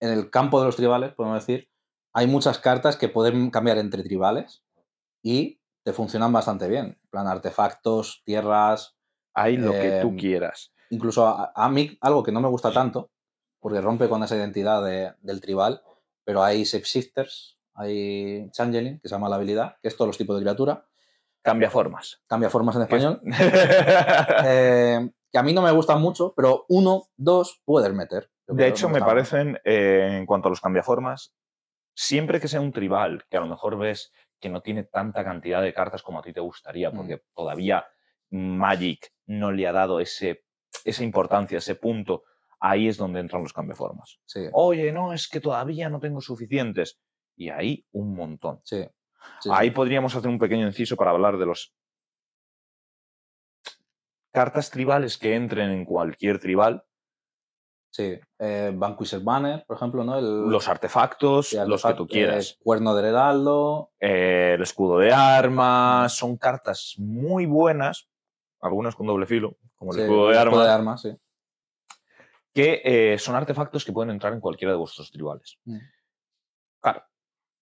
en 0.01 0.09
el 0.11 0.29
campo 0.29 0.59
de 0.59 0.65
los 0.67 0.75
tribales, 0.77 1.13
podemos 1.13 1.45
decir, 1.45 1.69
hay 2.13 2.27
muchas 2.27 2.59
cartas 2.59 2.95
que 2.97 3.09
pueden 3.09 3.49
cambiar 3.51 3.77
entre 3.77 4.03
tribales 4.03 4.63
y 5.21 5.59
te 5.85 5.91
funcionan 5.93 6.31
bastante 6.31 6.67
bien. 6.69 6.85
En 7.03 7.09
plan, 7.09 7.27
artefactos, 7.27 8.21
tierras, 8.25 8.95
Ahí 9.35 9.57
lo 9.57 9.71
que 9.71 9.99
tú 10.01 10.09
Em, 10.09 10.17
quieras. 10.17 10.72
Incluso 10.93 11.27
a, 11.27 11.51
a 11.55 11.69
mí 11.69 11.97
algo 12.01 12.23
que 12.23 12.31
no 12.31 12.41
me 12.41 12.47
gusta 12.49 12.71
tanto, 12.71 13.09
porque 13.59 13.81
rompe 13.81 14.07
con 14.09 14.21
esa 14.23 14.35
identidad 14.35 14.83
de- 14.83 15.13
del 15.21 15.41
tribal, 15.41 15.81
pero 16.23 16.43
hay 16.43 16.63
shapeshifters, 16.63 17.57
hay 17.75 18.49
changeling, 18.51 18.99
que 18.99 19.07
se 19.09 19.15
llama 19.15 19.29
la 19.29 19.35
habilidad, 19.37 19.77
que 19.81 19.87
es 19.87 19.95
todos 19.97 20.07
los 20.07 20.17
tipos 20.17 20.35
de 20.37 20.41
criatura, 20.43 20.85
Cambia 21.41 21.69
formas. 21.69 22.21
cambia 22.27 22.49
formas 22.49 22.75
en 22.77 22.81
español, 22.83 23.21
eh, 24.45 25.09
que 25.31 25.37
a 25.37 25.43
mí 25.43 25.53
no 25.53 25.61
me 25.61 25.71
gustan 25.71 26.01
mucho, 26.01 26.33
pero 26.35 26.65
uno, 26.69 27.07
dos 27.17 27.61
puedes 27.65 27.91
meter. 27.93 28.29
De 28.47 28.67
hecho, 28.67 28.89
me 28.89 28.99
parecen, 29.01 29.59
eh, 29.63 30.17
en 30.19 30.25
cuanto 30.25 30.47
a 30.47 30.51
los 30.51 30.61
cambiaformas, 30.61 31.33
siempre 31.95 32.39
que 32.39 32.47
sea 32.47 32.61
un 32.61 32.71
tribal, 32.71 33.25
que 33.29 33.37
a 33.37 33.41
lo 33.41 33.47
mejor 33.47 33.77
ves 33.77 34.11
que 34.39 34.49
no 34.49 34.61
tiene 34.61 34.83
tanta 34.83 35.23
cantidad 35.23 35.61
de 35.61 35.73
cartas 35.73 36.01
como 36.03 36.19
a 36.19 36.21
ti 36.21 36.33
te 36.33 36.39
gustaría, 36.41 36.91
Mm. 36.91 36.95
porque 36.95 37.23
todavía 37.35 37.85
Magic 38.29 39.11
no 39.27 39.51
le 39.51 39.67
ha 39.67 39.71
dado 39.71 39.99
ese, 39.99 40.43
esa 40.83 41.03
importancia, 41.03 41.57
ese 41.57 41.75
punto, 41.75 42.23
ahí 42.59 42.87
es 42.87 42.97
donde 42.97 43.19
entran 43.19 43.43
los 43.43 43.53
cambiaformas. 43.53 44.19
Sí, 44.25 44.41
Oye, 44.53 44.91
no, 44.91 45.13
es 45.13 45.27
que 45.27 45.39
todavía 45.39 45.89
no 45.89 45.99
tengo 45.99 46.21
suficientes. 46.21 46.99
Y 47.35 47.49
ahí 47.49 47.85
un 47.91 48.15
montón. 48.15 48.61
sí. 48.63 48.85
sí, 49.41 49.49
Ahí 49.51 49.71
podríamos 49.71 50.15
hacer 50.15 50.29
un 50.29 50.37
pequeño 50.39 50.67
inciso 50.67 50.95
para 50.95 51.11
hablar 51.11 51.37
de 51.37 51.45
los 51.45 51.73
cartas 54.31 54.69
tribales 54.69 55.17
que 55.17 55.35
entren 55.35 55.71
en 55.71 55.85
cualquier 55.85 56.39
tribal 56.39 56.83
Sí, 57.95 58.19
eh, 58.39 58.71
Vanquisher 58.73 59.19
Banner, 59.19 59.63
por 59.67 59.77
ejemplo, 59.77 60.03
¿no? 60.03 60.17
El, 60.17 60.49
Los 60.49 60.67
artefactos, 60.67 61.53
los 61.67 61.83
que 61.83 61.93
tú 61.93 62.07
quieras. 62.07 62.53
eh, 62.53 62.55
Cuerno 62.63 62.95
del 62.95 63.05
Heraldo. 63.05 63.91
Eh, 63.99 64.53
el 64.55 64.63
escudo 64.63 64.97
de 64.97 65.13
armas, 65.13 66.15
son 66.15 66.37
cartas 66.37 66.95
muy 66.97 67.45
buenas, 67.45 68.09
algunas 68.63 68.95
con 68.95 69.05
doble 69.07 69.25
filo, 69.27 69.57
como 69.75 69.91
el 69.91 69.97
sí, 69.97 70.03
escudo 70.03 70.29
de 70.29 70.37
armas, 70.39 70.67
armas, 70.67 71.01
sí. 71.01 71.15
que 72.53 72.81
eh, 72.83 73.17
son 73.19 73.35
artefactos 73.35 73.83
que 73.85 73.91
pueden 73.91 74.11
entrar 74.11 74.33
en 74.33 74.39
cualquiera 74.39 74.71
de 74.73 74.77
vuestros 74.77 75.11
tribales. 75.11 75.57
Mm. 75.65 75.77
Claro, 76.81 77.03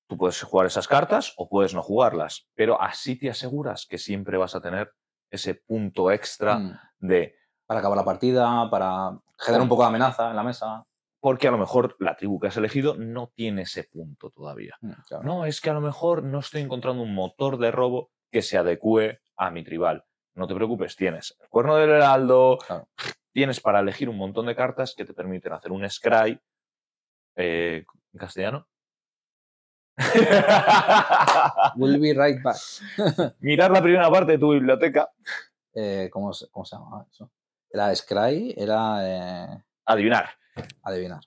tú 0.08 0.18
puedes 0.18 0.42
jugar 0.42 0.68
esas 0.68 0.88
cartas 0.88 1.34
o 1.38 1.48
puedes 1.50 1.74
no 1.74 1.82
jugarlas, 1.82 2.48
pero 2.56 2.82
así 2.82 3.18
te 3.18 3.30
aseguras 3.30 3.86
que 3.86 3.98
siempre 3.98 4.38
vas 4.38 4.56
a 4.56 4.62
tener 4.62 4.92
ese 5.30 5.56
punto 5.56 6.12
extra 6.12 6.58
Mm. 6.60 6.80
de 7.00 7.36
Para 7.66 7.80
acabar 7.80 7.98
la 7.98 8.04
partida, 8.06 8.70
para 8.70 9.18
generar 9.40 9.62
un 9.64 9.70
poco 9.70 9.84
de 9.84 9.88
amenaza 9.88 10.30
en 10.30 10.36
la 10.36 10.44
mesa. 10.44 10.84
porque 11.24 11.48
a 11.48 11.52
lo 11.52 11.58
mejor 11.60 11.96
la 12.00 12.16
tribu 12.18 12.40
que 12.40 12.48
has 12.48 12.58
elegido 12.58 12.96
no 12.98 13.32
tiene 13.36 13.62
ese 13.62 13.84
punto 13.86 14.32
todavía. 14.32 14.76
Mm, 14.82 14.92
claro. 15.08 15.24
No, 15.24 15.46
es 15.46 15.62
que 15.62 15.70
a 15.70 15.74
lo 15.74 15.80
mejor 15.82 16.24
no 16.24 16.40
estoy 16.40 16.62
encontrando 16.62 17.04
un 17.04 17.14
motor 17.14 17.58
de 17.60 17.70
robo 17.72 18.10
que 18.32 18.42
se 18.42 18.58
adecue 18.58 19.22
a 19.38 19.52
mi 19.52 19.64
tribal. 19.64 20.04
No 20.36 20.48
te 20.48 20.56
preocupes, 20.56 20.96
tienes 20.96 21.36
el 21.42 21.48
cuerno 21.50 21.76
del 21.76 21.90
heraldo, 21.90 22.58
Claro. 22.66 22.88
tienes 23.34 23.60
para 23.60 23.80
elegir 23.80 24.08
un 24.10 24.18
montón 24.18 24.46
de 24.46 24.56
cartas 24.56 24.94
que 24.96 25.06
te 25.06 25.14
permiten 25.14 25.54
hacer 25.54 25.72
un 25.72 25.88
scry 25.90 26.40
eh, 27.36 27.86
en 28.14 28.20
castellano. 28.20 28.68
We'll 31.76 32.00
be 32.00 32.14
right 32.14 32.42
back. 32.42 32.58
Mirar 33.40 33.72
la 33.72 33.82
primera 33.82 34.10
parte 34.10 34.34
de 34.34 34.38
tu 34.38 34.52
biblioteca, 34.54 35.10
Eh, 35.74 36.10
¿cómo, 36.12 36.34
se, 36.34 36.50
¿Cómo 36.50 36.66
se 36.66 36.76
llama 36.76 37.06
eso? 37.10 37.32
Era 37.70 37.96
Scry, 37.96 38.54
era 38.58 38.98
eh, 39.56 39.64
adivinar. 39.86 40.30
adivinar. 40.84 41.22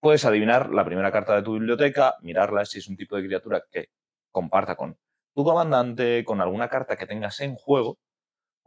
Puedes 0.00 0.24
adivinar 0.24 0.70
la 0.72 0.84
primera 0.86 1.12
carta 1.12 1.34
de 1.36 1.42
tu 1.42 1.52
biblioteca, 1.54 2.16
mirarla 2.22 2.64
si 2.64 2.78
es 2.78 2.88
un 2.88 2.96
tipo 2.96 3.16
de 3.16 3.24
criatura 3.26 3.62
que 3.70 3.90
comparta 4.32 4.74
con 4.76 4.96
tu 5.34 5.44
comandante, 5.44 6.24
con 6.24 6.40
alguna 6.40 6.68
carta 6.68 6.96
que 6.96 7.06
tengas 7.06 7.40
en 7.40 7.54
juego, 7.56 7.98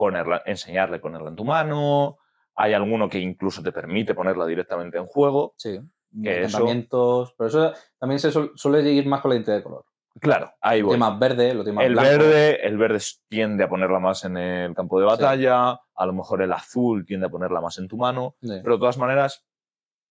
ponerla, 0.03 0.41
enseñarle, 0.45 0.99
ponerla 0.99 1.29
en 1.29 1.35
tu 1.35 1.45
mano. 1.45 2.17
Hay 2.55 2.73
alguno 2.73 3.09
que 3.09 3.19
incluso 3.19 3.63
te 3.63 3.71
permite 3.71 4.13
ponerla 4.13 4.45
directamente 4.45 4.97
en 4.97 5.05
juego. 5.05 5.53
Sí. 5.57 5.79
Eso- 6.21 6.57
Encantamientos. 6.57 7.33
Pero 7.37 7.47
eso 7.47 7.73
también 7.97 8.19
se 8.19 8.29
suel- 8.31 8.51
suele 8.55 8.81
ir 8.91 9.05
más 9.07 9.21
con 9.21 9.29
la 9.29 9.35
identidad 9.35 9.57
de 9.57 9.63
color. 9.63 9.85
Claro, 10.19 10.51
ahí 10.61 10.81
voy. 10.83 10.99
verde, 11.19 11.53
lo 11.55 11.63
más 11.73 11.85
El 11.85 11.93
blanco. 11.93 12.09
verde, 12.09 12.67
el 12.67 12.77
verde 12.77 12.99
tiende 13.29 13.63
a 13.63 13.69
ponerla 13.69 13.99
más 13.99 14.23
en 14.25 14.37
el 14.37 14.75
campo 14.75 14.99
de 14.99 15.07
batalla, 15.07 15.71
a 15.95 16.05
lo 16.05 16.13
mejor 16.13 16.43
el 16.43 16.51
azul 16.53 17.03
tiende 17.05 17.25
a 17.25 17.29
ponerla 17.29 17.61
más 17.61 17.79
en 17.79 17.87
tu 17.87 17.97
mano, 17.97 18.35
Sí. 18.41 18.59
pero 18.61 18.75
de 18.75 18.79
todas 18.79 18.99
maneras 18.99 19.43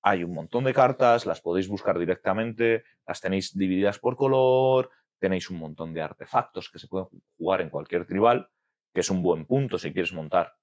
hay 0.02 0.24
un 0.24 0.34
montón 0.34 0.64
de 0.64 0.74
cartas, 0.74 1.28
las 1.28 1.40
podéis 1.42 1.68
buscar 1.68 2.00
directamente, 2.00 2.84
las 3.06 3.22
tenéis 3.22 3.56
divididas 3.56 4.00
por 4.00 4.16
color, 4.16 4.90
tenéis 5.20 5.52
un 5.52 5.60
montón 5.60 5.94
de 5.94 6.02
artefactos 6.02 6.72
que 6.72 6.80
se 6.80 6.88
pueden 6.88 7.08
jugar 7.38 7.62
en 7.62 7.70
cualquier 7.70 8.08
tribal, 8.08 8.50
que 8.94 9.02
es 9.02 9.10
un 9.10 9.22
buen 9.24 9.46
punto 9.46 9.78
si 9.78 9.92
quieres 9.94 10.14
montar 10.14 10.54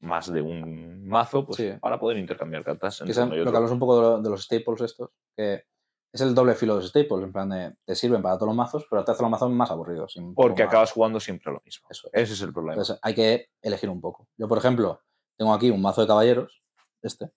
más 0.00 0.32
de 0.32 0.40
un 0.40 1.08
mazo, 1.08 1.44
pues 1.44 1.56
Sí. 1.56 1.72
para 1.80 1.98
poder 1.98 2.18
intercambiar 2.18 2.62
cartas. 2.64 2.98
Que 2.98 3.04
entre 3.04 3.12
es 3.12 3.18
uno 3.18 3.34
y 3.34 3.38
lo 3.38 3.44
que 3.44 3.48
hablamos 3.56 3.72
un 3.72 3.78
poco 3.80 3.96
de, 3.96 4.02
lo- 4.02 4.22
de 4.22 4.30
los 4.30 4.44
staples 4.44 4.80
estos, 4.82 5.10
que 5.36 5.64
es 6.12 6.20
el 6.20 6.34
doble 6.34 6.54
filo 6.54 6.74
de 6.76 6.82
los 6.82 6.90
staples, 6.90 7.22
en 7.24 7.32
plan 7.32 7.48
de, 7.50 7.74
te 7.84 7.94
sirven 7.94 8.22
para 8.22 8.36
todos 8.36 8.48
los 8.48 8.56
mazos, 8.56 8.86
pero 8.88 9.04
te 9.04 9.10
hacen 9.10 9.24
los 9.24 9.30
mazos 9.30 9.50
más 9.50 9.70
aburridos. 9.70 10.14
Porque 10.36 10.62
más. 10.62 10.70
acabas 10.70 10.92
jugando 10.92 11.18
siempre 11.20 11.52
lo 11.52 11.60
mismo. 11.64 11.86
Eso 11.90 12.08
es. 12.12 12.22
Ese 12.22 12.32
es 12.34 12.42
el 12.42 12.52
problema. 12.52 12.74
Entonces 12.74 12.98
hay 13.02 13.14
que 13.14 13.48
elegir 13.60 13.90
un 13.90 14.00
poco. 14.00 14.28
Yo, 14.36 14.46
por 14.48 14.58
ejemplo, 14.58 15.00
tengo 15.36 15.52
aquí 15.52 15.70
un 15.70 15.82
mazo 15.82 16.00
de 16.02 16.06
caballeros, 16.06 16.62
este, 17.02 17.30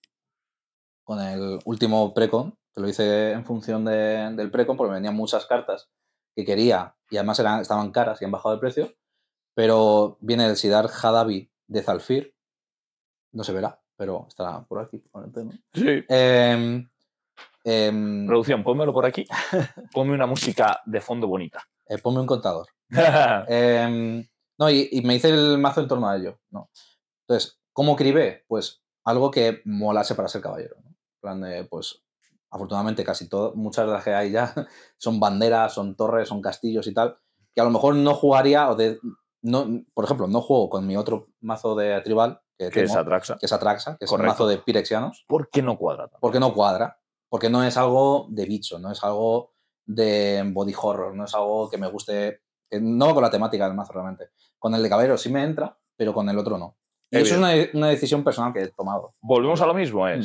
con 1.04 1.20
el 1.20 1.58
último 1.64 2.14
precon, 2.14 2.56
que 2.74 2.80
lo 2.80 2.88
hice 2.88 3.32
en 3.32 3.44
función 3.44 3.84
de- 3.84 4.32
del 4.36 4.50
precon, 4.50 4.76
porque 4.76 4.90
me 4.90 4.96
venían 4.98 5.16
muchas 5.16 5.46
cartas 5.46 5.90
que 6.34 6.44
quería 6.44 6.94
y 7.10 7.16
además 7.16 7.38
eran, 7.40 7.60
estaban 7.60 7.90
caras 7.90 8.22
y 8.22 8.24
han 8.24 8.30
bajado 8.30 8.54
de 8.54 8.60
precio. 8.60 8.92
Pero 9.54 10.16
viene 10.20 10.46
el 10.46 10.56
Sidar 10.56 10.88
Hadabi 10.90 11.50
de 11.66 11.82
Zalfir, 11.82 12.34
no 13.32 13.44
se 13.44 13.52
verá, 13.52 13.80
pero 13.96 14.26
estará 14.28 14.62
por 14.64 14.80
aquí. 14.80 14.98
por 15.10 15.24
el 15.24 15.32
tema. 15.32 15.52
Sí. 15.74 16.04
Em, 16.08 16.88
em, 17.64 18.26
Producción, 18.26 18.62
pónmelo 18.64 18.92
por 18.92 19.06
aquí. 19.06 19.26
Ponme 19.92 20.14
una 20.14 20.26
música 20.26 20.80
de 20.86 21.00
fondo 21.00 21.26
bonita. 21.26 21.62
eh, 21.86 21.98
ponme 21.98 22.20
un 22.20 22.26
contador. 22.26 22.66
Em, 23.48 24.26
no, 24.58 24.70
y, 24.70 24.88
y 24.92 25.00
me 25.02 25.14
hice 25.16 25.28
el 25.30 25.58
mazo 25.58 25.80
en 25.80 25.88
torno 25.88 26.08
a 26.08 26.16
ello. 26.16 26.38
¿no? 26.50 26.70
Entonces, 27.26 27.58
¿cómo 27.72 27.96
cribe? 27.96 28.44
Pues 28.48 28.82
algo 29.04 29.30
que 29.30 29.62
molase 29.64 30.14
para 30.14 30.28
ser 30.28 30.42
caballero. 30.42 30.76
¿no? 30.84 30.94
Plan 31.20 31.40
de, 31.40 31.64
pues, 31.64 32.02
afortunadamente 32.50 33.02
casi 33.04 33.28
todo, 33.28 33.54
muchas 33.54 33.86
de 33.86 33.92
las 33.92 34.04
que 34.04 34.12
hay 34.14 34.30
ya 34.30 34.52
son 34.98 35.18
banderas, 35.18 35.72
son 35.74 35.96
torres, 35.96 36.28
son 36.28 36.42
castillos 36.42 36.86
y 36.86 36.92
tal, 36.94 37.16
que 37.54 37.60
a 37.60 37.64
lo 37.64 37.70
mejor 37.70 37.94
no 37.94 38.14
jugaría, 38.14 38.70
o 38.70 38.76
de, 38.76 38.98
no, 39.42 39.66
por 39.94 40.04
ejemplo, 40.04 40.26
no 40.28 40.40
juego 40.40 40.70
con 40.70 40.86
mi 40.86 40.96
otro 40.96 41.28
mazo 41.40 41.74
de 41.74 42.00
tribal, 42.02 42.40
que, 42.58 42.70
que 42.70 42.82
es 42.82 42.94
Atraxa. 42.96 43.36
que 43.38 43.46
es 43.46 43.52
Atraxa, 43.52 43.96
que 43.98 44.04
es 44.04 44.12
un 44.12 44.22
mazo 44.24 44.46
de 44.46 44.58
pirexianos, 44.58 45.24
¿Por 45.28 45.50
qué 45.50 45.62
no 45.62 45.76
cuadra 45.76 46.04
tanto? 46.04 46.18
porque 46.20 46.38
no 46.40 46.54
cuadra, 46.54 46.98
porque 47.28 47.50
no 47.50 47.62
es 47.64 47.76
algo 47.76 48.26
de 48.30 48.44
bicho, 48.46 48.78
no 48.78 48.90
es 48.92 49.02
algo 49.02 49.52
de 49.84 50.42
body 50.52 50.74
horror, 50.80 51.14
no 51.14 51.24
es 51.24 51.34
algo 51.34 51.68
que 51.68 51.76
me 51.78 51.88
guste, 51.88 52.42
que 52.70 52.80
no 52.80 53.06
va 53.06 53.14
con 53.14 53.22
la 53.22 53.30
temática 53.30 53.66
del 53.66 53.74
mazo 53.76 53.92
realmente. 53.92 54.30
Con 54.58 54.74
el 54.74 54.82
de 54.82 54.88
caballero 54.88 55.18
sí 55.18 55.30
me 55.30 55.42
entra, 55.42 55.76
pero 55.96 56.14
con 56.14 56.28
el 56.28 56.38
otro 56.38 56.56
no. 56.56 56.76
Y 57.10 57.16
eso 57.18 57.34
es 57.34 57.38
una, 57.38 57.50
una 57.74 57.88
decisión 57.88 58.22
personal 58.24 58.52
que 58.52 58.60
he 58.62 58.68
tomado, 58.68 59.14
Volvemos 59.20 59.60
a 59.60 59.66
lo 59.66 59.74
mismo, 59.74 60.06
Mm. 60.06 60.22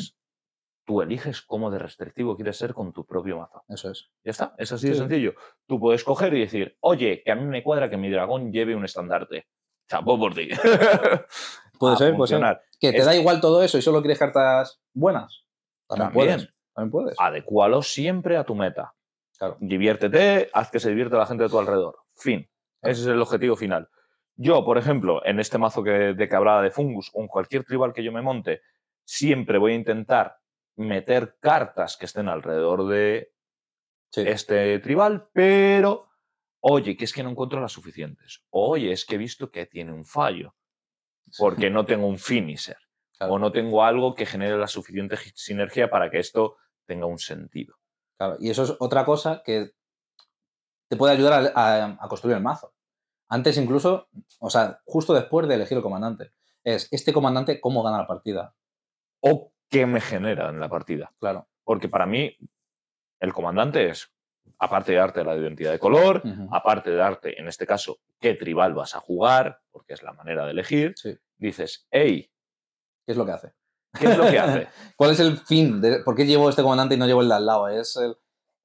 Tú 0.88 1.02
eliges 1.02 1.42
cómo 1.42 1.70
de 1.70 1.80
restrictivo 1.80 2.36
quieres 2.38 2.58
ser 2.58 2.74
con 2.74 2.94
tu 2.94 3.06
propio 3.06 3.38
mazo. 3.40 3.62
eso 3.68 3.92
es. 3.92 4.10
Ya 4.24 4.32
está, 4.32 4.56
es 4.58 4.72
así 4.72 4.88
de 4.88 4.96
sencillo. 4.96 5.34
Tú 5.68 5.80
puedes 5.82 6.04
coger 6.06 6.34
y 6.34 6.40
decir, 6.40 6.78
oye, 6.80 7.22
que 7.26 7.32
a 7.32 7.36
mí 7.36 7.44
me 7.46 7.62
cuadra 7.62 7.90
que 7.90 7.98
mi 7.98 8.10
dragón 8.10 8.54
lleve 8.54 8.74
un 8.74 8.86
estandarte. 8.86 9.48
Chapó 9.90 10.18
por 10.18 10.34
ti. 10.34 10.48
Puede 11.80 11.94
A 11.94 11.98
ser, 11.98 12.16
puede 12.16 12.28
ser. 12.30 12.60
Que 12.80 12.92
te 12.92 12.98
Es- 13.00 13.06
da 13.06 13.16
igual 13.16 13.40
todo 13.40 13.62
eso 13.64 13.78
y 13.78 13.82
solo 13.82 14.02
quieres 14.02 14.18
cartas 14.18 14.82
buenas. 14.94 15.46
También, 15.88 16.08
También. 16.10 16.14
puedes. 16.38 16.54
También 16.74 16.92
puedes. 16.92 17.16
Adecúalo 17.20 17.82
siempre 17.84 18.38
a 18.38 18.44
tu 18.46 18.56
meta. 18.56 18.94
Claro. 19.38 19.58
Diviértete, 19.60 20.50
haz 20.54 20.72
que 20.72 20.80
se 20.80 20.90
divierta 20.90 21.18
la 21.18 21.26
gente 21.28 21.44
de 21.44 21.50
tu 21.50 21.60
alrededor. 21.60 21.98
Fin. 22.16 22.50
Claro. 22.82 22.92
Ese 22.94 23.02
es 23.02 23.08
el 23.08 23.22
objetivo 23.22 23.56
final. 23.56 23.88
Yo, 24.36 24.64
por 24.66 24.78
ejemplo, 24.78 25.24
en 25.26 25.40
este 25.40 25.58
mazo 25.58 25.84
que, 25.84 25.92
de 25.92 26.28
que 26.30 26.36
hablaba 26.36 26.62
de 26.62 26.72
Fungus 26.72 27.12
o 27.14 27.22
en 27.22 27.28
cualquier 27.28 27.64
tribal 27.64 27.94
que 27.94 28.04
yo 28.04 28.12
me 28.12 28.22
monte, 28.22 28.62
siempre 29.04 29.58
voy 29.58 29.74
a 29.74 29.76
intentar 29.76 30.38
meter 30.78 31.38
cartas 31.40 31.98
que 31.98 32.06
estén 32.06 32.28
alrededor 32.30 32.88
de 32.88 33.34
Sí. 34.10 34.22
este 34.26 34.80
tribal, 34.80 35.30
pero 35.34 36.08
oye, 36.62 36.96
que 36.96 37.04
es 37.06 37.14
que 37.14 37.24
no 37.24 37.30
encuentro 37.32 37.60
las 37.60 37.74
suficientes. 37.74 38.46
Oye, 38.52 38.92
es 38.94 39.06
que 39.06 39.16
he 39.16 39.18
visto 39.18 39.52
que 39.52 39.66
tiene 39.66 39.92
un 39.92 40.06
fallo, 40.06 40.56
porque 41.38 41.70
no 41.70 41.86
tengo 41.86 42.08
un 42.08 42.18
finisher 42.18 42.78
Claro. 43.18 43.34
o 43.34 43.40
no 43.40 43.52
tengo 43.52 43.84
algo 43.84 44.16
que 44.16 44.26
genere 44.26 44.58
la 44.58 44.68
suficiente 44.68 45.18
gi- 45.18 45.32
sinergia 45.36 45.90
para 45.90 46.10
que 46.10 46.20
esto 46.20 46.56
tenga 46.86 47.06
un 47.06 47.18
sentido. 47.20 47.76
Claro, 48.18 48.38
y 48.40 48.50
eso 48.50 48.64
es 48.64 48.74
otra 48.80 49.04
cosa 49.04 49.42
que 49.44 49.72
te 50.90 50.96
puede 50.96 51.14
ayudar 51.14 51.52
a, 51.54 51.84
a- 51.86 51.98
a 52.00 52.08
construir 52.08 52.38
el 52.38 52.44
mazo. 52.44 52.74
Antes 53.30 53.58
incluso, 53.58 54.08
o 54.40 54.50
sea, 54.50 54.82
justo 54.86 55.14
después 55.14 55.48
de 55.50 55.56
elegir 55.56 55.78
el 55.78 55.84
comandante, 55.84 56.32
es 56.64 56.88
este 56.92 57.12
comandante 57.12 57.60
cómo 57.60 57.84
gana 57.84 57.98
la 57.98 58.08
partida. 58.08 58.56
O 59.20 59.52
qué 59.70 59.86
me 59.86 60.02
genera 60.02 60.50
en 60.50 60.60
la 60.60 60.70
partida. 60.70 61.12
Claro. 61.20 61.48
Porque 61.64 61.90
para 61.90 62.06
mí, 62.06 62.36
el 63.20 63.34
comandante 63.34 63.90
es, 63.90 64.12
aparte 64.60 64.94
de 64.94 64.98
darte 65.00 65.24
la 65.24 65.36
identidad 65.36 65.72
de 65.72 65.80
color, 65.80 66.24
aparte 66.52 66.92
de 66.92 66.96
darte, 66.96 67.40
en 67.40 67.48
este 67.48 67.68
caso, 67.68 68.00
qué 68.20 68.36
tribal 68.36 68.74
vas 68.74 68.96
a 68.96 69.00
jugar, 69.00 69.60
porque 69.72 69.94
es 69.94 70.04
la 70.04 70.14
manera 70.14 70.46
de 70.46 70.52
elegir, 70.52 70.94
Sí. 70.96 71.16
dices, 71.38 71.88
hey, 71.92 72.30
¿Qué 73.06 73.12
es 73.14 73.18
lo 73.18 73.26
que 73.26 73.32
hace? 73.32 73.54
¿qué 73.98 74.06
es 74.06 74.18
lo 74.18 74.30
que 74.30 74.38
hace? 74.38 74.68
¿Cuál 74.98 75.12
es 75.12 75.20
el 75.22 75.38
fin? 75.38 75.82
De, 75.82 76.04
¿Por 76.04 76.14
qué 76.16 76.26
llevo 76.26 76.50
este 76.50 76.62
comandante 76.62 76.96
y 76.96 76.98
no 76.98 77.08
llevo 77.08 77.22
el 77.22 77.30
de 77.30 77.36
al 77.36 77.46
lado? 77.46 77.68
Es 77.70 77.96
el, 77.96 78.16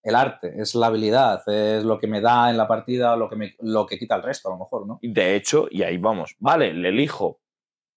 el 0.03 0.15
arte, 0.17 0.53
es 0.61 0.75
la 0.75 0.89
habilidad, 0.89 1.43
es 1.49 1.85
lo 1.85 1.99
que 1.99 2.09
me 2.09 2.21
da 2.21 2.51
en 2.51 2.57
la 2.57 2.67
partida, 2.67 3.17
lo 3.17 3.29
que, 3.31 3.37
me, 3.37 3.55
lo 3.61 3.87
que 3.87 3.99
quita 3.99 4.17
el 4.17 4.23
resto, 4.25 4.49
a 4.49 4.53
lo 4.53 4.59
mejor, 4.59 4.87
¿no? 4.87 4.99
De 5.01 5.37
hecho, 5.37 5.69
y 5.71 5.83
ahí 5.85 5.97
vamos, 5.97 6.35
vale, 6.39 6.73
le 6.75 6.89
elijo. 6.89 7.41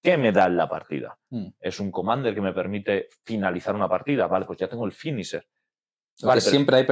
¿Qué 0.05 0.17
me 0.17 0.31
da 0.31 0.45
en 0.45 0.55
la 0.55 0.69
partida? 0.69 1.17
Mm. 1.31 1.47
Es 1.59 1.79
un 1.79 1.89
commander 1.89 2.35
que 2.35 2.41
me 2.41 2.53
permite 2.53 3.09
finalizar 3.23 3.73
una 3.73 3.89
partida. 3.89 4.27
Vale, 4.27 4.45
pues 4.45 4.59
ya 4.59 4.67
tengo 4.69 4.85
el 4.85 4.91
finisher. 4.91 5.43
Vale, 6.21 6.41
pero- 6.41 6.51
siempre 6.51 6.75
hay, 6.77 6.87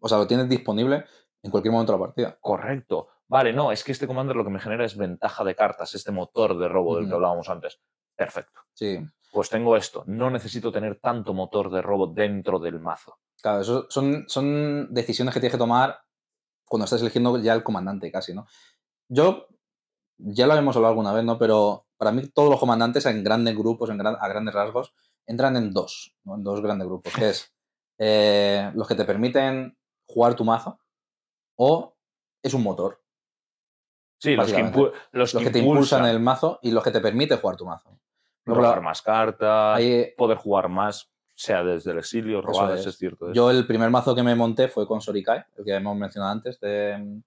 o 0.00 0.08
sea, 0.08 0.18
lo 0.18 0.26
tienes 0.26 0.48
disponible 0.48 1.04
en 1.40 1.50
cualquier 1.52 1.70
momento 1.70 1.92
de 1.92 1.98
la 2.00 2.04
partida. 2.04 2.36
Correcto. 2.40 3.10
Vale, 3.28 3.52
no, 3.52 3.70
es 3.70 3.84
que 3.84 3.92
este 3.92 4.08
commander 4.08 4.34
lo 4.34 4.42
que 4.42 4.50
me 4.50 4.58
genera 4.58 4.84
es 4.84 4.96
ventaja 4.96 5.44
de 5.44 5.54
cartas, 5.54 5.94
este 5.94 6.10
motor 6.10 6.58
de 6.58 6.66
robo 6.66 6.96
del 6.96 7.06
que 7.06 7.14
hablábamos 7.14 7.48
antes. 7.48 7.80
Perfecto. 8.16 8.60
Sí, 8.74 8.98
Pues 9.32 9.48
tengo 9.48 9.76
esto. 9.76 10.02
No 10.08 10.28
necesito 10.28 10.72
tener 10.72 10.98
tanto 10.98 11.32
motor 11.34 11.70
de 11.70 11.80
robo 11.80 12.08
dentro 12.08 12.58
del 12.58 12.80
mazo. 12.80 13.20
Claro, 13.40 13.60
eso 13.60 13.86
son, 13.88 14.24
son 14.26 14.92
decisiones 14.92 15.32
que 15.32 15.38
tienes 15.38 15.54
que 15.54 15.58
tomar 15.58 15.96
cuando 16.66 16.86
estás 16.86 17.02
eligiendo 17.02 17.38
ya 17.38 17.54
el 17.54 17.62
comandante, 17.62 18.10
casi, 18.10 18.34
¿no? 18.34 18.48
Yo, 19.08 19.46
ya 20.18 20.46
lo 20.46 20.54
habíamos 20.54 20.74
hablado 20.74 20.90
alguna 20.90 21.12
vez, 21.12 21.24
¿no? 21.24 21.38
Pero 21.38 21.86
para 22.02 22.10
mí 22.10 22.26
todos 22.34 22.50
los 22.50 22.58
comandantes 22.58 23.06
en 23.06 23.22
grandes 23.22 23.56
grupos, 23.56 23.88
en 23.88 23.96
gran- 23.96 24.16
a 24.20 24.26
grandes 24.26 24.52
rasgos, 24.52 24.92
entran 25.24 25.54
en 25.56 25.72
dos, 25.72 26.16
¿no? 26.24 26.34
en 26.34 26.42
dos 26.42 26.60
grandes 26.60 26.88
grupos, 26.88 27.12
que 27.14 27.28
es 27.28 27.54
eh, 27.98 28.72
los 28.74 28.88
que 28.88 28.96
te 28.96 29.04
permiten 29.04 29.78
jugar 30.04 30.34
tu 30.34 30.44
mazo 30.44 30.80
o 31.54 31.94
es 32.42 32.54
un 32.54 32.64
motor. 32.64 33.00
Sí, 34.18 34.34
los 34.34 34.52
que, 34.52 34.62
los 34.62 34.92
Los 35.12 35.32
que 35.34 35.44
que 35.44 35.50
te 35.52 35.58
impulsan 35.60 36.00
impulsan 36.00 36.06
el 36.06 36.18
mazo 36.18 36.58
y 36.60 36.72
los 36.72 36.82
que 36.82 36.90
te 36.90 37.00
permiten 37.00 37.38
jugar 37.38 37.56
tu 37.56 37.66
mazo. 37.66 38.00
Robar 38.46 38.80
más 38.82 39.00
cartas, 39.00 39.76
hay- 39.78 40.12
poder 40.16 40.38
jugar 40.38 40.68
más, 40.68 41.08
sea 41.36 41.62
desde 41.62 41.92
el 41.92 41.98
exilio, 41.98 42.42
robar, 42.42 42.72
eso 42.72 42.88
es. 42.88 42.94
es 42.94 42.98
cierto. 42.98 43.32
Yo 43.32 43.48
el 43.52 43.64
primer 43.64 43.90
mazo 43.90 44.12
que 44.16 44.24
me 44.24 44.34
monté 44.34 44.66
fue 44.66 44.88
con 44.88 45.00
Sorikai, 45.00 45.44
el 45.56 45.64
que 45.64 45.72
hemos 45.74 45.96
mencionado 45.96 46.32
antes, 46.32 46.58
de, 46.58 47.20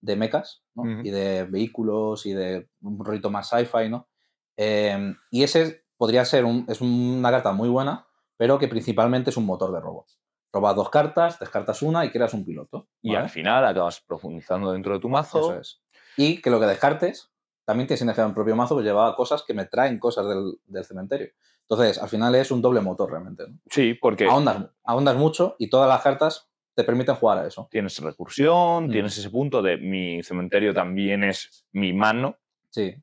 de 0.00 0.16
mechas, 0.16 0.62
¿no? 0.74 0.84
Y 1.04 1.10
de 1.10 1.44
vehículos 1.44 2.24
y 2.24 2.32
de 2.32 2.70
un 2.80 3.04
rollito 3.04 3.28
más 3.30 3.50
sci-fi, 3.50 3.90
¿no? 3.90 4.08
Eh, 4.56 5.14
y 5.30 5.42
ese 5.42 5.84
podría 5.96 6.24
ser 6.24 6.44
un, 6.44 6.64
es 6.68 6.80
una 6.80 7.30
carta 7.30 7.52
muy 7.52 7.68
buena, 7.68 8.06
pero 8.36 8.58
que 8.58 8.68
principalmente 8.68 9.30
es 9.30 9.36
un 9.36 9.46
motor 9.46 9.72
de 9.72 9.80
robo. 9.80 10.06
Robas 10.52 10.76
dos 10.76 10.90
cartas, 10.90 11.38
descartas 11.38 11.80
una 11.82 12.04
y 12.04 12.10
creas 12.10 12.34
un 12.34 12.44
piloto. 12.44 12.88
Y 13.00 13.10
¿vale? 13.12 13.24
al 13.24 13.30
final 13.30 13.64
acabas 13.64 14.00
profundizando 14.00 14.72
dentro 14.72 14.92
de 14.94 15.00
tu 15.00 15.08
mazo. 15.08 15.38
Eso 15.38 15.60
es. 15.60 15.80
Y 16.16 16.42
que 16.42 16.50
lo 16.50 16.60
que 16.60 16.66
descartes 16.66 17.30
también 17.64 17.86
tiene 17.86 17.98
sinergia 17.98 18.24
en 18.24 18.30
el 18.30 18.34
propio 18.34 18.56
mazo, 18.56 18.74
pues 18.74 18.84
lleva 18.84 19.14
cosas 19.16 19.44
que 19.46 19.54
me 19.54 19.64
traen 19.66 19.98
cosas 19.98 20.26
del, 20.26 20.58
del 20.66 20.84
cementerio. 20.84 21.28
Entonces, 21.68 22.02
al 22.02 22.08
final 22.08 22.34
es 22.34 22.50
un 22.50 22.60
doble 22.60 22.80
motor 22.80 23.10
realmente. 23.10 23.44
¿no? 23.48 23.58
Sí, 23.70 23.94
porque 23.94 24.26
Ahondas, 24.26 24.66
ahondas 24.84 25.16
mucho 25.16 25.54
y 25.58 25.70
todas 25.70 25.88
las 25.88 26.02
cartas 26.02 26.50
te 26.74 26.84
permiten 26.84 27.14
jugar 27.14 27.38
a 27.38 27.46
eso. 27.46 27.68
tienes 27.70 27.98
recursión, 28.00 28.88
Mm. 28.88 28.90
tienes 28.90 29.16
ese 29.16 29.30
punto 29.30 29.62
de 29.62 29.76
mi 29.78 30.22
cementerio 30.22 30.74
también 30.74 31.22
es 31.24 31.64
mi 31.72 31.92
mano. 31.92 32.36
Sí. 32.70 32.94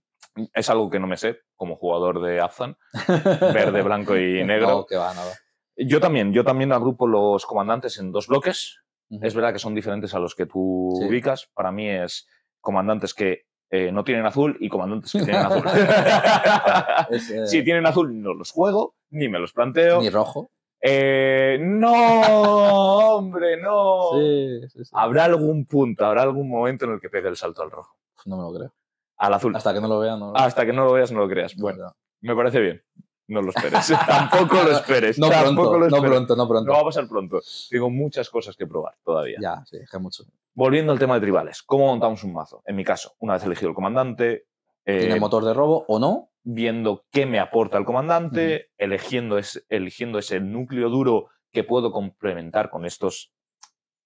Es 0.53 0.69
algo 0.69 0.89
que 0.89 0.99
no 0.99 1.07
me 1.07 1.17
sé 1.17 1.39
como 1.55 1.75
jugador 1.75 2.21
de 2.21 2.39
Afzan, 2.39 2.77
verde, 3.53 3.81
blanco 3.81 4.15
y 4.17 4.43
negro. 4.43 4.67
No, 4.69 4.85
que 4.85 4.95
va, 4.95 5.13
nada. 5.13 5.33
Yo 5.75 5.99
también, 5.99 6.33
yo 6.33 6.43
también 6.43 6.71
agrupo 6.71 7.07
los 7.07 7.45
comandantes 7.45 7.97
en 7.99 8.11
dos 8.11 8.27
bloques. 8.27 8.77
Es 9.09 9.33
verdad 9.33 9.53
que 9.53 9.59
son 9.59 9.73
diferentes 9.73 10.13
a 10.13 10.19
los 10.19 10.35
que 10.35 10.45
tú 10.45 10.95
Sí. 10.99 11.07
ubicas. 11.07 11.49
Para 11.53 11.71
mí 11.71 11.89
es 11.89 12.27
comandantes 12.61 13.13
que 13.13 13.45
eh, 13.71 13.91
no 13.91 14.03
tienen 14.03 14.25
azul 14.25 14.57
y 14.59 14.67
comandantes 14.69 15.11
que 15.11 15.23
tienen 15.23 15.45
azul. 15.45 15.63
Es, 17.09 17.29
eh, 17.29 17.47
si 17.47 17.63
tienen 17.63 17.85
azul 17.85 18.21
no 18.21 18.33
los 18.33 18.51
juego, 18.51 18.95
ni 19.09 19.27
me 19.29 19.39
los 19.39 19.53
planteo. 19.53 20.01
Ni 20.01 20.09
rojo. 20.09 20.51
Eh, 20.81 21.57
no, 21.61 23.15
hombre, 23.15 23.57
no. 23.61 24.11
Sí, 24.13 24.61
sí. 24.69 24.89
Habrá 24.93 25.25
algún 25.25 25.65
punto, 25.65 26.05
habrá 26.05 26.21
algún 26.21 26.49
momento 26.49 26.85
en 26.85 26.93
el 26.93 26.99
que 27.01 27.09
pegue 27.09 27.27
el 27.29 27.35
salto 27.35 27.61
al 27.63 27.71
rojo. 27.71 27.95
No 28.25 28.37
me 28.37 28.43
lo 28.43 28.53
creo. 28.53 28.73
Al 29.19 29.33
azul. 29.33 29.55
Hasta 29.55 29.73
que 29.73 29.81
no 29.81 29.87
lo 29.87 29.99
vea, 29.99 30.15
no. 30.15 30.33
Hasta 30.35 30.65
que 30.65 30.73
no 30.73 30.85
lo 30.85 30.93
veas, 30.93 31.11
no 31.11 31.19
lo 31.19 31.29
creas. 31.29 31.55
no, 31.57 31.61
Bueno, 31.63 31.83
no. 31.83 31.95
me 32.21 32.35
parece 32.35 32.59
bien. 32.59 32.83
No 33.27 33.43
lo 33.43 33.49
esperes. 33.49 33.93
Tampoco 34.07 34.55
lo 34.63 34.71
esperes. 34.71 35.19
No 35.19 35.29
tampoco 35.29 35.77
pronto, 35.77 35.77
lo 35.77 35.89
no 35.89 36.01
pronto, 36.01 36.35
no 36.35 36.47
pronto. 36.47 36.65
No 36.71 36.73
va 36.73 36.81
a 36.81 36.85
pasar 36.85 37.07
pronto. 37.07 37.39
Tengo 37.69 37.91
muchas 37.91 38.27
cosas 38.27 38.55
que 38.55 38.65
probar 38.65 38.95
todavía. 39.03 39.37
Ya, 39.39 39.63
sí, 39.65 39.77
es 39.77 39.87
que 39.87 39.99
mucho. 39.99 40.23
Volviendo 40.55 40.91
al 40.91 40.97
tema 40.97 41.13
de 41.13 41.21
tribales. 41.21 41.61
¿Cómo 41.61 41.85
montamos 41.85 42.23
un 42.23 42.33
mazo? 42.33 42.63
En 42.65 42.75
mi 42.75 42.83
caso, 42.83 43.13
una 43.19 43.33
vez 43.33 43.43
elegido 43.43 43.69
el 43.69 43.75
comandante, 43.75 44.47
eh, 44.83 45.01
¿Tiene 45.01 45.19
motor 45.19 45.45
de 45.45 45.53
robo 45.53 45.85
o 45.87 45.99
no? 45.99 46.31
viendo 46.41 47.05
qué 47.11 47.27
me 47.27 47.39
aporta 47.39 47.77
el 47.77 47.85
comandante, 47.85 48.71
eligiendo, 48.77 49.37
ese, 49.37 49.61
eligiendo 49.69 50.17
ese 50.17 50.39
núcleo 50.39 50.89
duro 50.89 51.27
que 51.51 51.63
puedo 51.63 51.91
complementar 51.91 52.71
con 52.71 52.85
estos 52.85 53.31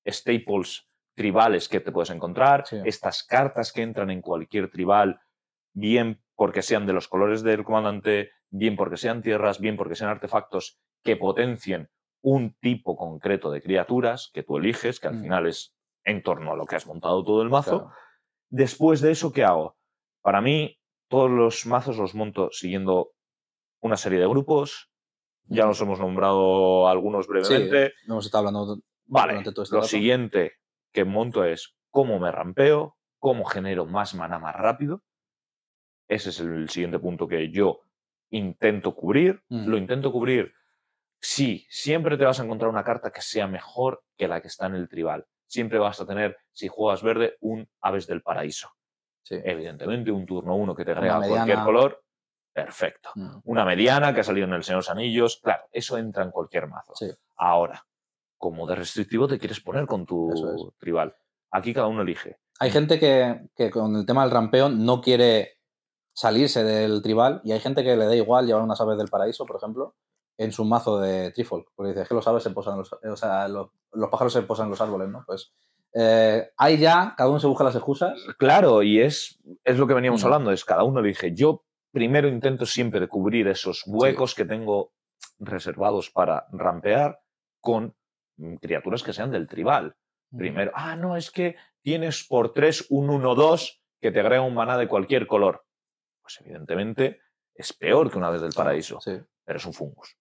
staples 0.05 0.87
tribales 1.15 1.69
que 1.69 1.79
te 1.79 1.91
puedes 1.91 2.09
encontrar, 2.09 2.65
Sí. 2.67 2.77
estas 2.85 3.23
cartas 3.23 3.71
que 3.71 3.81
entran 3.81 4.09
en 4.09 4.21
cualquier 4.21 4.69
tribal, 4.71 5.19
bien 5.73 6.21
porque 6.35 6.61
sean 6.61 6.85
de 6.85 6.93
los 6.93 7.07
colores 7.07 7.43
del 7.43 7.63
comandante, 7.63 8.31
bien 8.49 8.75
porque 8.75 8.97
sean 8.97 9.21
tierras, 9.21 9.59
bien 9.59 9.77
porque 9.77 9.95
sean 9.95 10.09
artefactos 10.09 10.79
que 11.03 11.15
potencien 11.17 11.89
un 12.21 12.55
tipo 12.61 12.95
concreto 12.95 13.51
de 13.51 13.61
criaturas 13.61 14.31
que 14.33 14.43
tú 14.43 14.57
eliges, 14.57 14.99
que 14.99 15.07
al 15.07 15.15
Mm. 15.15 15.21
final 15.23 15.47
es 15.47 15.75
en 16.05 16.23
torno 16.23 16.51
a 16.53 16.55
lo 16.55 16.65
que 16.65 16.75
has 16.75 16.87
montado 16.87 17.23
todo 17.23 17.41
el 17.41 17.49
mazo. 17.49 17.79
Claro. 17.81 17.95
Después 18.49 19.01
de 19.01 19.11
eso, 19.11 19.31
¿qué 19.33 19.43
hago? 19.43 19.77
Para 20.21 20.41
mí, 20.41 20.77
todos 21.09 21.29
los 21.29 21.65
mazos 21.65 21.97
los 21.97 22.15
monto 22.15 22.49
siguiendo 22.51 23.11
una 23.81 23.97
serie 23.97 24.19
de 24.19 24.27
grupos. 24.27 24.89
Ya 25.45 25.65
nos 25.65 25.81
hemos 25.81 25.99
nombrado 25.99 26.87
algunos 26.87 27.27
brevemente. 27.27 27.93
Hemos 28.07 28.25
estado 28.25 28.47
hablando 28.47 28.79
vale, 29.05 29.33
durante 29.33 29.51
todo 29.51 29.63
este 29.63 29.75
lo 29.75 29.83
siguiente 29.83 30.53
que 30.93 31.03
monto 31.03 31.43
es 31.43 31.75
cómo 31.89 32.19
me 32.19 32.31
rampeo, 32.31 32.95
cómo 33.19 33.45
genero 33.45 33.85
más 33.85 34.13
mana 34.15 34.39
más 34.39 34.55
rápido. 34.55 35.01
Ese 36.07 36.29
es 36.29 36.39
el 36.39 36.69
siguiente 36.69 36.99
punto 36.99 37.27
que 37.27 37.49
yo 37.49 37.81
intento 38.29 38.95
cubrir. 38.95 39.41
Mm. 39.49 39.67
Lo 39.67 39.77
intento 39.77 40.11
cubrir. 40.11 40.53
Sí, 41.19 41.65
siempre 41.69 42.17
te 42.17 42.25
vas 42.25 42.39
a 42.39 42.43
encontrar 42.43 42.69
una 42.69 42.83
carta 42.83 43.11
que 43.11 43.21
sea 43.21 43.47
mejor 43.47 44.03
que 44.17 44.27
la 44.27 44.41
que 44.41 44.47
está 44.47 44.67
en 44.67 44.75
el 44.75 44.89
tribal. 44.89 45.25
Siempre 45.47 45.79
vas 45.79 45.99
a 46.01 46.05
tener, 46.05 46.37
si 46.51 46.67
juegas 46.67 47.01
verde, 47.01 47.37
un 47.39 47.67
Aves 47.81 48.07
del 48.07 48.21
Paraíso 48.21 48.69
Sí. 49.23 49.39
evidentemente, 49.41 50.11
un 50.11 50.25
turno 50.25 50.55
1 50.55 50.75
que 50.75 50.83
te 50.83 50.91
agrega 50.91 51.21
cualquier 51.25 51.59
color, 51.59 52.03
perfecto. 52.51 53.11
Mm. 53.15 53.37
Una 53.45 53.63
mediana 53.63 54.13
que 54.13 54.19
ha 54.19 54.23
salido 54.23 54.47
en 54.47 54.53
el 54.53 54.63
Señor 54.63 54.77
de 54.77 54.79
los 54.79 54.89
Anillos, 54.89 55.39
claro, 55.41 55.63
eso 55.71 55.97
entra 55.97 56.23
en 56.23 56.31
cualquier 56.31 56.67
mazo. 56.67 56.93
Sí. 56.93 57.09
Ahora, 57.37 57.85
como 58.43 58.67
de 58.67 58.75
restrictivo 58.75 59.25
te 59.25 59.39
quieres 59.39 59.61
poner 59.61 59.85
con 59.87 60.05
tu 60.05 60.33
es. 60.33 60.77
tribal. 60.77 61.15
Aquí 61.49 61.73
cada 61.73 61.87
uno 61.87 62.01
elige. 62.01 62.39
Hay 62.59 62.71
gente 62.71 62.99
que, 62.99 63.47
que 63.55 63.71
con 63.71 63.95
el 63.95 64.05
tema 64.05 64.23
del 64.23 64.31
rampeo 64.31 64.67
no 64.67 64.99
quiere 64.99 65.59
salirse 66.13 66.61
del 66.65 67.01
tribal 67.01 67.39
y 67.45 67.53
hay 67.53 67.61
gente 67.61 67.85
que 67.85 67.95
le 67.95 68.05
da 68.05 68.13
igual 68.17 68.45
llevar 68.45 68.63
unas 68.63 68.81
aves 68.81 68.97
del 68.97 69.07
paraíso, 69.07 69.45
por 69.45 69.55
ejemplo, 69.55 69.95
en 70.37 70.51
su 70.51 70.65
mazo 70.65 70.99
de 70.99 71.31
Trifolk. 71.31 71.69
Porque 71.73 71.91
dice, 71.91 72.01
es 72.01 72.09
que 72.09 72.15
los 72.15 72.27
aves 72.27 72.43
se 72.43 72.49
posan, 72.49 72.77
los, 72.79 72.91
o 72.91 73.15
sea, 73.15 73.47
los, 73.47 73.69
los 73.93 74.09
pájaros 74.09 74.33
se 74.33 74.41
posan 74.41 74.65
en 74.65 74.71
los 74.71 74.81
árboles, 74.81 75.07
¿no? 75.07 75.23
Pues 75.25 75.53
eh, 75.93 76.49
ahí 76.57 76.77
ya 76.77 77.13
cada 77.17 77.29
uno 77.29 77.39
se 77.39 77.47
busca 77.47 77.63
las 77.63 77.75
excusas. 77.75 78.19
Claro, 78.37 78.83
y 78.83 78.99
es, 78.99 79.39
es 79.63 79.77
lo 79.77 79.87
que 79.87 79.93
veníamos 79.93 80.21
Mm. 80.21 80.25
hablando, 80.25 80.51
es 80.51 80.65
cada 80.65 80.83
uno 80.83 80.99
elige. 80.99 81.33
Yo 81.33 81.63
primero 81.93 82.27
intento 82.27 82.65
siempre 82.65 83.07
cubrir 83.07 83.47
esos 83.47 83.83
huecos 83.87 84.35
que 84.35 84.43
tengo 84.43 84.91
reservados 85.39 86.09
para 86.09 86.45
rampear 86.51 87.21
con 87.61 87.95
criaturas 88.61 89.03
que 89.03 89.13
sean 89.13 89.31
del 89.31 89.47
tribal. 89.47 89.95
Primero, 90.35 90.71
ah, 90.73 90.95
no, 90.95 91.15
es 91.15 91.29
que 91.29 91.55
tienes 91.81 92.23
por 92.23 92.53
3 92.53 92.87
un 92.89 93.07
1-2 93.09 93.81
que 94.01 94.11
te 94.11 94.19
agrega 94.19 94.41
un 94.41 94.55
maná 94.55 94.77
de 94.77 94.87
cualquier 94.87 95.27
color. 95.27 95.63
Pues 96.21 96.39
evidentemente 96.41 97.21
es 97.53 97.71
peor 97.73 98.09
que 98.11 98.17
una 98.17 98.29
vez 98.31 98.41
del 98.41 98.53
paraíso, 98.53 98.99
Sí, 98.99 99.11
pero 99.45 99.57
es 99.57 99.65
un 99.65 99.73
fungus. 99.73 100.17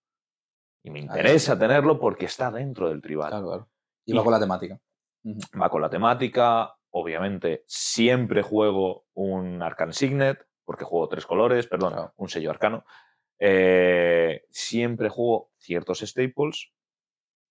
Y 0.84 0.90
me 0.90 1.00
interesa 1.00 1.58
tenerlo 1.58 1.98
porque 1.98 2.26
está 2.26 2.50
dentro 2.50 2.88
del 2.88 3.00
tribal. 3.00 3.30
claro, 3.30 3.46
claro. 3.46 3.68
Y 4.04 4.12
Y- 4.12 4.16
va 4.16 4.22
con 4.24 4.32
la 4.32 4.40
temática. 4.40 4.80
Va 5.60 5.70
con 5.70 5.80
la 5.80 5.88
temática, 5.88 6.74
obviamente 6.90 7.62
siempre 7.66 8.42
juego 8.42 9.06
un 9.14 9.62
Arcan 9.62 9.92
Signet, 9.92 10.44
porque 10.64 10.84
juego 10.84 11.08
tres 11.08 11.24
colores, 11.24 11.66
perdón, 11.68 11.92
Claro. 11.92 12.12
un 12.16 12.28
sello 12.28 12.50
arcano. 12.50 12.84
Eh, 13.38 14.44
siempre 14.50 15.08
juego 15.08 15.50
ciertos 15.58 16.00
staples 16.00 16.72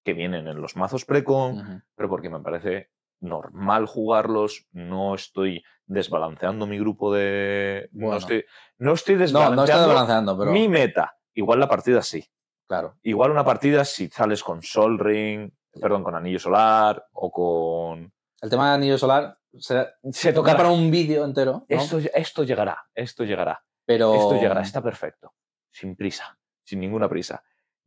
que 0.04 0.14
vienen 0.14 0.48
en 0.48 0.62
los 0.62 0.76
mazos 0.76 1.06
precon, 1.06 1.60
Ujú. 1.60 1.82
pero 1.96 2.10
porque 2.10 2.30
me 2.30 2.40
parece 2.40 2.90
normal 3.20 3.86
jugarlos, 3.86 4.68
no 4.72 5.14
estoy 5.14 5.64
desbalanceando 5.86 6.66
mi 6.66 6.80
grupo 6.80 7.14
de... 7.14 7.88
No, 7.92 8.16
estoy, 8.16 8.44
no 8.80 8.94
estoy 8.94 9.16
No, 9.32 9.52
no 9.56 9.66
desbalanceando 9.66 10.38
pero 10.38 10.52
mi 10.52 10.68
meta. 10.68 11.16
Igual 11.34 11.60
la 11.60 11.70
partida 11.70 12.02
sí. 12.02 12.26
claro. 12.68 12.98
Igual 13.04 13.32
una 13.32 13.46
partida 13.46 13.86
si 13.86 14.08
sales 14.10 14.44
con 14.44 14.64
Sol 14.64 14.98
Ring, 14.98 15.52
perdón, 15.80 16.04
con 16.04 16.16
Anillo 16.16 16.40
Solar 16.40 17.06
o 17.14 17.32
con... 17.32 18.12
El 18.42 18.50
tema 18.50 18.72
del 18.72 18.82
anillo 18.82 18.98
solar 18.98 19.38
se, 19.56 19.86
Se 20.12 20.34
toca 20.34 20.58
para 20.58 20.72
un 20.72 20.90
vídeo 20.90 21.24
entero, 21.24 21.52
¿no? 21.52 21.66
Esto, 21.70 22.00
esto 22.16 22.44
llegará, 22.44 22.84
esto 22.96 23.24
llegará. 23.24 23.64
pero 23.86 24.16
Esto 24.16 24.34
llegará, 24.40 24.62
está 24.62 24.82
perfecto. 24.82 25.36
Sin 25.70 25.96
prisa, 25.96 26.40
sin 26.64 26.80
ninguna 26.80 27.08
prisa. 27.08 27.44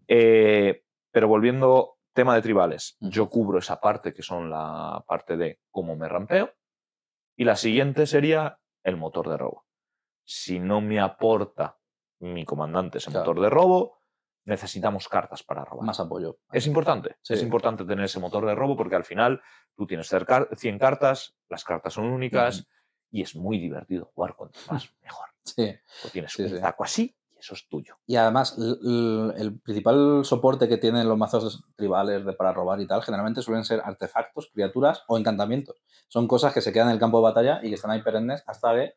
Eh, 0.07 0.85
pero 1.11 1.27
volviendo, 1.27 1.94
tema 2.15 2.35
de 2.35 2.43
tribales. 2.43 2.97
Yo 3.01 3.29
cubro 3.29 3.59
esa 3.59 3.81
parte 3.81 4.15
que 4.15 4.23
son 4.23 4.49
la 4.51 5.05
parte 5.07 5.37
de 5.37 5.61
cómo 5.71 5.97
me 5.97 6.09
rampeo. 6.09 6.53
Y 7.37 7.45
la 7.45 7.57
siguiente 7.57 8.07
sería 8.07 8.59
el 8.85 8.97
motor 8.97 9.29
de 9.29 9.37
robo. 9.37 9.67
Si 10.25 10.59
no 10.61 10.81
me 10.81 11.01
aporta 11.01 11.79
mi 12.21 12.45
comandante 12.45 12.99
ese 12.99 13.11
Claro. 13.11 13.27
motor 13.27 13.43
de 13.43 13.51
robo, 13.51 13.99
necesitamos 14.47 15.09
cartas 15.09 15.43
para 15.43 15.65
robar. 15.65 15.87
más 15.87 16.01
apoyo. 16.01 16.39
Es 16.53 16.67
importante, 16.67 17.17
Sí. 17.23 17.35
es 17.35 17.43
importante 17.43 17.85
tener 17.85 18.05
ese 18.05 18.21
motor 18.21 18.47
de 18.47 18.55
robo 18.55 18.77
porque 18.77 18.95
al 18.95 19.05
final 19.05 19.43
tú 19.77 19.87
tienes 19.87 20.07
cerca- 20.07 20.49
100 20.57 20.79
cartas, 20.79 21.35
las 21.49 21.65
cartas 21.65 21.95
son 21.95 22.05
únicas 22.07 22.67
y 23.11 23.23
es 23.23 23.35
muy 23.35 23.59
divertido 23.59 24.11
jugar 24.15 24.37
con 24.37 24.51
más 24.71 24.89
mejor. 25.03 25.29
Sí. 25.45 25.75
O 26.05 26.09
tienes 26.11 26.33
Sí, 26.33 26.43
un 26.45 26.61
taco 26.61 26.85
así 26.85 27.17
eso 27.45 27.55
es 27.55 27.69
tuyo. 27.69 27.97
Y 28.07 28.17
además, 28.17 28.57
el 28.59 29.61
principal 29.63 30.25
soporte 30.25 30.67
que 30.67 30.79
tienen 30.79 31.07
los 31.07 31.19
mazos 31.19 31.63
tribales 31.77 32.25
de, 32.25 32.33
para 32.33 32.55
robar 32.55 32.81
y 32.81 32.87
tal, 32.87 33.03
generalmente 33.03 33.43
suelen 33.43 33.65
ser 33.65 33.83
artefactos, 33.85 34.51
criaturas 34.53 35.03
o 35.09 35.19
encantamientos. 35.19 35.77
Son 36.09 36.27
cosas 36.27 36.55
que 36.55 36.63
se 36.63 36.73
quedan 36.73 36.89
en 36.89 36.95
el 36.95 36.99
campo 37.01 37.19
de 37.19 37.25
batalla 37.25 37.61
y 37.63 37.69
que 37.69 37.75
están 37.75 37.91
ahí 37.91 38.03
perennes 38.03 38.43
hasta 38.47 38.73
que 38.75 38.95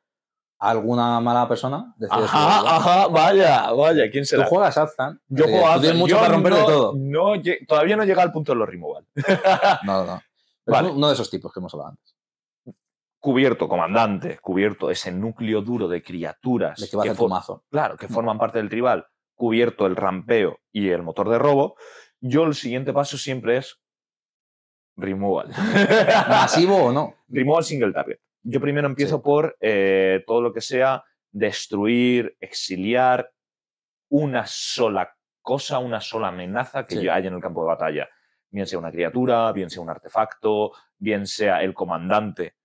alguna 0.59 1.19
mala 1.19 1.47
persona 1.47 1.93
decide 1.97 2.23
Ajá, 2.23 2.75
ajá, 2.77 3.07
vaya, 3.07 3.71
vaya, 3.73 4.09
¿quién 4.09 4.23
Tú 4.23 4.29
será? 4.29 4.45
juegas 4.47 4.77
Azan. 4.77 5.21
Yo 5.27 5.43
juego 5.43 5.65
Tú 5.73 5.81
tienes 5.81 5.89
Azan, 5.89 5.97
mucho 5.97 6.15
yo 6.15 6.21
para 6.21 6.33
romper 6.33 6.51
no, 6.53 6.57
de 6.57 6.63
todo. 6.65 6.93
no 6.95 7.33
todavía 7.67 7.97
no 7.97 8.05
llega 8.05 8.23
al 8.23 8.31
punto 8.31 8.53
de 8.53 8.59
los 8.59 8.69
removal. 8.69 9.05
No, 9.83 10.05
no, 10.05 10.05
no. 10.05 10.21
Pero 10.65 10.75
Vale. 10.77 10.87
es 10.89 10.95
uno 10.95 11.07
de 11.07 11.13
esos 11.13 11.29
tipos 11.29 11.51
que 11.53 11.59
hemos 11.59 11.73
hablado 11.73 11.91
antes. 11.91 12.15
Cubierto, 13.27 13.67
comandante, 13.67 14.37
cubierto 14.39 14.89
ese 14.89 15.11
núcleo 15.11 15.61
duro 15.61 15.89
de 15.89 16.01
criaturas 16.01 16.79
De 16.79 16.87
que 16.89 17.13
claro, 17.69 17.97
que 17.97 18.07
forman 18.07 18.37
parte 18.37 18.57
del 18.59 18.69
tribal, 18.69 19.05
cubierto 19.35 19.85
el 19.85 19.97
rampeo 19.97 20.59
y 20.71 20.87
el 20.91 21.03
motor 21.03 21.27
de 21.27 21.37
robo, 21.37 21.75
yo 22.21 22.45
el 22.45 22.53
siguiente 22.55 22.93
paso 22.93 23.17
siempre 23.17 23.57
es 23.57 23.81
removal. 24.95 25.49
¿Masivo 26.29 26.85
o 26.85 26.91
no? 26.93 27.15
removal 27.27 27.65
single 27.65 27.91
target. 27.91 28.19
Yo 28.43 28.61
primero 28.61 28.87
empiezo 28.87 29.17
Sí. 29.17 29.21
por 29.25 29.57
eh, 29.59 30.23
todo 30.25 30.39
lo 30.41 30.53
que 30.53 30.61
sea 30.61 31.03
destruir, 31.29 32.37
exiliar 32.39 33.29
una 34.09 34.45
sola 34.45 35.13
cosa, 35.41 35.79
una 35.79 35.99
sola 35.99 36.29
amenaza 36.29 36.85
que 36.87 36.95
Sí. 36.95 37.09
haya 37.09 37.27
en 37.27 37.33
el 37.35 37.41
campo 37.41 37.63
de 37.63 37.67
batalla. 37.67 38.07
Bien 38.51 38.65
sea 38.65 38.79
una 38.79 38.89
criatura, 38.89 39.51
bien 39.51 39.69
sea 39.69 39.81
un 39.83 39.89
artefacto, 39.89 40.71
bien 40.97 41.27
sea 41.27 41.61
el 41.61 41.73
comandante 41.73 42.55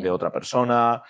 de 0.00 0.10
Mm. 0.10 0.14
otra 0.14 0.30
persona. 0.32 1.02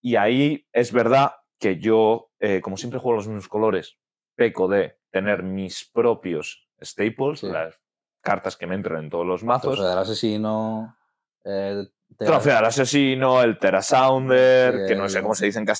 Y 0.00 0.16
ahí 0.16 0.66
es 0.72 0.92
verdad 0.92 1.32
que 1.58 1.78
yo, 1.78 2.30
eh, 2.38 2.60
como 2.60 2.76
siempre 2.76 3.00
juego 3.00 3.16
los 3.16 3.26
mismos 3.26 3.48
colores, 3.48 3.98
peco 4.34 4.68
de 4.68 4.98
tener 5.10 5.42
mis 5.42 5.88
propios 5.90 6.68
staples, 6.82 7.40
Sí. 7.40 7.48
las 7.48 7.80
cartas 8.20 8.56
que 8.56 8.66
me 8.66 8.74
entran 8.74 9.04
en 9.04 9.10
todos 9.10 9.24
los 9.26 9.42
mazos. 9.44 9.74
Trofeo 9.74 9.88
del 9.88 9.98
asesino. 9.98 10.96
te- 11.42 11.88
Trofeo 12.18 12.56
al 12.58 12.64
asesino, 12.66 13.40
el 13.42 13.58
Terra 13.58 13.80
Sounder, 13.82 14.86
que 14.88 14.94
no 14.96 15.08
sé 15.08 15.18
el- 15.18 15.22
cómo 15.22 15.34
se 15.34 15.46
dice 15.46 15.58
en 15.60 15.64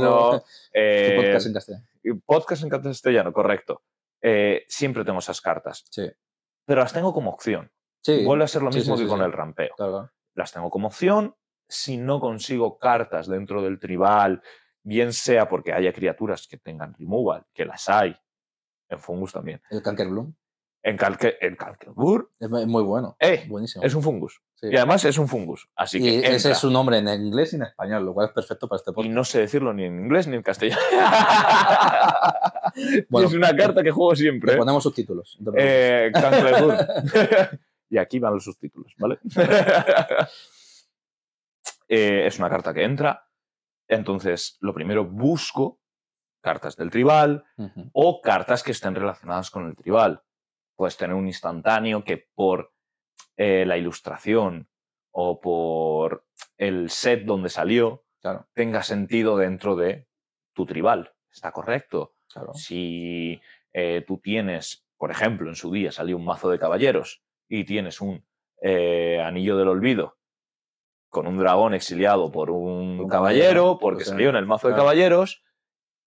castellano. 0.00 0.42
Eh, 0.72 1.14
podcast 1.16 1.46
en 1.46 1.52
castellano. 1.52 1.86
podcast 2.26 2.62
en 2.64 2.68
castellano, 2.70 3.32
correcto. 3.32 3.82
Eh, 4.22 4.64
siempre 4.68 5.04
tengo 5.04 5.18
esas 5.18 5.40
cartas, 5.40 5.84
Sí. 5.90 6.10
pero 6.64 6.80
las 6.80 6.92
tengo 6.92 7.12
como 7.12 7.30
opción. 7.30 7.70
Sí. 8.02 8.24
Vuelve 8.24 8.44
a 8.44 8.48
ser 8.48 8.62
lo 8.62 8.70
mismo 8.70 8.96
que 8.96 9.06
con 9.06 9.20
el 9.22 9.32
rampeo. 9.32 9.74
Claro. 9.76 10.10
las 10.34 10.50
tengo 10.52 10.70
como 10.70 10.86
opción. 10.88 11.34
Si 11.68 11.96
no 11.96 12.20
consigo 12.20 12.78
cartas 12.78 13.26
dentro 13.28 13.62
del 13.62 13.78
tribal, 13.78 14.42
bien 14.82 15.12
sea 15.12 15.48
porque 15.48 15.72
haya 15.72 15.92
criaturas 15.92 16.46
que 16.46 16.56
tengan 16.58 16.94
removal, 16.98 17.44
que 17.54 17.64
las 17.64 17.88
hay, 17.88 18.16
en 18.88 18.98
Fungus 18.98 19.32
también. 19.32 19.60
El 19.70 19.82
Canker 19.82 20.08
Bloom. 20.08 20.34
En, 20.84 20.96
Calque, 20.96 21.36
en 21.40 21.54
Calquebur, 21.54 22.32
Es 22.40 22.50
mu- 22.50 22.66
muy 22.66 22.82
bueno. 22.82 23.16
eh, 23.20 23.44
Buenísimo. 23.48 23.84
es 23.84 23.94
un 23.94 24.02
Fungus. 24.02 24.42
Sí. 24.56 24.66
Y 24.68 24.76
además 24.76 25.04
es 25.04 25.16
un 25.16 25.28
Fungus. 25.28 25.68
Así 25.76 26.00
que 26.00 26.04
Y 26.08 26.16
ese 26.16 26.34
entra. 26.34 26.50
es 26.50 26.58
su 26.58 26.70
nombre 26.72 26.98
en 26.98 27.06
inglés 27.08 27.52
y 27.52 27.56
en 27.56 27.62
español, 27.62 28.04
lo 28.04 28.12
cual 28.12 28.26
es 28.26 28.32
perfecto 28.32 28.66
para 28.68 28.78
este 28.78 28.90
Y 28.90 28.94
podcast. 28.94 29.14
no 29.14 29.22
sé 29.22 29.38
decirlo 29.42 29.72
ni 29.72 29.84
en 29.84 30.00
inglés 30.00 30.26
ni 30.26 30.34
en 30.36 30.42
castellano. 30.42 30.82
Bueno, 33.10 33.28
es 33.28 33.34
una 33.34 33.54
carta 33.54 33.82
que 33.82 33.90
juego 33.90 34.16
siempre. 34.16 34.48
Le 34.48 34.54
¿eh? 34.54 34.58
ponemos 34.58 34.82
subtítulos. 34.82 35.38
Eh, 35.56 36.10
y 37.90 37.98
aquí 37.98 38.18
van 38.18 38.34
los 38.34 38.44
subtítulos, 38.44 38.94
¿vale? 38.98 39.18
Eh, 41.94 42.26
es 42.26 42.38
una 42.38 42.48
carta 42.48 42.72
que 42.72 42.84
entra. 42.84 43.28
Entonces, 43.86 44.56
lo 44.60 44.72
primero 44.72 45.04
busco 45.04 45.82
cartas 46.40 46.74
del 46.74 46.88
tribal 46.88 47.44
o 47.92 48.22
cartas 48.22 48.62
que 48.62 48.72
estén 48.72 48.94
relacionadas 48.94 49.50
con 49.50 49.66
el 49.66 49.76
tribal. 49.76 50.22
Puedes 50.74 50.96
tener 50.96 51.14
un 51.14 51.26
instantáneo 51.26 52.02
que 52.02 52.30
por 52.34 52.72
eh, 53.36 53.66
la 53.66 53.76
ilustración 53.76 54.70
o 55.10 55.38
por 55.38 56.26
el 56.56 56.88
set 56.88 57.26
donde 57.26 57.50
salió 57.50 58.06
Claro, 58.22 58.48
tenga 58.54 58.82
sentido 58.82 59.36
dentro 59.36 59.76
de 59.76 60.06
tu 60.54 60.64
tribal. 60.64 61.12
¿Está 61.30 61.52
correcto? 61.52 62.14
claro. 62.32 62.54
Si 62.54 63.38
eh, 63.74 64.02
tú 64.06 64.16
tienes, 64.16 64.86
por 64.96 65.10
ejemplo, 65.10 65.50
en 65.50 65.56
su 65.56 65.70
día 65.70 65.92
salió 65.92 66.16
un 66.16 66.24
mazo 66.24 66.48
de 66.48 66.58
caballeros 66.58 67.22
y 67.48 67.64
tienes 67.64 68.00
un 68.00 68.24
eh, 68.62 69.20
anillo 69.20 69.58
del 69.58 69.68
olvido 69.68 70.21
con 71.12 71.26
un 71.26 71.36
dragón 71.38 71.74
exiliado 71.74 72.32
por 72.32 72.50
un, 72.50 72.98
Un 73.00 73.08
caballero, 73.08 73.78
porque 73.78 74.02
salió 74.04 74.30
en 74.30 74.36
el 74.36 74.46
mazo 74.46 74.68
de 74.68 74.74
caballeros, 74.74 75.44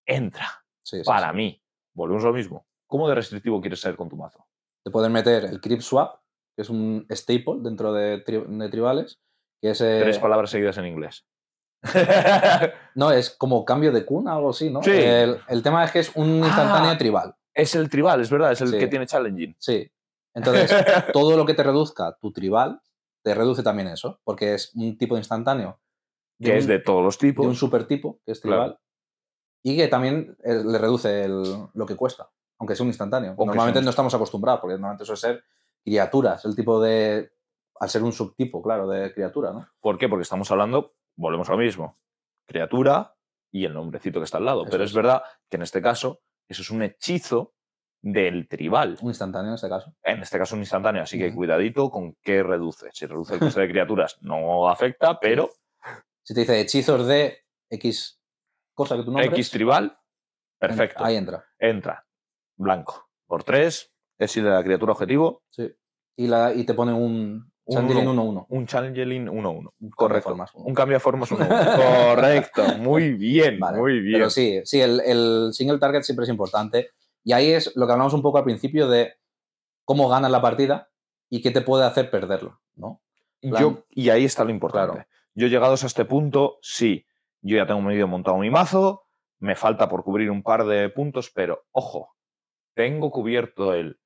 entra. 0.05 0.47
Sí, 0.83 0.97
sí, 0.97 1.03
Para 1.05 1.29
sí. 1.29 1.35
mí, 1.37 1.63
volvemos 1.93 2.23
a 2.23 2.27
lo 2.27 2.33
mismo. 2.33 2.65
¿Cómo 2.87 3.07
de 3.07 3.13
restrictivo 3.13 3.61
quieres 3.61 3.79
ser 3.79 3.95
con 3.95 4.09
tu 4.09 4.15
mazo? 4.17 4.45
Te 4.83 4.89
pueden 4.89 5.11
meter 5.11 5.45
el 5.45 5.61
Crypt 5.61 5.83
Swap, 5.83 6.15
que 6.55 6.63
es 6.63 6.69
un 6.71 7.05
staple 7.11 7.57
dentro 7.59 7.93
de, 7.93 8.25
tri- 8.25 8.45
de 8.47 8.69
tribales, 8.69 9.19
que 9.61 9.69
es... 9.69 9.81
eh, 9.81 9.99
Tres 10.01 10.17
palabras 10.17 10.49
seguidas 10.49 10.77
en 10.79 10.87
inglés. 10.87 11.25
no, 12.95 13.11
es 13.11 13.29
como 13.29 13.63
cambio 13.63 13.91
de 13.91 14.05
cuna, 14.05 14.33
algo 14.33 14.49
así, 14.49 14.69
¿no? 14.71 14.81
Sí. 14.81 14.91
El, 14.91 15.39
el 15.47 15.61
tema 15.63 15.83
es 15.85 15.91
que 15.91 15.99
es 15.99 16.11
un 16.15 16.37
instantáneo 16.43 16.91
Ah. 16.91 16.97
tribal. 16.97 17.35
es 17.53 17.75
el 17.75 17.89
tribal, 17.89 18.21
es 18.21 18.29
verdad, 18.29 18.51
es 18.51 18.61
el 18.61 18.69
Sí. 18.69 18.77
que 18.79 18.87
tiene 18.87 19.05
challenging. 19.05 19.55
Sí. 19.59 19.89
Entonces, 20.33 20.71
todo 21.13 21.37
lo 21.37 21.45
que 21.45 21.53
te 21.53 21.63
reduzca 21.63 22.17
tu 22.19 22.31
tribal, 22.31 22.81
te 23.25 23.33
reduce 23.33 23.63
también 23.63 23.87
eso, 23.87 24.19
porque 24.23 24.53
es 24.53 24.71
un 24.75 24.97
tipo 24.99 25.17
instantáneo. 25.17 25.79
que 26.39 26.57
es 26.57 26.67
de 26.67 26.79
todos 26.79 27.01
los 27.03 27.17
de 27.17 27.29
tipos. 27.29 27.45
un 27.47 27.55
super 27.55 27.87
tipo, 27.87 28.19
que 28.25 28.33
es 28.33 28.39
Claro. 28.41 28.61
tribal, 28.63 28.79
y 29.63 29.75
que 29.77 29.87
también 29.87 30.37
eh, 30.43 30.61
le 30.65 30.77
reduce 30.77 31.23
el- 31.23 31.67
lo 31.73 31.85
que 31.87 31.95
cuesta, 31.95 32.29
aunque 32.59 32.75
sea 32.75 32.83
un 32.83 32.89
instantáneo. 32.89 33.29
Aunque 33.31 33.45
normalmente 33.45 33.79
un- 33.79 33.85
no 33.85 33.89
estamos 33.89 34.13
acostumbrados, 34.13 34.59
porque 34.61 34.73
normalmente 34.73 35.05
suele 35.05 35.17
ser 35.19 35.43
criaturas, 35.83 36.43
el 36.45 36.55
tipo 36.55 36.79
de. 36.81 37.31
al 37.79 37.89
ser 37.89 38.03
un 38.03 38.11
subtipo, 38.13 38.61
claro, 38.61 38.87
de 38.87 39.11
criatura, 39.13 39.51
¿no? 39.53 39.67
¿Por 39.81 39.97
qué? 39.97 40.07
Porque 40.07 40.21
estamos 40.23 40.49
hablando, 40.51 40.95
volvemos 41.17 41.49
a 41.49 41.53
lo 41.53 41.57
mismo, 41.57 41.97
criatura 42.45 43.15
y 43.51 43.65
el 43.65 43.73
nombrecito 43.73 44.19
que 44.19 44.25
está 44.25 44.37
al 44.37 44.45
lado. 44.45 44.61
Eso 44.63 44.71
Pero 44.71 44.83
es 44.83 44.91
es. 44.91 44.95
verdad 44.95 45.23
que 45.49 45.55
en 45.57 45.63
este 45.63 45.81
caso, 45.81 46.21
eso 46.47 46.61
es 46.61 46.69
un 46.69 46.83
hechizo 46.83 47.54
del 48.05 48.47
tribal. 48.47 48.97
Un 49.01 49.09
instantáneo 49.09 49.49
en 49.49 49.55
este 49.55 49.67
caso. 49.67 49.91
En 50.03 50.21
este 50.21 50.37
caso 50.37 50.53
un 50.55 50.61
instantáneo, 50.61 51.01
así 51.01 51.17
que 51.17 51.33
cuidadito 51.33 51.89
con 51.89 52.15
qué 52.21 52.43
reduce. 52.43 52.87
Si 52.93 53.07
reduce 53.07 53.33
el 53.33 53.39
coste 53.39 53.61
de 53.61 53.67
criaturas 53.67 54.17
no 54.21 54.69
afecta, 54.69 55.19
pero 55.19 55.49
Si 56.21 56.35
te 56.35 56.41
dice 56.41 56.59
hechizos 56.61 57.07
de 57.07 57.39
X 57.69 58.21
cosa 58.75 58.95
que 58.95 59.01
tú 59.03 59.11
nombres, 59.11 59.29
X 59.29 59.49
tribal, 59.49 59.97
perfecto. 60.59 61.03
Ahí 61.03 61.15
entra. 61.15 61.45
Entra. 61.57 62.05
Blanco. 62.57 63.09
Por 63.25 63.43
3, 63.43 63.91
es 64.19 64.35
de 64.35 64.41
la 64.43 64.63
criatura 64.63 64.91
objetivo, 64.91 65.41
Sí. 65.49 65.73
Y, 66.17 66.27
la, 66.27 66.53
y 66.53 66.63
te 66.63 66.75
pone 66.75 66.93
un 66.93 67.51
Un 67.65 67.75
Changeling 67.75 68.07
uno. 68.07 68.23
1-1. 68.23 68.45
un 68.49 68.67
Changeling 68.67 69.25
1-1. 69.25 69.33
Cambio 69.33 69.71
de 69.79 69.89
Correcto. 69.95 70.33
uno. 70.33 70.45
Un 70.53 70.73
cambio 70.75 70.95
de 70.97 70.99
formas 70.99 71.31
1-1. 71.31 71.75
Correcto. 72.15 72.77
Muy 72.77 73.13
bien, 73.13 73.59
Vale, 73.59 73.79
muy 73.79 73.99
bien. 73.99 74.19
Pero 74.19 74.29
sí, 74.29 74.61
sí, 74.63 74.79
el, 74.79 74.99
el 75.01 75.49
single 75.53 75.79
target 75.79 76.03
siempre 76.03 76.25
es 76.25 76.29
importante. 76.29 76.91
Y 77.25 77.33
ahí 77.33 77.49
es 77.51 77.75
lo 77.75 77.85
que 77.85 77.91
hablamos 77.91 78.13
un 78.13 78.21
poco 78.21 78.37
al 78.37 78.43
principio 78.45 78.87
de 78.87 79.15
cómo 79.83 80.07
ganas 80.07 80.31
la 80.31 80.41
partida 80.41 80.89
y 81.29 81.41
qué 81.41 81.51
te 81.51 81.61
puede 81.61 81.83
hacer 81.85 82.09
perderlo, 82.09 82.61
¿no? 82.75 83.01
plan- 83.41 83.61
Yo, 83.61 83.83
y 83.89 84.09
ahí 84.09 84.23
está 84.25 84.43
lo 84.45 84.51
importante. 84.51 84.93
Claro. 84.93 85.09
Yo 85.33 85.47
llegados 85.47 85.83
a 85.83 85.87
este 85.87 86.05
punto, 86.05 86.59
sí, 86.61 87.05
yo 87.41 87.57
ya 87.57 87.67
tengo 87.67 87.81
medio 87.81 88.07
montado 88.07 88.37
mi 88.37 88.49
mazo, 88.49 89.03
me 89.39 89.55
falta 89.55 89.89
por 89.89 90.03
cubrir 90.03 90.31
un 90.31 90.43
par 90.43 90.65
de 90.65 90.87
puntos, 90.89 91.29
pero 91.33 91.65
ojo, 91.71 92.15
tengo 92.73 93.11
cubierto 93.11 93.73
el 93.73 93.99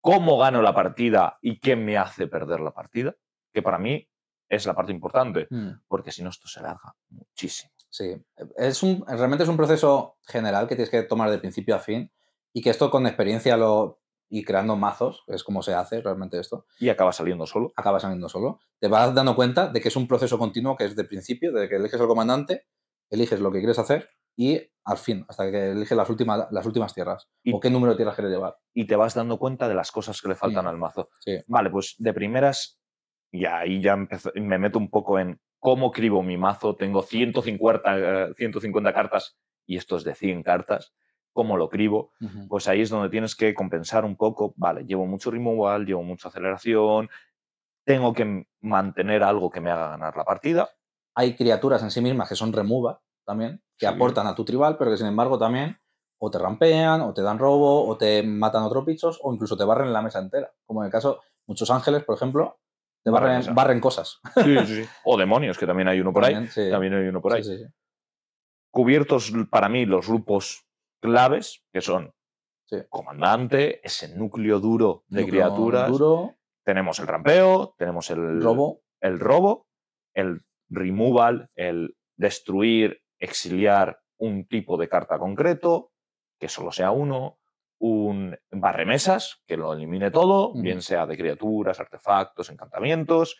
cómo 0.00 0.36
gano 0.38 0.60
la 0.62 0.74
partida 0.74 1.38
y 1.40 1.60
qué 1.60 1.76
me 1.76 1.96
hace 1.96 2.26
perder 2.26 2.60
la 2.60 2.72
partida, 2.72 3.14
que 3.52 3.62
para 3.62 3.78
mí 3.78 4.08
es 4.48 4.66
la 4.66 4.74
parte 4.74 4.92
importante, 4.92 5.48
porque 5.86 6.10
si 6.12 6.22
no 6.22 6.30
esto 6.30 6.48
se 6.48 6.60
larga 6.60 6.94
muchísimo. 7.10 7.70
Sí, 7.88 8.12
es 8.56 8.82
un, 8.82 9.04
realmente 9.06 9.44
es 9.44 9.48
un 9.48 9.56
proceso 9.56 10.18
general 10.26 10.66
que 10.66 10.74
tienes 10.74 10.90
que 10.90 11.02
tomar 11.04 11.30
de 11.30 11.38
principio 11.38 11.76
a 11.76 11.78
fin 11.78 12.10
y 12.54 12.62
que 12.62 12.70
esto 12.70 12.90
con 12.90 13.06
experiencia 13.06 13.56
lo, 13.58 14.00
y 14.30 14.44
creando 14.44 14.76
mazos, 14.76 15.24
es 15.26 15.44
como 15.44 15.62
se 15.62 15.74
hace 15.74 16.00
realmente 16.00 16.38
esto, 16.40 16.64
Y 16.80 16.88
acaba 16.88 17.12
saliendo 17.12 17.46
solo. 17.46 17.72
acaba 17.76 18.00
saliendo 18.00 18.28
solo. 18.30 18.60
Te 18.80 18.88
vas 18.88 19.14
dando 19.14 19.36
cuenta 19.36 19.68
de 19.68 19.80
que 19.80 19.88
es 19.88 19.96
un 19.96 20.08
proceso 20.08 20.38
continuo 20.38 20.76
que 20.76 20.84
es 20.84 20.96
de 20.96 21.04
principio, 21.04 21.52
desde 21.52 21.68
que 21.68 21.76
eliges 21.76 22.00
al 22.00 22.06
comandante, 22.06 22.66
eliges 23.10 23.40
lo 23.40 23.52
que 23.52 23.58
quieres 23.58 23.78
hacer 23.78 24.08
y 24.36 24.60
al 24.84 24.96
fin, 24.98 25.24
hasta 25.28 25.50
que 25.50 25.70
eliges 25.72 25.96
las 25.96 26.08
últimas, 26.10 26.46
las 26.50 26.66
últimas 26.66 26.94
tierras 26.94 27.28
Y- 27.42 27.52
o 27.54 27.60
qué 27.60 27.70
número 27.70 27.92
de 27.92 27.96
tierras 27.96 28.14
quieres 28.16 28.32
llevar. 28.32 28.56
Y 28.72 28.86
te 28.86 28.96
vas 28.96 29.14
dando 29.14 29.38
cuenta 29.38 29.68
de 29.68 29.74
las 29.74 29.90
cosas 29.92 30.20
que 30.22 30.28
le 30.28 30.34
faltan 30.34 30.66
al 30.66 30.78
mazo. 30.78 31.08
Sí. 31.20 31.38
Vale, 31.46 31.70
pues 31.70 31.94
de 31.98 32.12
primeras, 32.14 32.80
y 33.32 33.46
ahí 33.46 33.80
ya 33.82 33.92
empezó- 33.94 34.30
me 34.34 34.58
meto 34.58 34.78
un 34.78 34.90
poco 34.90 35.18
en 35.18 35.40
cómo 35.58 35.90
cribo 35.90 36.22
mi 36.22 36.36
mazo. 36.36 36.76
Tengo 36.76 37.02
150, 37.02 38.28
eh, 38.28 38.34
150 38.36 38.92
cartas 38.92 39.36
y 39.66 39.76
esto 39.76 39.96
es 39.96 40.04
de 40.04 40.14
100 40.14 40.42
cartas. 40.42 40.92
¿Cómo 41.34 41.56
lo 41.58 41.68
cribo? 41.68 42.12
Pues 42.48 42.66
ahí 42.68 42.80
es 42.80 42.88
donde 42.90 43.10
tienes 43.10 43.34
que 43.36 43.52
compensar 43.54 44.04
un 44.06 44.16
poco. 44.16 44.54
Vale, 44.56 44.84
llevo 44.86 45.04
mucho 45.04 45.30
removal, 45.30 45.84
llevo 45.84 46.02
mucha 46.02 46.28
aceleración. 46.28 47.10
Tengo 47.84 48.14
que 48.14 48.46
mantener 48.62 49.22
algo 49.22 49.50
que 49.50 49.60
me 49.60 49.70
haga 49.70 49.90
ganar 49.90 50.16
la 50.16 50.24
partida. 50.24 50.70
Hay 51.16 51.34
criaturas 51.36 51.82
en 51.82 51.90
sí 51.90 52.00
mismas 52.00 52.28
que 52.28 52.36
son 52.36 52.52
removal 52.52 52.98
también, 53.26 53.62
que 53.76 53.86
Sí. 53.86 53.92
aportan 53.92 54.26
a 54.28 54.34
tu 54.34 54.44
tribal, 54.44 54.76
pero 54.78 54.90
que 54.92 54.96
sin 54.96 55.08
embargo 55.08 55.38
también 55.38 55.76
o 56.18 56.30
te 56.30 56.38
rampean, 56.38 57.02
o 57.02 57.12
te 57.12 57.20
dan 57.22 57.38
robo, 57.38 57.86
o 57.86 57.98
te 57.98 58.22
matan 58.22 58.62
otros 58.62 58.86
bichos, 58.86 59.18
o 59.22 59.34
incluso 59.34 59.56
te 59.58 59.64
barren 59.64 59.92
la 59.92 60.00
mesa 60.00 60.20
entera. 60.20 60.50
Como 60.64 60.80
en 60.82 60.86
el 60.86 60.92
caso, 60.92 61.20
muchos 61.46 61.70
ángeles, 61.70 62.04
por 62.04 62.14
ejemplo, 62.16 62.58
te 63.02 63.10
Barren 63.10 63.26
barren, 63.26 63.38
mesa. 63.40 63.52
barren 63.52 63.80
cosas. 63.80 64.20
O 65.04 65.18
demonios, 65.18 65.58
que 65.58 65.66
también 65.66 65.88
hay 65.88 66.00
uno 66.00 66.12
por 66.12 66.24
ahí. 66.24 66.32
También, 66.32 66.50
sí. 66.52 66.70
También 66.70 66.94
hay 66.94 67.08
uno 67.08 67.20
por 67.20 67.34
ahí. 67.34 67.42
Sí, 67.44 67.56
sí, 67.58 67.64
sí. 67.64 67.70
cubiertos 68.70 69.32
para 69.50 69.68
mí 69.68 69.84
los 69.86 70.08
grupos 70.08 70.63
claves, 71.04 71.62
que 71.72 71.82
son 71.82 72.12
Sí. 72.66 72.78
comandante, 72.88 73.86
ese 73.86 74.16
núcleo 74.16 74.58
duro 74.58 75.04
de 75.08 75.20
Núcleo 75.20 75.42
criaturas. 75.42 75.90
Duro, 75.90 76.34
Tenemos 76.64 76.98
el 76.98 77.06
rampeo, 77.06 77.74
tenemos 77.76 78.08
el 78.10 78.40
robo. 78.42 78.80
el 79.02 79.20
robo, 79.20 79.66
el 80.14 80.40
removal, 80.70 81.50
el 81.56 81.94
destruir, 82.16 83.02
exiliar 83.18 84.00
un 84.18 84.46
tipo 84.46 84.78
de 84.78 84.88
carta 84.88 85.18
concreto, 85.18 85.92
que 86.40 86.48
solo 86.48 86.72
sea 86.72 86.90
uno, 86.90 87.38
un 87.78 88.34
barremesas, 88.50 89.42
que 89.46 89.58
lo 89.58 89.74
elimine 89.74 90.10
todo, 90.10 90.54
bien 90.54 90.80
sea 90.80 91.06
de 91.06 91.18
criaturas, 91.18 91.80
artefactos, 91.80 92.48
encantamientos. 92.48 93.36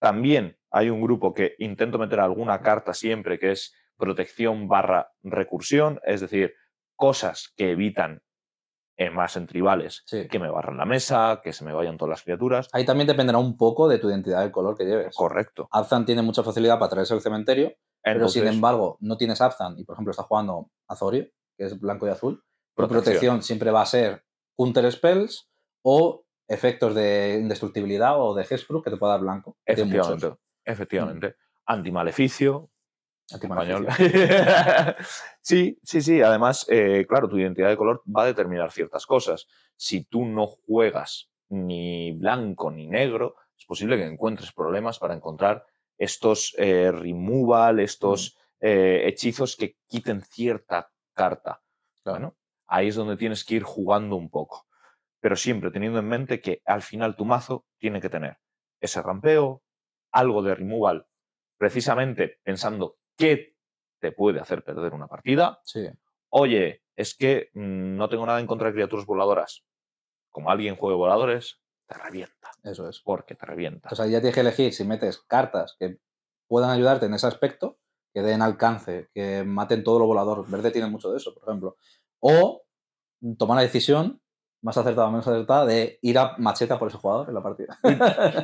También 0.00 0.56
hay 0.70 0.90
un 0.90 1.00
grupo 1.00 1.34
que 1.34 1.56
intento 1.58 1.98
meter 1.98 2.20
alguna 2.20 2.60
carta 2.60 2.94
siempre, 2.94 3.38
que 3.40 3.50
es 3.52 3.74
protección 3.96 4.68
barra 4.68 5.12
recursión, 5.22 6.00
es 6.04 6.20
decir, 6.20 6.54
cosas 6.96 7.52
que 7.56 7.70
evitan 7.72 8.22
en 8.98 9.14
más 9.14 9.36
en 9.36 9.46
tribales 9.46 10.02
Sí. 10.06 10.26
que 10.28 10.38
me 10.38 10.48
barran 10.50 10.78
la 10.78 10.86
mesa, 10.86 11.40
que 11.44 11.52
se 11.52 11.64
me 11.64 11.72
vayan 11.74 11.98
todas 11.98 12.10
las 12.10 12.22
criaturas. 12.22 12.68
Ahí 12.72 12.84
también 12.86 13.06
dependerá 13.06 13.36
un 13.38 13.56
poco 13.58 13.88
de 13.88 13.98
tu 13.98 14.08
identidad 14.08 14.40
del 14.40 14.50
color 14.52 14.76
que 14.76 14.84
lleves. 14.84 15.14
Correcto. 15.14 15.68
Abzan 15.70 16.06
tiene 16.06 16.22
mucha 16.22 16.42
facilidad 16.42 16.78
para 16.78 16.88
traerse 16.90 17.12
al 17.12 17.20
cementerio, 17.20 17.74
pero 18.02 18.28
sin 18.28 18.46
embargo 18.46 18.96
no 19.00 19.16
tienes 19.18 19.40
Abzan 19.42 19.78
y 19.78 19.84
por 19.84 19.94
ejemplo 19.96 20.12
estás 20.12 20.26
jugando 20.26 20.70
Azorio, 20.88 21.26
que 21.58 21.64
es 21.64 21.78
blanco 21.78 22.06
y 22.06 22.10
azul, 22.10 22.36
tu 22.36 22.42
Protección. 22.74 23.02
protección 23.04 23.42
siempre 23.42 23.70
va 23.70 23.82
a 23.82 23.86
ser 23.86 24.24
counter 24.56 24.90
spells 24.90 25.50
o 25.82 26.24
efectos 26.48 26.94
de 26.94 27.38
indestructibilidad 27.40 28.18
o 28.18 28.34
de 28.34 28.44
Hexproof 28.44 28.82
que 28.84 28.90
te 28.90 28.96
pueda 28.96 29.12
dar 29.14 29.20
blanco. 29.20 29.58
Efectivamente. 29.66 30.34
Efectivamente. 30.64 31.36
Antimaleficio. 31.66 31.66
Antimaleficio. 31.66 32.70
Español. 33.30 33.86
sí, 35.40 35.78
sí, 35.82 36.00
sí. 36.00 36.22
Además, 36.22 36.66
eh, 36.68 37.06
claro, 37.08 37.28
tu 37.28 37.38
identidad 37.38 37.68
de 37.68 37.76
color 37.76 38.02
va 38.06 38.22
a 38.22 38.26
determinar 38.26 38.70
ciertas 38.70 39.06
cosas. 39.06 39.46
Si 39.76 40.04
tú 40.04 40.24
no 40.24 40.46
juegas 40.46 41.30
ni 41.48 42.12
blanco 42.12 42.70
ni 42.70 42.86
negro, 42.86 43.36
es 43.58 43.64
posible 43.64 43.96
que 43.96 44.04
encuentres 44.04 44.52
problemas 44.52 44.98
para 44.98 45.14
encontrar 45.14 45.64
estos 45.98 46.54
eh, 46.58 46.92
removal, 46.92 47.80
estos 47.80 48.36
eh, 48.60 49.02
hechizos 49.06 49.56
que 49.56 49.76
quiten 49.86 50.22
cierta 50.22 50.90
carta. 51.14 51.62
Claro. 52.02 52.18
Bueno, 52.18 52.36
ahí 52.66 52.88
es 52.88 52.94
donde 52.94 53.16
tienes 53.16 53.44
que 53.44 53.56
ir 53.56 53.62
jugando 53.62 54.16
un 54.16 54.30
poco. 54.30 54.66
Pero 55.20 55.36
siempre 55.36 55.70
teniendo 55.70 55.98
en 55.98 56.08
mente 56.08 56.40
que 56.40 56.62
al 56.64 56.82
final 56.82 57.16
tu 57.16 57.24
mazo 57.24 57.66
tiene 57.78 58.00
que 58.00 58.10
tener 58.10 58.38
ese 58.80 59.02
rampeo, 59.02 59.62
algo 60.12 60.42
de 60.42 60.54
removal, 60.54 61.06
precisamente 61.58 62.38
pensando 62.42 62.98
qué 63.16 63.56
te 64.00 64.12
puede 64.12 64.40
hacer 64.40 64.62
perder 64.62 64.94
una 64.94 65.08
partida. 65.08 65.60
Sí. 65.64 65.88
Oye, 66.30 66.82
es 66.96 67.14
que 67.16 67.50
mm, 67.54 67.96
no 67.96 68.08
tengo 68.08 68.26
nada 68.26 68.40
en 68.40 68.46
contra 68.46 68.68
de 68.68 68.74
criaturas 68.74 69.06
voladoras. 69.06 69.64
Como 70.30 70.50
alguien 70.50 70.76
juegue 70.76 70.96
voladores, 70.96 71.60
te 71.86 71.96
revienta. 71.96 72.50
Eso 72.62 72.88
es. 72.88 73.00
Porque 73.00 73.34
te 73.34 73.46
revienta. 73.46 73.88
Entonces 73.88 74.00
ahí 74.00 74.12
ya 74.12 74.20
tienes 74.20 74.34
que 74.34 74.40
elegir 74.40 74.72
si 74.72 74.84
metes 74.84 75.18
cartas 75.22 75.76
que 75.78 75.98
puedan 76.46 76.70
ayudarte 76.70 77.06
en 77.06 77.14
ese 77.14 77.26
aspecto, 77.26 77.78
que 78.12 78.22
den 78.22 78.42
alcance, 78.42 79.08
que 79.14 79.44
maten 79.44 79.84
todo 79.84 79.98
lo 79.98 80.06
volador. 80.06 80.48
Verde 80.48 80.70
tiene 80.70 80.88
mucho 80.88 81.10
de 81.10 81.18
eso, 81.18 81.34
por 81.34 81.42
ejemplo. 81.44 81.76
O 82.20 82.62
tomar 83.38 83.56
la 83.56 83.62
decisión 83.62 84.20
más 84.66 84.76
acertada 84.76 85.06
o 85.06 85.10
menos 85.12 85.26
acertada 85.28 85.64
de 85.64 85.98
ir 86.02 86.18
a 86.18 86.34
macheta 86.38 86.76
por 86.78 86.88
ese 86.88 86.98
jugador 86.98 87.28
en 87.28 87.34
la 87.34 87.42
partida. 87.42 87.78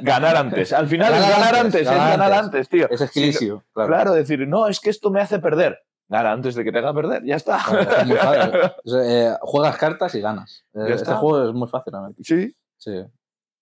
ganar 0.03 0.37
antes. 0.37 0.73
Al 0.73 0.87
final 0.87 1.13
es 1.13 1.21
Ganar 1.21 1.33
ganar 1.39 1.55
antes, 1.57 1.65
antes, 1.65 1.81
es 1.81 1.87
ganar 1.89 2.11
ganar 2.19 2.33
antes. 2.33 2.45
antes, 2.45 2.69
tío. 2.69 2.87
es 2.91 3.01
no- 3.01 3.07
esquilicio, 3.07 3.65
claro. 3.73 3.89
Claro, 3.89 4.13
decir, 4.15 4.47
no, 4.47 4.69
es 4.69 4.79
que 4.81 4.91
esto 4.91 5.11
me 5.11 5.21
hace 5.21 5.39
perder. 5.41 5.79
Gana 6.09 6.33
antes 6.33 6.55
de 6.55 6.63
que 6.63 6.71
te 6.73 6.79
haga 6.79 6.95
perder, 6.95 7.25
ya 7.25 7.37
está. 7.37 7.59
Es 7.59 8.07
muy 8.07 8.17
fácil. 8.17 8.53
Eh, 9.05 9.33
juegas 9.41 9.77
cartas 9.79 10.15
y 10.15 10.21
ganas. 10.21 10.65
Eh, 10.75 10.81
este 10.83 10.95
está. 10.95 11.17
juego 11.17 11.49
es 11.49 11.55
muy 11.55 11.69
fácil 11.69 11.93
realmente. 11.93 12.23
sí. 12.25 12.55
Sí. 12.79 12.93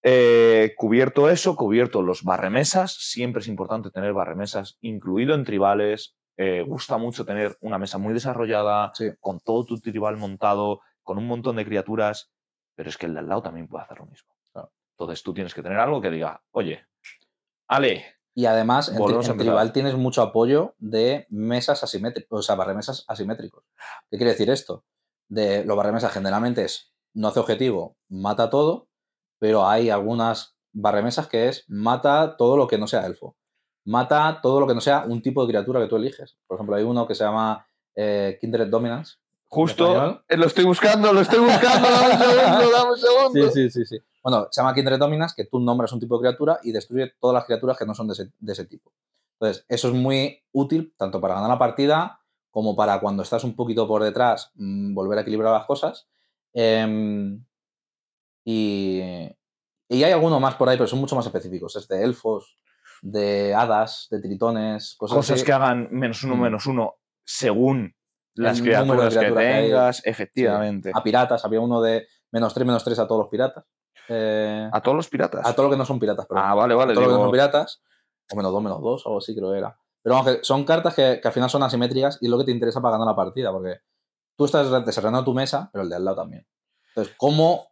Eh, 0.03 0.73
cubierto 0.77 1.29
eso, 1.29 1.57
cubierto 1.57 2.01
los 2.03 2.23
barremesas, 2.25 2.93
siempre 2.95 3.41
es 3.43 3.49
importante 3.49 3.91
tener 3.91 4.13
barremesas 4.15 4.79
incluido 4.81 5.35
en 5.35 5.45
tribales. 5.45 6.15
eh, 6.43 6.63
gusta 6.67 6.97
mucho 6.97 7.27
tener 7.27 7.59
una 7.61 7.77
mesa 7.79 7.99
muy 7.99 8.15
desarrollada, 8.15 8.93
Sí. 8.95 9.11
con 9.21 9.41
todo 9.41 9.67
tu 9.67 9.79
tribal 9.79 10.17
montado, 10.17 10.81
con 11.03 11.19
un 11.19 11.27
montón 11.27 11.57
de 11.57 11.67
criaturas, 11.67 12.31
pero 12.81 12.89
es 12.89 12.97
que 12.97 13.05
el 13.05 13.13
de 13.13 13.21
al 13.21 13.29
lado 13.29 13.43
también 13.43 13.69
puede 13.69 13.85
hacer 13.85 13.99
lo 13.99 14.07
mismo. 14.07 14.35
Claro. 14.55 14.73
Entonces 14.97 15.23
tú 15.23 15.35
tienes 15.35 15.53
que 15.53 15.63
tener 15.63 15.79
algo 15.79 16.01
que 16.01 16.09
diga, 16.09 16.43
oye, 16.53 16.81
Ale, 17.69 18.07
Y 18.35 18.47
además, 18.47 18.89
en, 18.89 18.95
tri- 19.13 19.17
en 19.33 19.37
tribal 19.45 19.73
tienes 19.75 19.95
mucho 19.97 20.23
apoyo 20.23 20.75
de 20.79 21.27
mesas 21.29 21.83
asimétricos, 21.85 22.39
o 22.39 22.43
sea, 22.43 22.55
barremesas 22.55 23.05
asimétricos. 23.07 23.65
¿Qué 24.11 24.17
quiere 24.17 24.31
decir 24.33 24.49
esto? 24.49 24.87
De 25.29 25.63
los 25.67 25.77
barremesas 25.77 26.11
generalmente 26.11 26.65
es 26.65 26.95
no 27.13 27.29
hace 27.29 27.39
objetivo, 27.41 27.99
mata 28.09 28.49
todo, 28.49 28.89
pero 29.39 29.69
hay 29.69 29.91
algunas 29.91 30.57
barremesas 30.73 31.27
que 31.29 31.49
es 31.49 31.65
mata 31.69 32.37
todo 32.39 32.57
lo 32.57 32.67
que 32.67 32.79
no 32.79 32.87
sea 32.87 33.05
elfo. 33.05 33.37
Mata 33.85 34.41
todo 34.43 34.59
lo 34.61 34.67
que 34.67 34.75
no 34.75 34.81
sea 34.81 35.05
un 35.07 35.21
tipo 35.21 35.43
de 35.45 35.49
criatura 35.51 35.81
que 35.81 35.87
tú 35.89 35.97
eliges. 35.97 36.39
Por 36.47 36.57
ejemplo, 36.57 36.77
hay 36.77 36.85
uno 36.85 37.07
que 37.07 37.15
se 37.15 37.25
llama 37.25 37.67
eh, 37.95 38.39
Kindred 38.41 38.69
Dominance. 38.69 39.17
Justo 39.51 40.23
eh, 40.29 40.37
lo 40.37 40.47
estoy 40.47 40.65
buscando, 40.65 41.13
lo 41.13 41.21
estoy 41.21 41.41
buscando, 41.41 41.89
dame 41.91 42.15
un 42.15 42.19
segundo, 42.19 42.71
dame 42.71 42.91
un 42.93 42.97
segundo. 42.99 43.51
Sí, 43.51 43.51
sí, 43.53 43.71
sí, 43.71 43.85
sí. 43.85 43.99
Bueno, 44.23 44.49
se 44.51 44.61
llama 44.63 44.75
Kindred 44.75 44.99
Dominance, 44.99 45.35
que 45.37 45.45
tú 45.49 45.59
nombras 45.61 45.93
un 45.93 46.01
tipo 46.01 46.17
de 46.17 46.23
criatura 46.29 46.61
y 46.63 46.73
destruye 46.73 47.13
todas 47.21 47.35
las 47.35 47.45
criaturas 47.45 47.77
que 47.77 47.85
no 47.87 47.95
son 47.95 48.07
de 48.07 48.13
ese, 48.15 48.31
de 48.39 48.53
ese 48.53 48.65
tipo. 48.67 48.93
Entonces, 49.39 49.65
eso 49.69 49.89
es 49.89 49.95
muy 49.95 50.43
útil 50.53 50.95
tanto 50.97 51.21
para 51.21 51.35
ganar 51.35 51.49
la 51.51 51.59
partida 51.59 52.21
como 52.51 52.75
para 52.77 53.01
cuando 53.01 53.23
estás 53.23 53.45
un 53.45 53.55
poquito 53.57 53.87
por 53.89 54.03
detrás, 54.03 54.51
mm, 54.55 54.95
volver 54.95 55.19
a 55.19 55.23
equilibrar 55.23 55.53
las 55.53 55.67
cosas. 55.67 56.07
Em, 56.53 57.43
y, 58.45 59.01
y 59.89 60.03
hay 60.05 60.13
alguno 60.13 60.41
más 60.41 60.55
por 60.57 60.69
ahí, 60.69 60.77
pero 60.77 60.87
son 60.87 60.99
mucho 61.01 61.17
más 61.17 61.27
específicos. 61.27 61.77
Es 61.77 61.89
de 61.89 62.03
elfos, 62.05 62.57
de 63.03 63.55
hadas, 63.55 64.09
de 64.11 64.21
tritones, 64.21 64.95
cosas, 64.97 65.17
Cosas 65.17 65.37
así. 65.37 65.45
que 65.45 65.53
hagan 65.53 65.89
menos 65.91 66.23
uno, 66.25 66.37
Mm. 66.37 66.41
menos 66.43 66.67
uno, 66.67 66.95
según 67.25 67.95
las 68.35 68.61
criaturas 68.63 69.17
que 69.17 69.31
tengas, 69.33 70.03
efectivamente. 70.07 70.91
A 70.95 71.03
piratas, 71.03 71.45
había 71.45 71.61
uno 71.61 71.81
de 71.83 72.07
menos 72.33 72.55
3, 72.55 72.67
menos 72.67 72.85
3 72.85 72.99
a 72.99 73.07
todos 73.09 73.21
los 73.23 73.29
piratas. 73.29 73.65
Eh, 74.09 74.69
A 74.73 74.81
todos 74.81 74.97
los 74.97 75.09
piratas. 75.09 75.47
a 75.47 75.53
todo 75.55 75.67
lo 75.67 75.71
que 75.73 75.77
no 75.77 75.85
son 75.85 75.99
piratas, 76.01 76.27
perdón. 76.27 76.45
Ah, 76.47 76.55
vale, 76.55 76.75
vale. 76.75 76.95
todo 76.95 77.03
lo 77.03 77.07
que 77.09 77.13
no 77.13 77.17
digo- 77.19 77.25
son 77.27 77.33
piratas, 77.33 77.83
o 78.33 78.37
menos 78.37 78.53
2, 78.53 78.63
menos 78.63 78.81
2, 78.83 79.07
algo 79.07 79.19
así 79.19 79.35
creo 79.37 79.53
que 79.53 79.59
era. 79.59 79.79
Pero 80.03 80.15
vamos, 80.17 80.33
que 80.33 80.45
son 80.45 80.65
cartas 80.65 80.95
que, 80.95 81.21
que 81.21 81.29
al 81.29 81.35
final 81.35 81.51
son 81.51 81.63
asimétricas 81.63 82.19
y 82.21 82.27
es 82.27 82.31
lo 82.31 82.39
que 82.39 82.45
te 82.45 82.51
interesa 82.53 82.81
para 82.81 82.93
ganar 82.93 83.07
la 83.09 83.17
partida, 83.17 83.53
porque 83.53 83.81
tú 84.37 84.47
estás 84.47 84.71
desarrollando 84.87 85.25
tu 85.25 85.35
mesa, 85.35 85.69
pero 85.73 85.83
el 85.85 85.91
de 85.91 85.97
al 85.97 86.05
lado 86.05 86.17
también. 86.17 86.47
Entonces, 86.89 87.15
¿cómo 87.19 87.69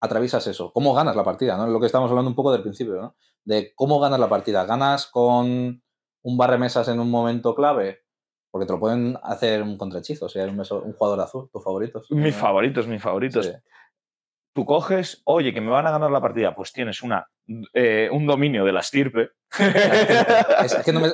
atraviesas 0.00 0.46
eso? 0.46 0.72
¿Cómo 0.72 0.92
ganas 0.94 1.16
la 1.16 1.24
partida? 1.24 1.56
¿no? 1.56 1.64
Es 1.64 1.70
lo 1.70 1.80
que 1.80 1.86
estábamos 1.86 2.10
hablando 2.10 2.28
un 2.28 2.34
poco 2.36 2.52
del 2.52 2.62
principio, 2.62 2.94
¿no? 2.94 3.16
De 3.44 3.74
cómo 3.74 3.98
ganas 4.00 4.20
la 4.20 4.28
partida. 4.28 4.64
¿Ganas 4.66 5.06
con 5.06 5.82
un 6.22 6.36
barremesas 6.38 6.88
en 6.88 7.00
un 7.00 7.10
momento 7.10 7.54
clave? 7.54 8.03
Porque 8.54 8.66
te 8.66 8.72
lo 8.72 8.78
pueden 8.78 9.18
hacer 9.24 9.64
un 9.64 9.76
contrahechizo, 9.76 10.28
si 10.28 10.38
hay 10.38 10.48
un, 10.48 10.62
jugador 10.92 11.20
azul, 11.20 11.50
tus 11.52 11.64
favoritos. 11.64 12.08
Mis 12.12 12.36
favoritos, 12.36 12.86
mis 12.86 13.02
favoritos. 13.02 13.46
sí. 13.46 13.52
Tú 14.54 14.64
coges, 14.64 15.22
oye, 15.24 15.52
que 15.52 15.60
me 15.60 15.72
van 15.72 15.88
a 15.88 15.90
ganar 15.90 16.08
la 16.12 16.20
partida, 16.20 16.54
pues 16.54 16.72
tienes 16.72 17.02
una, 17.02 17.26
eh, 17.72 18.08
un 18.12 18.24
dominio 18.28 18.64
de 18.64 18.70
la 18.72 18.78
estirpe. 18.78 19.30
Es, 19.58 20.72
es 20.72 20.84
que 20.84 20.92
no 20.92 21.00
me. 21.00 21.08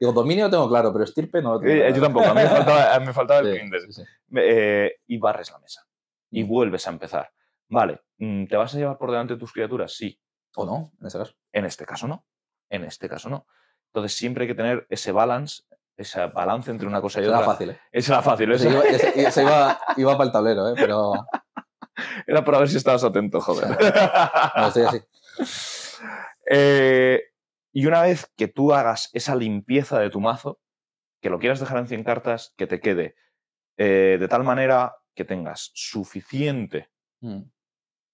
Digo, 0.00 0.12
dominio 0.14 0.48
tengo 0.48 0.66
claro, 0.70 0.90
pero 0.90 1.04
estirpe 1.04 1.42
no 1.42 1.52
lo 1.52 1.60
tengo 1.60 1.74
Eh, 1.84 1.92
yo 1.94 2.00
tampoco, 2.00 2.24
a 2.28 2.32
mí 2.34 2.40
me 2.40 2.48
faltaba, 2.48 2.98
me 3.00 3.12
faltaba 3.12 3.40
el 3.40 3.52
Sí, 3.52 3.60
Kindred. 3.60 3.80
sí, 3.80 3.92
sí. 3.92 4.02
Eh, 4.34 4.94
y 5.06 5.18
barres 5.18 5.50
la 5.52 5.58
mesa. 5.58 5.86
Y 6.30 6.44
Mm. 6.44 6.48
vuelves 6.48 6.86
a 6.86 6.92
empezar. 6.92 7.30
Vale, 7.68 8.00
mm, 8.16 8.46
¿te 8.46 8.56
vas 8.56 8.74
a 8.74 8.78
llevar 8.78 8.96
por 8.96 9.10
delante 9.10 9.36
tus 9.36 9.52
criaturas? 9.52 9.92
Sí. 9.92 10.18
O 10.54 10.64
no, 10.64 10.92
en 10.98 11.06
ese 11.08 11.18
caso. 11.18 11.34
En 11.52 11.66
este 11.66 11.84
caso 11.84 12.08
no. 12.08 12.24
En 12.70 12.84
este 12.84 13.06
caso 13.06 13.28
no. 13.28 13.46
Entonces 13.92 14.16
siempre 14.16 14.44
hay 14.44 14.48
que 14.48 14.54
tener 14.54 14.86
ese 14.88 15.12
balance, 15.12 15.62
ese 15.96 16.26
balance 16.26 16.70
entre 16.70 16.86
una 16.86 17.00
cosa 17.00 17.20
y 17.20 17.24
Era 17.24 17.36
otra. 17.38 17.46
fácil, 17.52 17.70
¿eh? 17.70 17.80
Esa 17.90 18.14
era 18.14 18.22
fácil, 18.22 18.52
esa- 18.52 18.68
iba, 18.68 18.84
iba, 19.42 19.80
iba 19.96 20.12
para 20.16 20.26
el 20.26 20.32
tablero, 20.32 20.68
¿eh? 20.68 20.74
Pero 20.76 21.26
era 22.26 22.44
para 22.44 22.58
ver 22.58 22.68
si 22.68 22.76
estabas 22.76 23.02
atento, 23.04 23.40
joder. 23.40 23.68
no, 24.56 24.66
estoy 24.68 24.82
así. 24.84 25.00
Eh, 26.48 27.22
y 27.72 27.86
una 27.86 28.02
vez 28.02 28.30
que 28.36 28.46
tú 28.46 28.72
hagas 28.72 29.10
esa 29.12 29.34
limpieza 29.34 29.98
de 29.98 30.10
tu 30.10 30.20
mazo, 30.20 30.60
que 31.20 31.28
lo 31.30 31.38
quieras 31.40 31.58
dejar 31.58 31.78
en 31.78 31.88
100 31.88 32.04
cartas, 32.04 32.54
que 32.56 32.66
te 32.68 32.78
quede 32.78 33.16
eh, 33.78 34.16
de 34.20 34.28
tal 34.28 34.44
manera 34.44 34.94
que 35.14 35.24
tengas 35.24 35.70
suficiente 35.74 36.88
Mm, 37.20 37.40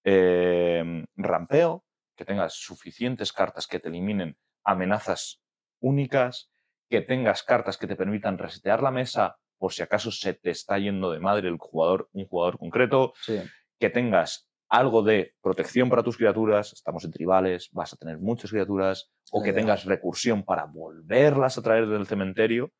eh, 0.05 1.05
rampeo, 1.17 1.85
que 2.15 2.23
tengas 2.25 2.53
suficientes 2.53 3.33
cartas 3.33 3.67
que 3.67 3.79
te 3.79 3.89
eliminen 3.89 4.37
amenazas 4.63 5.41
únicas, 5.81 6.49
que 6.93 7.01
tengas 7.01 7.41
cartas 7.41 7.79
que 7.79 7.87
te 7.87 7.95
permitan 7.95 8.37
resetear 8.37 8.83
la 8.83 8.91
mesa 8.91 9.39
por 9.57 9.73
si 9.73 9.81
acaso 9.81 10.11
se 10.11 10.35
te 10.35 10.51
está 10.51 10.77
yendo 10.77 11.09
de 11.09 11.19
madre 11.19 11.49
el 11.49 11.57
jugador, 11.57 12.07
un 12.11 12.27
jugador 12.27 12.59
concreto, 12.59 13.13
Sí, 13.19 13.41
que 13.79 13.89
tengas 13.89 14.47
algo 14.69 15.01
de 15.01 15.33
protección 15.41 15.89
para 15.89 16.03
tus 16.03 16.17
criaturas, 16.17 16.71
estamos 16.71 17.03
en 17.03 17.11
tribales, 17.11 17.71
vas 17.71 17.93
a 17.93 17.97
tener 17.97 18.19
muchas 18.19 18.51
criaturas, 18.51 19.11
o 19.31 19.41
que 19.41 19.53
tengas 19.53 19.85
recursión 19.85 20.43
para 20.43 20.65
volverlas 20.65 21.57
a 21.57 21.63
traer 21.63 21.87
del 21.87 22.05
cementerio 22.05 22.71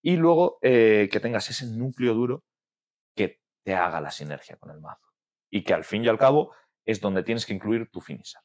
y 0.00 0.16
luego 0.16 0.56
eh, 0.62 1.10
que 1.12 1.20
tengas 1.20 1.50
ese 1.50 1.66
núcleo 1.66 2.14
duro 2.14 2.42
que 3.14 3.42
te 3.62 3.74
haga 3.74 4.00
la 4.00 4.10
sinergia 4.10 4.56
con 4.56 4.70
el 4.70 4.80
mazo. 4.80 5.06
Y 5.50 5.64
que 5.64 5.74
al 5.74 5.84
fin 5.84 6.02
y 6.02 6.08
al 6.08 6.16
cabo 6.16 6.54
es 6.86 7.02
donde 7.02 7.24
tienes 7.24 7.44
que 7.44 7.52
incluir 7.52 7.90
tu 7.90 8.00
finisher. 8.00 8.40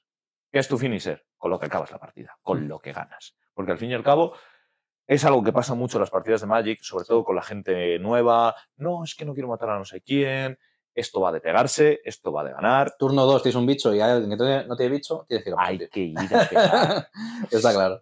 ¿Qué 0.52 0.60
es 0.60 0.68
tu 0.68 0.78
finisher? 0.78 1.26
Con 1.38 1.52
lo 1.52 1.58
que 1.58 1.68
acabas 1.68 1.92
la 1.92 2.00
partida, 2.00 2.38
con 2.42 2.68
lo 2.68 2.80
que 2.80 2.92
ganas. 2.92 3.38
Porque 3.54 3.72
al 3.72 3.78
fin 3.78 3.92
y 3.92 3.94
al 3.94 4.04
cabo 4.04 4.36
es 5.08 5.24
algo 5.26 5.44
que 5.44 5.52
pasa 5.54 5.74
mucho 5.76 5.98
en 5.98 6.02
las 6.02 6.10
partidas 6.10 6.42
de 6.42 6.48
Magic, 6.48 6.80
sobre 6.82 7.06
todo 7.06 7.24
con 7.24 7.36
la 7.36 7.42
gente 7.44 8.00
nueva. 8.00 8.56
No, 8.78 9.04
es 9.04 9.16
que 9.16 9.26
no 9.26 9.34
quiero 9.34 9.50
matar 9.50 9.70
a 9.70 9.78
no 9.78 9.86
sé 9.86 10.02
quién. 10.02 10.58
Esto 10.94 11.20
va 11.20 11.32
de 11.32 11.42
pegarse, 11.42 12.00
esto 12.06 12.32
va 12.32 12.44
de 12.46 12.54
ganar. 12.54 12.96
Turno 12.98 13.26
2 13.26 13.44
tienes 13.44 13.56
un 13.56 13.66
bicho 13.66 13.94
y 13.94 14.00
hay 14.00 14.12
alguien 14.12 14.38
que 14.38 14.68
no 14.68 14.76
tiene 14.78 14.92
bicho, 14.94 15.26
tienes 15.28 15.44
que 15.44 15.50
ir 15.50 15.56
a 15.58 15.64
Hay 15.66 15.78
que 15.90 16.00
ir 16.00 16.18
a 16.18 16.50
pegar. 16.50 17.08
Está 17.52 17.74
claro. 17.74 18.02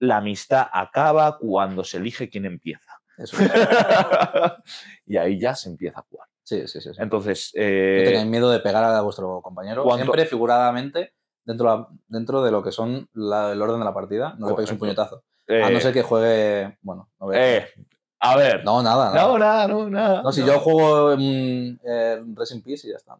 La 0.00 0.16
amistad 0.18 0.66
acaba 0.72 1.38
cuando 1.38 1.84
se 1.84 1.98
elige 1.98 2.28
quién 2.28 2.44
empieza. 2.44 2.92
Eso 3.16 3.36
y 5.06 5.16
ahí 5.16 5.38
ya 5.40 5.54
se 5.54 5.68
empieza 5.68 6.00
a 6.00 6.06
jugar. 6.08 6.28
Sí, 6.42 6.66
sí, 6.66 6.80
sí. 6.80 6.92
sí. 6.94 7.00
Entonces, 7.02 7.52
No 7.54 7.62
eh, 7.62 8.02
tengáis 8.06 8.26
miedo 8.26 8.50
de 8.50 8.60
pegar 8.60 8.84
a 8.84 9.00
vuestro 9.02 9.40
compañero. 9.42 9.82
¿cuánto- 9.84 10.04
Siempre 10.04 10.26
figuradamente 10.26 11.14
dentro, 11.44 11.88
dentro 12.06 12.42
de 12.42 12.50
lo 12.50 12.62
que 12.62 12.72
son 12.72 13.08
la- 13.12 13.52
el 13.52 13.60
orden 13.60 13.78
de 13.80 13.84
la 13.84 13.94
partida. 13.94 14.34
No 14.38 14.48
le 14.48 14.54
peguéis 14.54 14.72
un 14.72 14.78
Correcto. 14.78 15.24
Puñetazo. 15.48 15.66
A 15.66 15.70
no 15.70 15.78
eh, 15.78 15.80
ser 15.80 15.92
que 15.92 16.02
juegue. 16.02 16.78
Bueno, 16.82 17.08
a- 17.20 17.26
eh, 17.32 17.66
a 18.20 18.36
ver. 18.36 18.64
No, 18.64 18.82
nada. 18.82 19.12
nada. 19.12 19.26
no, 19.28 19.38
nada, 19.38 19.68
no, 19.68 19.90
nada. 19.90 20.22
No, 20.22 20.32
si 20.32 20.40
no. 20.40 20.46
yo 20.48 20.60
juego 20.60 21.12
en 21.12 21.80
eh, 21.84 22.22
Resin 22.34 22.62
Peace 22.62 22.86
y 22.86 22.90
ya 22.90 22.96
está. 22.96 23.16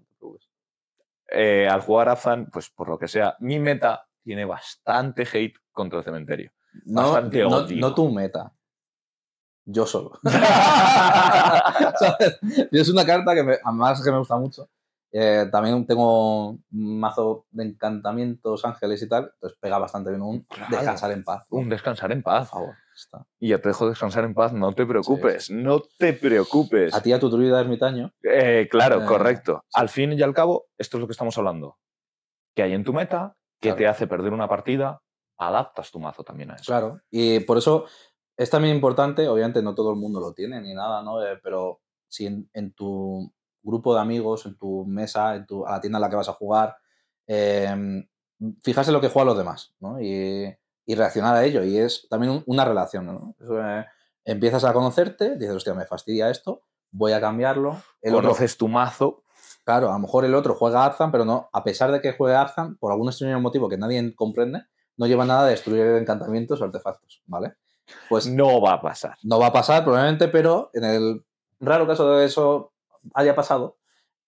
Eh, 1.31 1.69
al 1.71 1.83
jugar 1.83 2.09
Afan, 2.09 2.47
pues 2.51 2.71
por 2.71 2.89
lo 2.89 2.99
que 2.99 3.07
sea, 3.07 3.37
mi 3.41 3.59
meta 3.59 4.07
tiene 4.23 4.47
bastante 4.47 5.29
hate 5.31 5.57
contra 5.73 5.99
el 5.99 6.05
cementerio. 6.05 6.51
No, 6.85 7.21
no, 7.21 7.57
odio. 7.57 7.77
no 7.77 7.95
tu 7.95 8.11
meta. 8.11 8.53
Yo 9.65 9.87
solo. 9.87 10.19
Es 12.73 12.89
una 12.89 13.05
carta 13.05 13.35
que 13.35 13.43
me, 13.43 13.59
además 13.63 14.03
que 14.03 14.11
me 14.11 14.19
gusta 14.19 14.37
mucho. 14.37 14.69
Eh, 15.11 15.47
también 15.51 15.87
tengo 15.87 16.51
un 16.51 16.63
mazo 16.71 17.47
de 17.51 17.65
encantamientos, 17.65 18.65
ángeles 18.65 19.03
y 19.03 19.09
tal. 19.09 19.31
Entonces 19.35 19.59
pega 19.61 19.79
bastante 19.79 20.11
bien 20.11 20.23
un 20.23 20.43
Claro. 20.45 20.77
descansar 20.77 21.13
en 21.13 21.25
paz. 21.25 21.45
Un 21.51 21.69
descansar 21.69 22.13
en 22.13 22.23
Por 22.23 22.33
paz. 22.35 22.51
favor. 22.51 22.75
Está. 22.95 23.25
Y 23.39 23.51
ya 23.51 23.59
te 23.61 23.69
dejo 23.69 23.89
descansar 23.89 24.25
en 24.25 24.35
paz, 24.35 24.53
no 24.53 24.73
te 24.75 24.85
preocupes, 24.85 25.51
no 25.51 25.81
te 25.99 26.13
preocupes. 26.15 26.93
A 26.95 27.01
ti, 27.01 27.13
a 27.13 27.21
tu 27.21 27.31
druida 27.31 27.61
ermitaño. 27.61 28.13
Eh, 28.25 28.67
claro, 28.71 29.03
Eh, 29.03 29.07
correcto. 29.07 29.63
sí. 29.69 29.81
Al 29.81 29.89
fin 29.89 30.13
y 30.15 30.23
al 30.23 30.35
cabo, 30.35 30.67
esto 30.77 30.97
es 30.97 31.01
lo 31.03 31.07
que 31.07 31.13
estamos 31.13 31.39
hablando. 31.39 31.79
Que 32.57 32.63
hay 32.65 32.73
en 32.73 32.83
tu 32.85 32.93
meta, 32.93 33.37
que 33.61 33.69
Claro. 33.69 33.77
te 33.79 33.87
hace 33.87 34.07
perder 34.09 34.33
una 34.33 34.49
partida, 34.49 35.01
adaptas 35.39 35.93
tu 35.93 36.01
mazo 36.01 36.25
también 36.25 36.51
a 36.51 36.57
eso. 36.57 36.65
Claro. 36.67 37.01
Y 37.11 37.39
por 37.41 37.57
eso 37.59 37.85
es 38.37 38.51
también 38.51 38.75
importante, 38.75 39.29
obviamente 39.29 39.63
no 39.63 39.75
todo 39.77 39.91
el 39.93 39.97
mundo 39.97 40.19
lo 40.21 40.33
tiene 40.35 40.61
ni 40.61 40.75
nada, 40.75 41.01
¿no? 41.05 41.25
Eh, 41.25 41.39
pero 41.41 41.81
si 42.09 42.27
en, 42.27 42.51
en 42.53 42.73
tu 42.73 43.33
grupo 43.69 43.95
de 43.95 44.01
amigos, 44.01 44.47
en 44.47 44.57
tu 44.57 44.85
mesa, 44.87 45.37
en 45.37 45.47
tu, 45.47 45.67
a 45.67 45.73
la 45.73 45.81
tienda 45.81 45.99
en 45.99 46.03
la 46.03 46.11
que 46.11 46.17
vas 46.17 46.29
a 46.29 46.33
jugar, 46.35 46.77
eh, 47.27 48.03
fijarse 48.63 48.93
lo 48.93 49.01
que 49.01 49.09
juegan 49.09 49.27
los 49.29 49.39
demás, 49.39 49.75
¿no? 49.81 50.01
Y, 50.01 50.55
y 50.87 50.95
reaccionar 50.95 51.35
a 51.37 51.45
ello. 51.45 51.63
Y 51.65 51.77
es 51.79 52.07
también 52.09 52.33
un- 52.33 52.43
una 52.47 52.65
relación, 52.65 53.07
¿no? 53.07 53.35
Eso, 53.41 53.61
eh, 53.61 53.85
empiezas 54.25 54.65
a 54.65 54.73
conocerte, 54.73 55.37
dices, 55.37 55.55
hostia, 55.57 55.75
me 55.75 55.87
fastidia 55.87 56.31
esto, 56.31 56.63
voy 56.91 57.13
a 57.13 57.21
cambiarlo. 57.21 57.81
El 58.01 58.15
otro, 58.15 58.29
Conoces 58.31 58.57
tu 58.57 58.69
mazo, 58.69 59.23
claro, 59.65 59.89
a 59.91 59.93
lo 59.93 59.99
mejor 59.99 60.25
el 60.25 60.35
otro 60.35 60.55
juega 60.55 60.85
Arzan, 60.85 61.11
pero 61.11 61.25
no, 61.25 61.49
a 61.53 61.63
pesar 61.65 61.93
de 61.93 62.01
que 62.01 62.13
juegue 62.13 62.35
Arzan, 62.37 62.77
por 62.77 62.93
algún 62.93 63.09
extraño 63.09 63.41
motivo 63.41 63.69
que 63.69 63.77
nadie 63.79 64.15
comprende, 64.15 64.63
no 64.97 65.07
lleva 65.07 65.25
nada 65.25 65.45
de 65.45 65.51
destruir 65.53 65.83
encantamientos 65.97 66.61
o 66.61 66.65
artefactos, 66.65 67.23
¿vale? 67.27 67.55
Pues 68.09 68.27
no 68.27 68.61
va 68.61 68.75
a 68.75 68.81
pasar. 68.83 69.17
no 69.23 69.39
va 69.39 69.47
a 69.47 69.53
pasar 69.53 69.83
probablemente, 69.85 70.29
pero 70.29 70.71
en 70.75 70.85
el 70.85 71.25
raro 71.61 71.87
caso 71.87 72.11
de 72.13 72.25
eso 72.27 72.73
haya 73.15 73.35
pasado, 73.35 73.79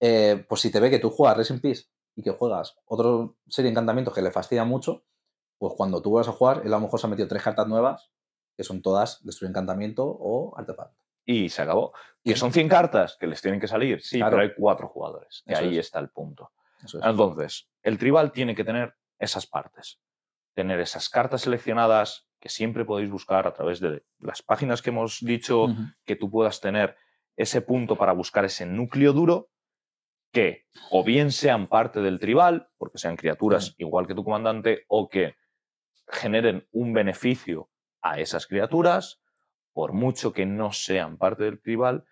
eh, 0.00 0.44
pues 0.48 0.60
si 0.60 0.70
te 0.70 0.80
ve 0.80 0.90
que 0.90 0.98
tú 0.98 1.10
juegas 1.10 1.36
Resin 1.36 1.60
Peace 1.60 1.84
y 2.14 2.22
que 2.22 2.30
juegas 2.30 2.76
otra 2.86 3.32
serie 3.48 3.66
de 3.68 3.72
encantamientos 3.72 4.14
que 4.14 4.22
le 4.22 4.30
fastidia 4.30 4.64
mucho, 4.64 5.04
pues 5.58 5.74
cuando 5.76 6.00
tú 6.00 6.12
vas 6.12 6.28
a 6.28 6.32
jugar, 6.32 6.62
él 6.64 6.72
a 6.72 6.76
lo 6.76 6.80
mejor 6.82 6.98
se 7.00 7.06
ha 7.06 7.10
metido 7.10 7.28
tres 7.28 7.42
cartas 7.42 7.66
nuevas, 7.66 8.10
que 8.56 8.64
son 8.64 8.82
todas 8.82 9.22
destruir 9.24 9.50
encantamiento 9.50 10.04
o 10.06 10.54
artefacto. 10.58 10.96
Y 11.24 11.48
se 11.50 11.62
acabó. 11.62 11.92
Y 12.24 12.30
Que 12.32 12.36
son 12.36 12.52
100 12.52 12.68
cartas 12.68 13.16
que 13.20 13.26
les 13.26 13.40
tienen 13.42 13.60
que 13.60 13.68
salir, 13.68 14.02
sí, 14.02 14.18
Claro. 14.18 14.30
pero 14.36 14.42
hay 14.42 14.54
cuatro 14.56 14.88
jugadores. 14.88 15.42
Y 15.46 15.52
Eso 15.52 15.62
ahí 15.62 15.78
es. 15.78 15.86
está 15.86 15.98
el 16.00 16.08
punto. 16.08 16.50
Es. 16.82 16.94
Entonces, 16.94 17.68
el 17.82 17.98
tribal 17.98 18.32
tiene 18.32 18.54
que 18.54 18.64
tener 18.64 18.94
esas 19.18 19.46
partes. 19.46 20.00
Tener 20.54 20.80
esas 20.80 21.08
cartas 21.08 21.42
seleccionadas 21.42 22.26
que 22.40 22.48
siempre 22.48 22.84
podéis 22.86 23.10
buscar 23.10 23.46
a 23.46 23.52
través 23.52 23.80
de 23.80 24.02
las 24.18 24.42
páginas 24.42 24.80
que 24.82 24.90
hemos 24.90 25.20
dicho, 25.20 25.66
que 26.04 26.16
tú 26.16 26.30
puedas 26.30 26.60
tener 26.60 26.96
ese 27.42 27.60
punto 27.62 27.96
para 27.96 28.12
buscar 28.12 28.44
ese 28.44 28.66
núcleo 28.66 29.12
duro 29.12 29.50
que 30.32 30.66
o 30.90 31.02
bien 31.02 31.32
sean 31.32 31.66
parte 31.68 32.00
del 32.00 32.20
tribal, 32.20 32.68
porque 32.78 32.98
sean 32.98 33.16
criaturas 33.16 33.74
igual 33.78 34.06
que 34.06 34.14
tu 34.14 34.22
comandante, 34.24 34.84
o 34.88 35.08
que 35.08 35.34
generen 36.06 36.66
un 36.72 36.92
beneficio 36.92 37.68
a 38.02 38.18
esas 38.20 38.46
criaturas, 38.46 39.20
por 39.72 39.92
mucho 39.92 40.32
que 40.32 40.46
no 40.46 40.72
sean 40.72 41.16
parte 41.16 41.44
del 41.44 41.60
tribal, 41.60 42.04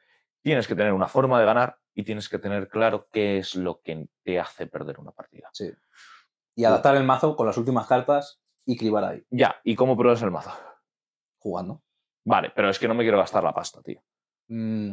tienes 0.42 0.66
que 0.66 0.74
tener 0.74 0.92
una 0.92 1.08
forma 1.08 1.38
de 1.38 1.46
ganar 1.46 1.78
y 1.94 2.04
tienes 2.04 2.28
que 2.28 2.38
tener 2.38 2.68
claro 2.68 3.08
qué 3.12 3.38
es 3.38 3.54
lo 3.54 3.80
que 3.82 4.08
te 4.24 4.38
hace 4.38 4.66
perder 4.66 4.98
una 5.00 5.12
partida. 5.12 5.48
Sí. 5.52 5.70
Y 6.56 6.64
adaptar 6.64 6.96
el 6.96 7.04
mazo 7.04 7.36
con 7.36 7.46
las 7.46 7.56
últimas 7.56 7.86
cartas 7.86 8.40
y 8.64 8.76
cribar 8.76 9.04
ahí, 9.04 9.24
Ya, 9.30 9.60
¿y 9.64 9.74
cómo 9.74 9.96
pruebas 9.96 10.22
el 10.22 10.30
mazo? 10.30 10.52
jugando. 11.38 11.82
Vale, 12.24 12.52
pero 12.54 12.68
es 12.68 12.78
que 12.78 12.88
no 12.88 12.94
me 12.94 13.04
quiero 13.04 13.18
gastar 13.18 13.42
la 13.44 13.54
pasta, 13.54 13.80
tío. 13.80 14.02
Mm. 14.48 14.92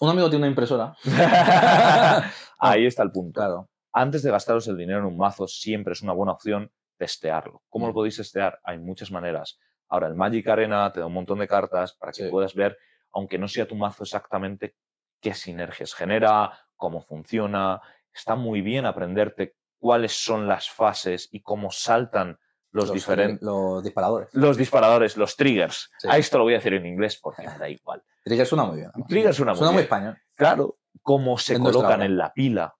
Un 0.00 0.08
amigo 0.10 0.28
tiene 0.30 0.44
una 0.44 0.48
impresora. 0.48 0.96
Ahí 2.58 2.86
está 2.86 3.02
el 3.02 3.12
punto. 3.12 3.40
Claro. 3.40 3.68
antes 3.94 4.22
de 4.22 4.30
gastaros 4.30 4.66
el 4.68 4.76
dinero 4.78 5.00
en 5.00 5.04
un 5.04 5.18
mazo, 5.18 5.46
siempre 5.46 5.92
es 5.92 6.00
una 6.02 6.14
buena 6.14 6.32
opción 6.32 6.72
testearlo. 6.96 7.62
¿Cómo 7.68 7.86
lo 7.86 7.92
Mm. 7.92 7.94
podéis 7.94 8.16
testear? 8.16 8.58
Hay 8.64 8.78
muchas 8.78 9.10
maneras. 9.10 9.58
Ahora, 9.88 10.06
el 10.06 10.14
Magic 10.14 10.48
Arena 10.48 10.90
te 10.92 11.00
da 11.00 11.06
un 11.06 11.12
montón 11.12 11.38
de 11.40 11.46
cartas 11.46 11.92
para 11.94 12.10
que 12.12 12.24
Sí. 12.24 12.30
puedas 12.30 12.54
ver, 12.54 12.78
aunque 13.12 13.36
no 13.38 13.48
sea 13.48 13.66
tu 13.68 13.74
mazo 13.76 14.04
exactamente, 14.04 14.76
qué 15.20 15.34
sinergias 15.34 15.92
genera, 15.94 16.58
cómo 16.76 17.02
funciona. 17.02 17.82
Está 18.14 18.34
muy 18.34 18.62
bien 18.62 18.86
aprenderte 18.86 19.56
cuáles 19.78 20.12
son 20.12 20.48
las 20.48 20.70
fases 20.70 21.28
y 21.30 21.42
cómo 21.42 21.70
saltan 21.70 22.38
los, 22.72 22.92
diferentes... 22.92 23.42
los 23.42 23.82
disparadores. 23.82 24.28
Los 24.32 24.56
disparadores, 24.56 25.16
los 25.16 25.36
triggers. 25.36 25.90
Sí. 25.98 26.08
A 26.10 26.18
esto 26.18 26.38
lo 26.38 26.44
voy 26.44 26.54
a 26.54 26.56
decir 26.56 26.74
en 26.74 26.86
inglés 26.86 27.18
porque 27.22 27.42
me 27.46 27.58
da 27.58 27.68
igual. 27.68 28.02
Trigger 28.24 28.46
suena 28.46 28.64
muy 28.64 28.76
bien. 28.76 28.90
además. 28.92 29.08
Trigger 29.08 29.34
suena 29.34 29.52
muy 29.52 29.58
Suena 29.58 29.72
muy 29.72 29.82
español. 29.82 30.18
Claro, 30.34 30.78
cómo 31.02 31.38
se 31.38 31.58
colocan 31.58 32.02
en 32.02 32.16
la 32.16 32.32
pila 32.32 32.74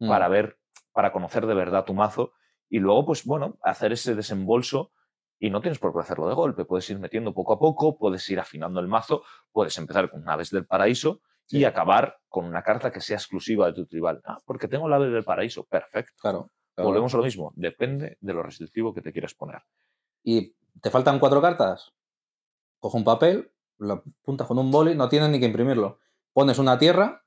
Mm. 0.00 0.08
para 0.08 0.28
ver, 0.28 0.56
para 0.92 1.10
conocer 1.12 1.44
de 1.46 1.54
verdad 1.54 1.84
tu 1.84 1.92
mazo 1.92 2.32
y 2.68 2.78
luego, 2.78 3.04
pues 3.06 3.24
bueno, 3.24 3.58
hacer 3.62 3.92
ese 3.92 4.14
desembolso 4.14 4.92
y 5.40 5.50
no 5.50 5.60
tienes 5.60 5.80
por 5.80 5.92
qué 5.92 5.98
hacerlo 5.98 6.28
de 6.28 6.34
golpe, 6.34 6.64
puedes 6.64 6.88
ir 6.90 7.00
metiendo 7.00 7.34
poco 7.34 7.54
a 7.54 7.58
poco, 7.58 7.98
puedes 7.98 8.28
ir 8.30 8.38
afinando 8.38 8.78
el 8.78 8.86
mazo, 8.86 9.24
puedes 9.50 9.76
empezar 9.76 10.08
con 10.10 10.22
Naves 10.22 10.50
del 10.50 10.66
Paraíso 10.66 11.20
y 11.48 11.64
acabar 11.64 12.18
con 12.28 12.44
una 12.44 12.62
carta 12.62 12.92
que 12.92 13.00
sea 13.00 13.16
exclusiva 13.16 13.66
de 13.66 13.72
tu 13.72 13.86
tribal. 13.86 14.20
Ah, 14.24 14.38
porque 14.44 14.68
tengo 14.68 14.88
la 14.88 14.96
Ave 14.96 15.08
del 15.08 15.24
Paraíso, 15.24 15.64
perfecto. 15.64 16.12
Claro. 16.20 16.50
Claro. 16.78 16.88
Volvemos 16.90 17.14
a 17.14 17.16
lo 17.18 17.24
mismo, 17.24 17.52
depende 17.56 18.16
de 18.20 18.32
lo 18.32 18.42
restrictivo 18.42 18.92
que 18.94 19.02
te 19.02 19.12
quieras 19.12 19.34
poner. 19.34 19.62
Y 20.22 20.54
te 20.80 20.90
faltan 20.90 21.18
cuatro 21.18 21.40
cartas. 21.42 21.92
Coge 22.80 22.96
un 22.96 23.04
papel, 23.04 23.50
lo 23.78 23.94
apuntas 23.94 24.46
con 24.46 24.58
un 24.58 24.70
boli, 24.70 24.94
no 24.94 25.08
tienes 25.08 25.28
ni 25.30 25.40
que 25.40 25.46
imprimirlo. 25.46 25.98
Pones 26.32 26.58
una 26.58 26.78
tierra 26.78 27.24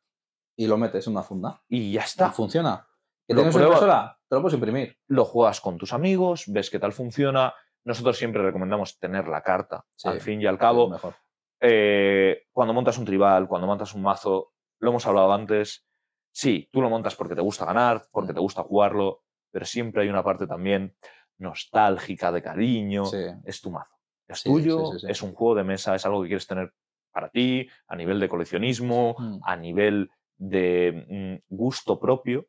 y 0.56 0.68
lo 0.68 0.78
metes 0.78 1.08
en 1.08 1.14
una 1.14 1.24
funda. 1.24 1.62
Y 1.68 1.92
ya 1.92 2.02
Y 2.02 2.04
está. 2.04 2.32
funciona. 2.32 2.88
¿Que 3.28 3.34
tienes 3.36 3.56
una 3.56 3.66
impresora? 3.66 4.18
Te 4.28 4.36
lo 4.36 4.42
puedes 4.42 4.56
imprimir. 4.56 4.98
Lo 5.08 5.26
juegas 5.26 5.60
con 5.62 5.78
tus 5.78 5.94
amigos, 5.94 6.46
ves 6.48 6.70
qué 6.70 6.80
tal 6.80 6.94
funciona. 6.94 7.54
Nosotros 7.84 8.18
siempre 8.18 8.42
recomendamos 8.42 9.00
tener 9.00 9.28
la 9.28 9.42
carta. 9.42 9.86
Sí, 9.96 10.08
al 10.08 10.22
fin 10.22 10.42
y 10.42 10.46
al 10.46 10.58
cabo, 10.58 10.90
mejor. 10.90 11.16
eh, 11.60 12.44
cuando 12.52 12.74
montas 12.74 12.98
un 12.98 13.06
tribal, 13.06 13.48
cuando 13.48 13.68
montas 13.68 13.94
un 13.94 14.02
mazo, 14.02 14.54
lo 14.80 14.90
hemos 14.90 15.06
hablado 15.06 15.32
antes, 15.34 15.86
sí, 16.32 16.70
tú 16.72 16.82
lo 16.82 16.90
montas 16.90 17.16
porque 17.16 17.36
te 17.36 17.42
gusta 17.42 17.66
ganar, 17.66 18.08
porque 18.12 18.32
Mm. 18.32 18.36
te 18.36 18.42
gusta 18.42 18.64
jugarlo, 18.64 19.24
pero 19.52 19.66
siempre 19.66 20.04
hay 20.04 20.10
una 20.10 20.24
parte 20.24 20.48
también 20.48 20.96
nostálgica, 21.38 22.32
de 22.32 22.42
cariño, 22.42 23.06
Sí. 23.06 23.18
es 23.46 23.62
tu 23.62 23.72
mazo. 23.72 23.96
Es 24.28 24.40
Sí, 24.42 24.50
tuyo, 24.50 24.98
sí, 24.98 25.08
es 25.10 25.22
un 25.22 25.34
juego 25.34 25.56
de 25.56 25.64
mesa, 25.64 25.96
es 25.96 26.06
algo 26.06 26.22
que 26.22 26.30
quieres 26.30 26.48
tener 26.48 26.74
para 27.12 27.30
ti, 27.30 27.68
a 27.88 27.96
nivel 27.96 28.20
de 28.20 28.30
coleccionismo, 28.30 29.16
Mm. 29.20 29.40
a 29.44 29.56
nivel 29.58 30.10
de 30.38 31.42
mm, 31.50 31.54
gusto 31.56 32.00
propio. 32.00 32.48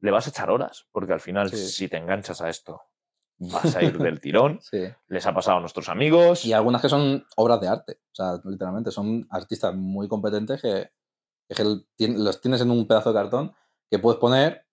Le 0.00 0.10
vas 0.10 0.26
a 0.26 0.30
echar 0.30 0.50
horas, 0.50 0.86
porque 0.92 1.14
al 1.14 1.20
final, 1.20 1.50
si 1.50 1.88
te 1.88 1.96
enganchas 1.96 2.42
a 2.42 2.50
esto, 2.50 2.82
vas 3.38 3.74
a 3.74 3.82
ir 3.82 3.96
del 3.96 4.20
tirón. 4.20 4.60
Sí. 4.60 4.84
Les 5.08 5.26
ha 5.26 5.32
pasado 5.32 5.56
a 5.56 5.60
nuestros 5.60 5.88
amigos. 5.88 6.44
Y 6.44 6.52
algunas 6.52 6.82
que 6.82 6.90
son 6.90 7.24
obras 7.36 7.60
de 7.60 7.68
arte. 7.68 7.92
O 8.12 8.14
sea, 8.14 8.38
literalmente, 8.44 8.90
son 8.90 9.26
artistas 9.30 9.74
muy 9.74 10.06
competentes 10.08 10.60
que, 10.60 10.90
que 11.48 12.06
los 12.08 12.40
tienes 12.42 12.60
en 12.60 12.70
un 12.70 12.86
pedazo 12.86 13.12
de 13.12 13.18
cartón 13.20 13.54
que 13.90 13.98
puedes 13.98 14.20
poner 14.20 14.66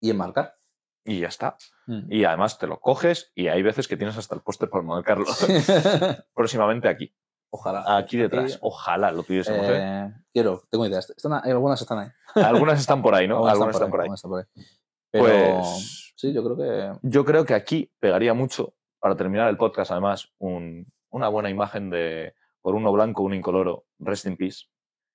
y 0.00 0.10
enmarcar. 0.10 0.57
Y 1.04 1.20
ya 1.20 1.28
está. 1.28 1.56
Mm. 1.86 2.12
Y 2.12 2.24
además 2.24 2.58
te 2.58 2.66
lo 2.66 2.80
coges 2.80 3.32
y 3.34 3.48
hay 3.48 3.62
veces 3.62 3.88
que 3.88 3.96
tienes 3.96 4.16
hasta 4.16 4.34
el 4.34 4.42
póster 4.42 4.68
para 4.70 4.82
marcarlo 4.84 5.24
próximamente 6.34 6.88
aquí. 6.88 7.14
Ojalá. 7.50 7.96
Aquí 7.96 8.18
detrás. 8.18 8.58
Ojalá 8.60 9.10
lo 9.10 9.22
tuviésemos. 9.22 9.66
¿eh? 9.66 9.78
Eh, 9.80 10.12
quiero, 10.32 10.62
tengo 10.70 10.86
ideas. 10.86 11.08
Están, 11.10 11.32
algunas 11.32 11.80
están 11.80 11.98
ahí. 11.98 12.08
Algunas 12.34 12.78
están 12.78 13.00
por 13.00 13.14
ahí, 13.14 13.26
¿no? 13.26 13.46
Algunas 13.46 13.74
están 13.74 13.90
por 13.90 14.00
ahí. 14.02 14.08
están 14.12 14.30
por 14.30 14.40
ahí. 14.40 14.64
Pero 15.10 15.24
Pues 15.24 16.12
sí, 16.16 16.34
yo 16.34 16.44
creo 16.44 16.56
que 16.58 16.98
yo 17.08 17.24
creo 17.24 17.44
que 17.46 17.54
aquí 17.54 17.90
pegaría 17.98 18.34
mucho, 18.34 18.74
para 19.00 19.16
terminar 19.16 19.48
el 19.48 19.56
podcast, 19.56 19.90
además, 19.90 20.28
un- 20.38 20.92
una 21.10 21.28
buena 21.28 21.48
imagen 21.48 21.88
de 21.88 22.34
por 22.60 22.74
uno 22.74 22.92
blanco, 22.92 23.22
un 23.22 23.32
incoloro. 23.32 23.86
Rest 23.98 24.26
in 24.26 24.36
peace. 24.36 24.66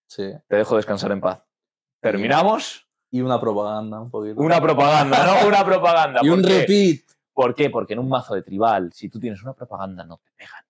sí. 0.07 0.31
Te 0.47 0.55
dejo 0.55 0.75
descansar 0.77 1.11
en 1.11 1.21
paz. 1.21 1.43
Terminamos. 2.01 2.89
Y 3.13 3.21
una 3.21 3.39
propaganda 3.39 4.01
un 4.01 4.09
poquito. 4.09 4.41
Una 4.41 4.59
propaganda, 4.59 5.23
¿no? 5.23 5.47
Una 5.47 5.63
propaganda. 5.63 6.19
y 6.23 6.29
un 6.29 6.41
repeat. 6.41 7.01
¿Por 7.31 7.53
qué? 7.53 7.69
Porque 7.69 7.93
en 7.93 7.99
un 7.99 8.09
mazo 8.09 8.33
de 8.33 8.41
tribal, 8.41 8.91
si 8.91 9.07
tú 9.07 9.19
tienes 9.19 9.43
una 9.43 9.53
propaganda, 9.53 10.03
no 10.03 10.17
te 10.17 10.31
pegan. 10.35 10.65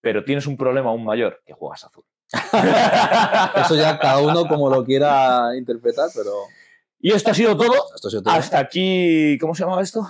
Pero 0.00 0.22
tienes 0.22 0.46
un 0.46 0.56
problema 0.56 0.90
aún 0.90 1.04
mayor, 1.04 1.42
que 1.44 1.54
juegas 1.54 1.82
azul. 1.82 2.04
Eso 3.64 3.74
ya 3.74 3.98
cada 3.98 4.20
uno 4.20 4.46
como 4.46 4.70
lo 4.70 4.84
quiera 4.84 5.56
interpretar, 5.56 6.08
pero 6.14 6.30
Y 7.00 7.10
esto 7.10 7.32
ha 7.32 7.34
sido 7.34 7.56
todo. 7.56 7.74
esto 7.92 8.06
ha 8.06 8.10
sido 8.12 8.22
todo. 8.22 8.32
Hasta 8.32 8.60
aquí, 8.60 9.36
¿cómo 9.40 9.56
se 9.56 9.64
llamaba 9.64 9.82
esto? 9.82 10.08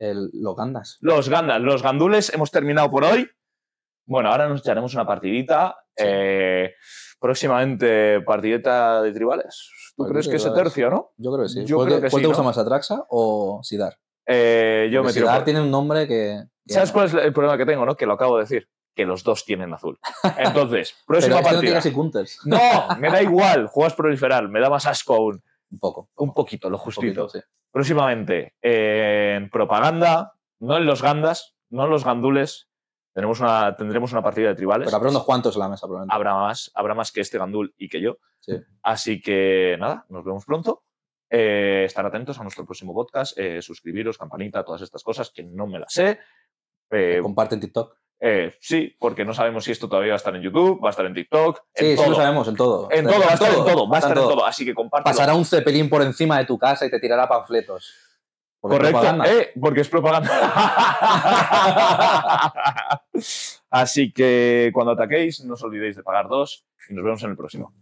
El, 0.00 0.30
los 0.32 0.56
gandas. 0.56 0.98
Los 1.02 1.28
gandas, 1.28 1.60
los 1.60 1.84
gandules, 1.84 2.34
hemos 2.34 2.50
terminado 2.50 2.90
por 2.90 3.04
hoy. 3.04 3.30
Bueno, 4.08 4.30
ahora 4.30 4.48
nos 4.48 4.60
echaremos 4.62 4.94
una 4.94 5.06
partidita. 5.06 5.76
Sí. 5.96 6.04
Eh, 6.06 6.74
próximamente, 7.20 8.20
partidita 8.22 9.02
de 9.02 9.12
tribales. 9.12 9.70
¿Tú 9.96 10.04
Partidita 10.04 10.12
crees 10.12 10.28
que 10.28 10.48
ese 10.48 10.56
tercio, 10.56 10.88
no? 10.90 11.10
Yo 11.18 11.30
creo 11.32 11.44
que 11.44 11.48
sí. 11.50 11.64
Yo 11.66 11.76
¿Cuál, 11.76 11.88
creo 11.88 11.98
te- 11.98 12.04
que 12.06 12.10
cuál 12.10 12.20
sí, 12.20 12.24
te 12.24 12.28
gusta 12.28 12.42
¿no? 12.42 12.48
más, 12.48 12.58
Atraxa 12.58 13.04
o 13.10 13.60
Sidar? 13.62 13.98
Eh, 14.26 14.88
yo 14.90 15.00
Porque 15.00 15.08
me 15.08 15.12
tiro 15.14 15.26
Sidar 15.26 15.38
por- 15.40 15.44
tiene 15.44 15.60
un 15.60 15.70
nombre 15.70 16.06
que... 16.08 16.42
que- 16.66 16.74
¿Sabes 16.74 16.90
cuál 16.92 17.06
es 17.06 17.14
el 17.14 17.32
problema 17.32 17.58
que 17.58 17.66
tengo, 17.66 17.84
no? 17.84 17.96
Que 17.96 18.06
lo 18.06 18.14
acabo 18.14 18.36
de 18.36 18.44
decir. 18.44 18.68
Que 18.94 19.04
los 19.04 19.22
dos 19.24 19.44
tienen 19.44 19.72
azul. 19.74 19.98
Entonces, 20.38 20.96
próxima 21.06 21.06
Pero 21.06 21.18
es 21.18 21.24
que 21.24 21.50
no 21.50 21.72
partida. 21.82 21.92
counters. 21.94 22.40
No, 22.46 22.58
me 22.98 23.10
da 23.10 23.22
igual. 23.22 23.66
Juegas 23.66 23.94
proliferar, 23.94 24.48
me 24.48 24.60
da 24.60 24.70
más 24.70 24.86
asco 24.86 25.14
aún. 25.14 25.42
Un 25.70 25.78
poco. 25.78 26.08
Un 26.16 26.32
poquito, 26.32 26.70
lo 26.70 26.78
justito. 26.78 27.22
poquito, 27.24 27.28
sí. 27.28 27.40
Próximamente, 27.70 28.54
en 28.62 29.50
propaganda, 29.50 30.32
no 30.60 30.78
en 30.78 30.86
los 30.86 31.02
gandas, 31.02 31.54
no 31.70 31.84
en 31.84 31.90
los 31.90 32.04
gandules. 32.04 32.67
Tenemos 33.18 33.40
una, 33.40 33.74
tendremos 33.74 34.12
una 34.12 34.22
partida 34.22 34.50
de 34.50 34.54
tribales. 34.54 34.84
Pero 34.86 34.96
habrá 34.96 35.10
unos 35.10 35.24
cuantos 35.24 35.56
en 35.56 35.60
la 35.60 35.68
mesa, 35.68 35.88
probablemente. 35.88 36.14
habrá 36.14 36.34
más, 36.34 36.70
habrá 36.72 36.94
más 36.94 37.10
que 37.10 37.20
este 37.20 37.36
gandul 37.36 37.74
y 37.76 37.88
que 37.88 38.00
yo. 38.00 38.18
Sí. 38.38 38.52
Así 38.84 39.20
que 39.20 39.76
nada, 39.80 40.06
nos 40.08 40.24
vemos 40.24 40.44
pronto. 40.44 40.84
Eh, 41.28 41.82
estar 41.84 42.06
atentos 42.06 42.38
a 42.38 42.44
nuestro 42.44 42.64
próximo 42.64 42.94
podcast, 42.94 43.36
eh, 43.36 43.60
suscribiros, 43.60 44.16
campanita, 44.16 44.64
todas 44.64 44.82
estas 44.82 45.02
cosas 45.02 45.30
que 45.30 45.42
no 45.42 45.66
me 45.66 45.80
las 45.80 45.92
sé. 45.92 46.20
Eh, 46.92 47.18
Comparte 47.20 47.56
en 47.56 47.60
TikTok. 47.62 47.96
eh, 48.20 48.54
sí, 48.60 48.96
porque 49.00 49.24
no 49.24 49.34
sabemos 49.34 49.64
si 49.64 49.72
esto 49.72 49.88
todavía 49.88 50.12
va 50.12 50.14
a 50.14 50.18
estar 50.18 50.36
en 50.36 50.42
YouTube, 50.42 50.80
va 50.80 50.88
a 50.88 50.90
estar 50.90 51.04
en 51.04 51.14
TikTok, 51.14 51.60
Sí, 51.74 51.86
en 51.86 51.90
sí 51.90 51.96
todo. 51.96 52.10
lo 52.10 52.16
sabemos, 52.16 52.46
en 52.46 52.54
todo. 52.54 52.88
En 52.92 53.04
todo, 53.04 53.18
va 53.18 53.30
a 53.30 53.34
estar 53.34 53.48
en 53.52 53.64
todo, 53.64 53.88
va 53.88 53.96
a 53.96 53.98
estar 53.98 54.12
en 54.16 54.22
todo. 54.22 54.28
todo. 54.36 54.46
Así 54.46 54.64
que 54.64 54.74
compártelo. 54.74 55.12
Pasará 55.16 55.34
un 55.34 55.44
cepelín 55.44 55.90
por 55.90 56.02
encima 56.02 56.38
de 56.38 56.44
tu 56.44 56.56
casa 56.56 56.86
y 56.86 56.90
te 56.90 57.00
tirará 57.00 57.28
panfletos. 57.28 57.92
Porque 58.60 58.92
Correcto, 58.92 59.24
eh, 59.24 59.52
porque 59.60 59.82
es 59.82 59.88
propaganda. 59.88 60.30
Así 63.70 64.12
que 64.12 64.70
cuando 64.74 64.92
ataquéis, 64.92 65.44
no 65.44 65.54
os 65.54 65.62
olvidéis 65.62 65.96
de 65.96 66.02
pagar 66.02 66.28
dos 66.28 66.64
y 66.88 66.94
nos 66.94 67.04
vemos 67.04 67.22
en 67.22 67.30
el 67.30 67.36
próximo. 67.36 67.72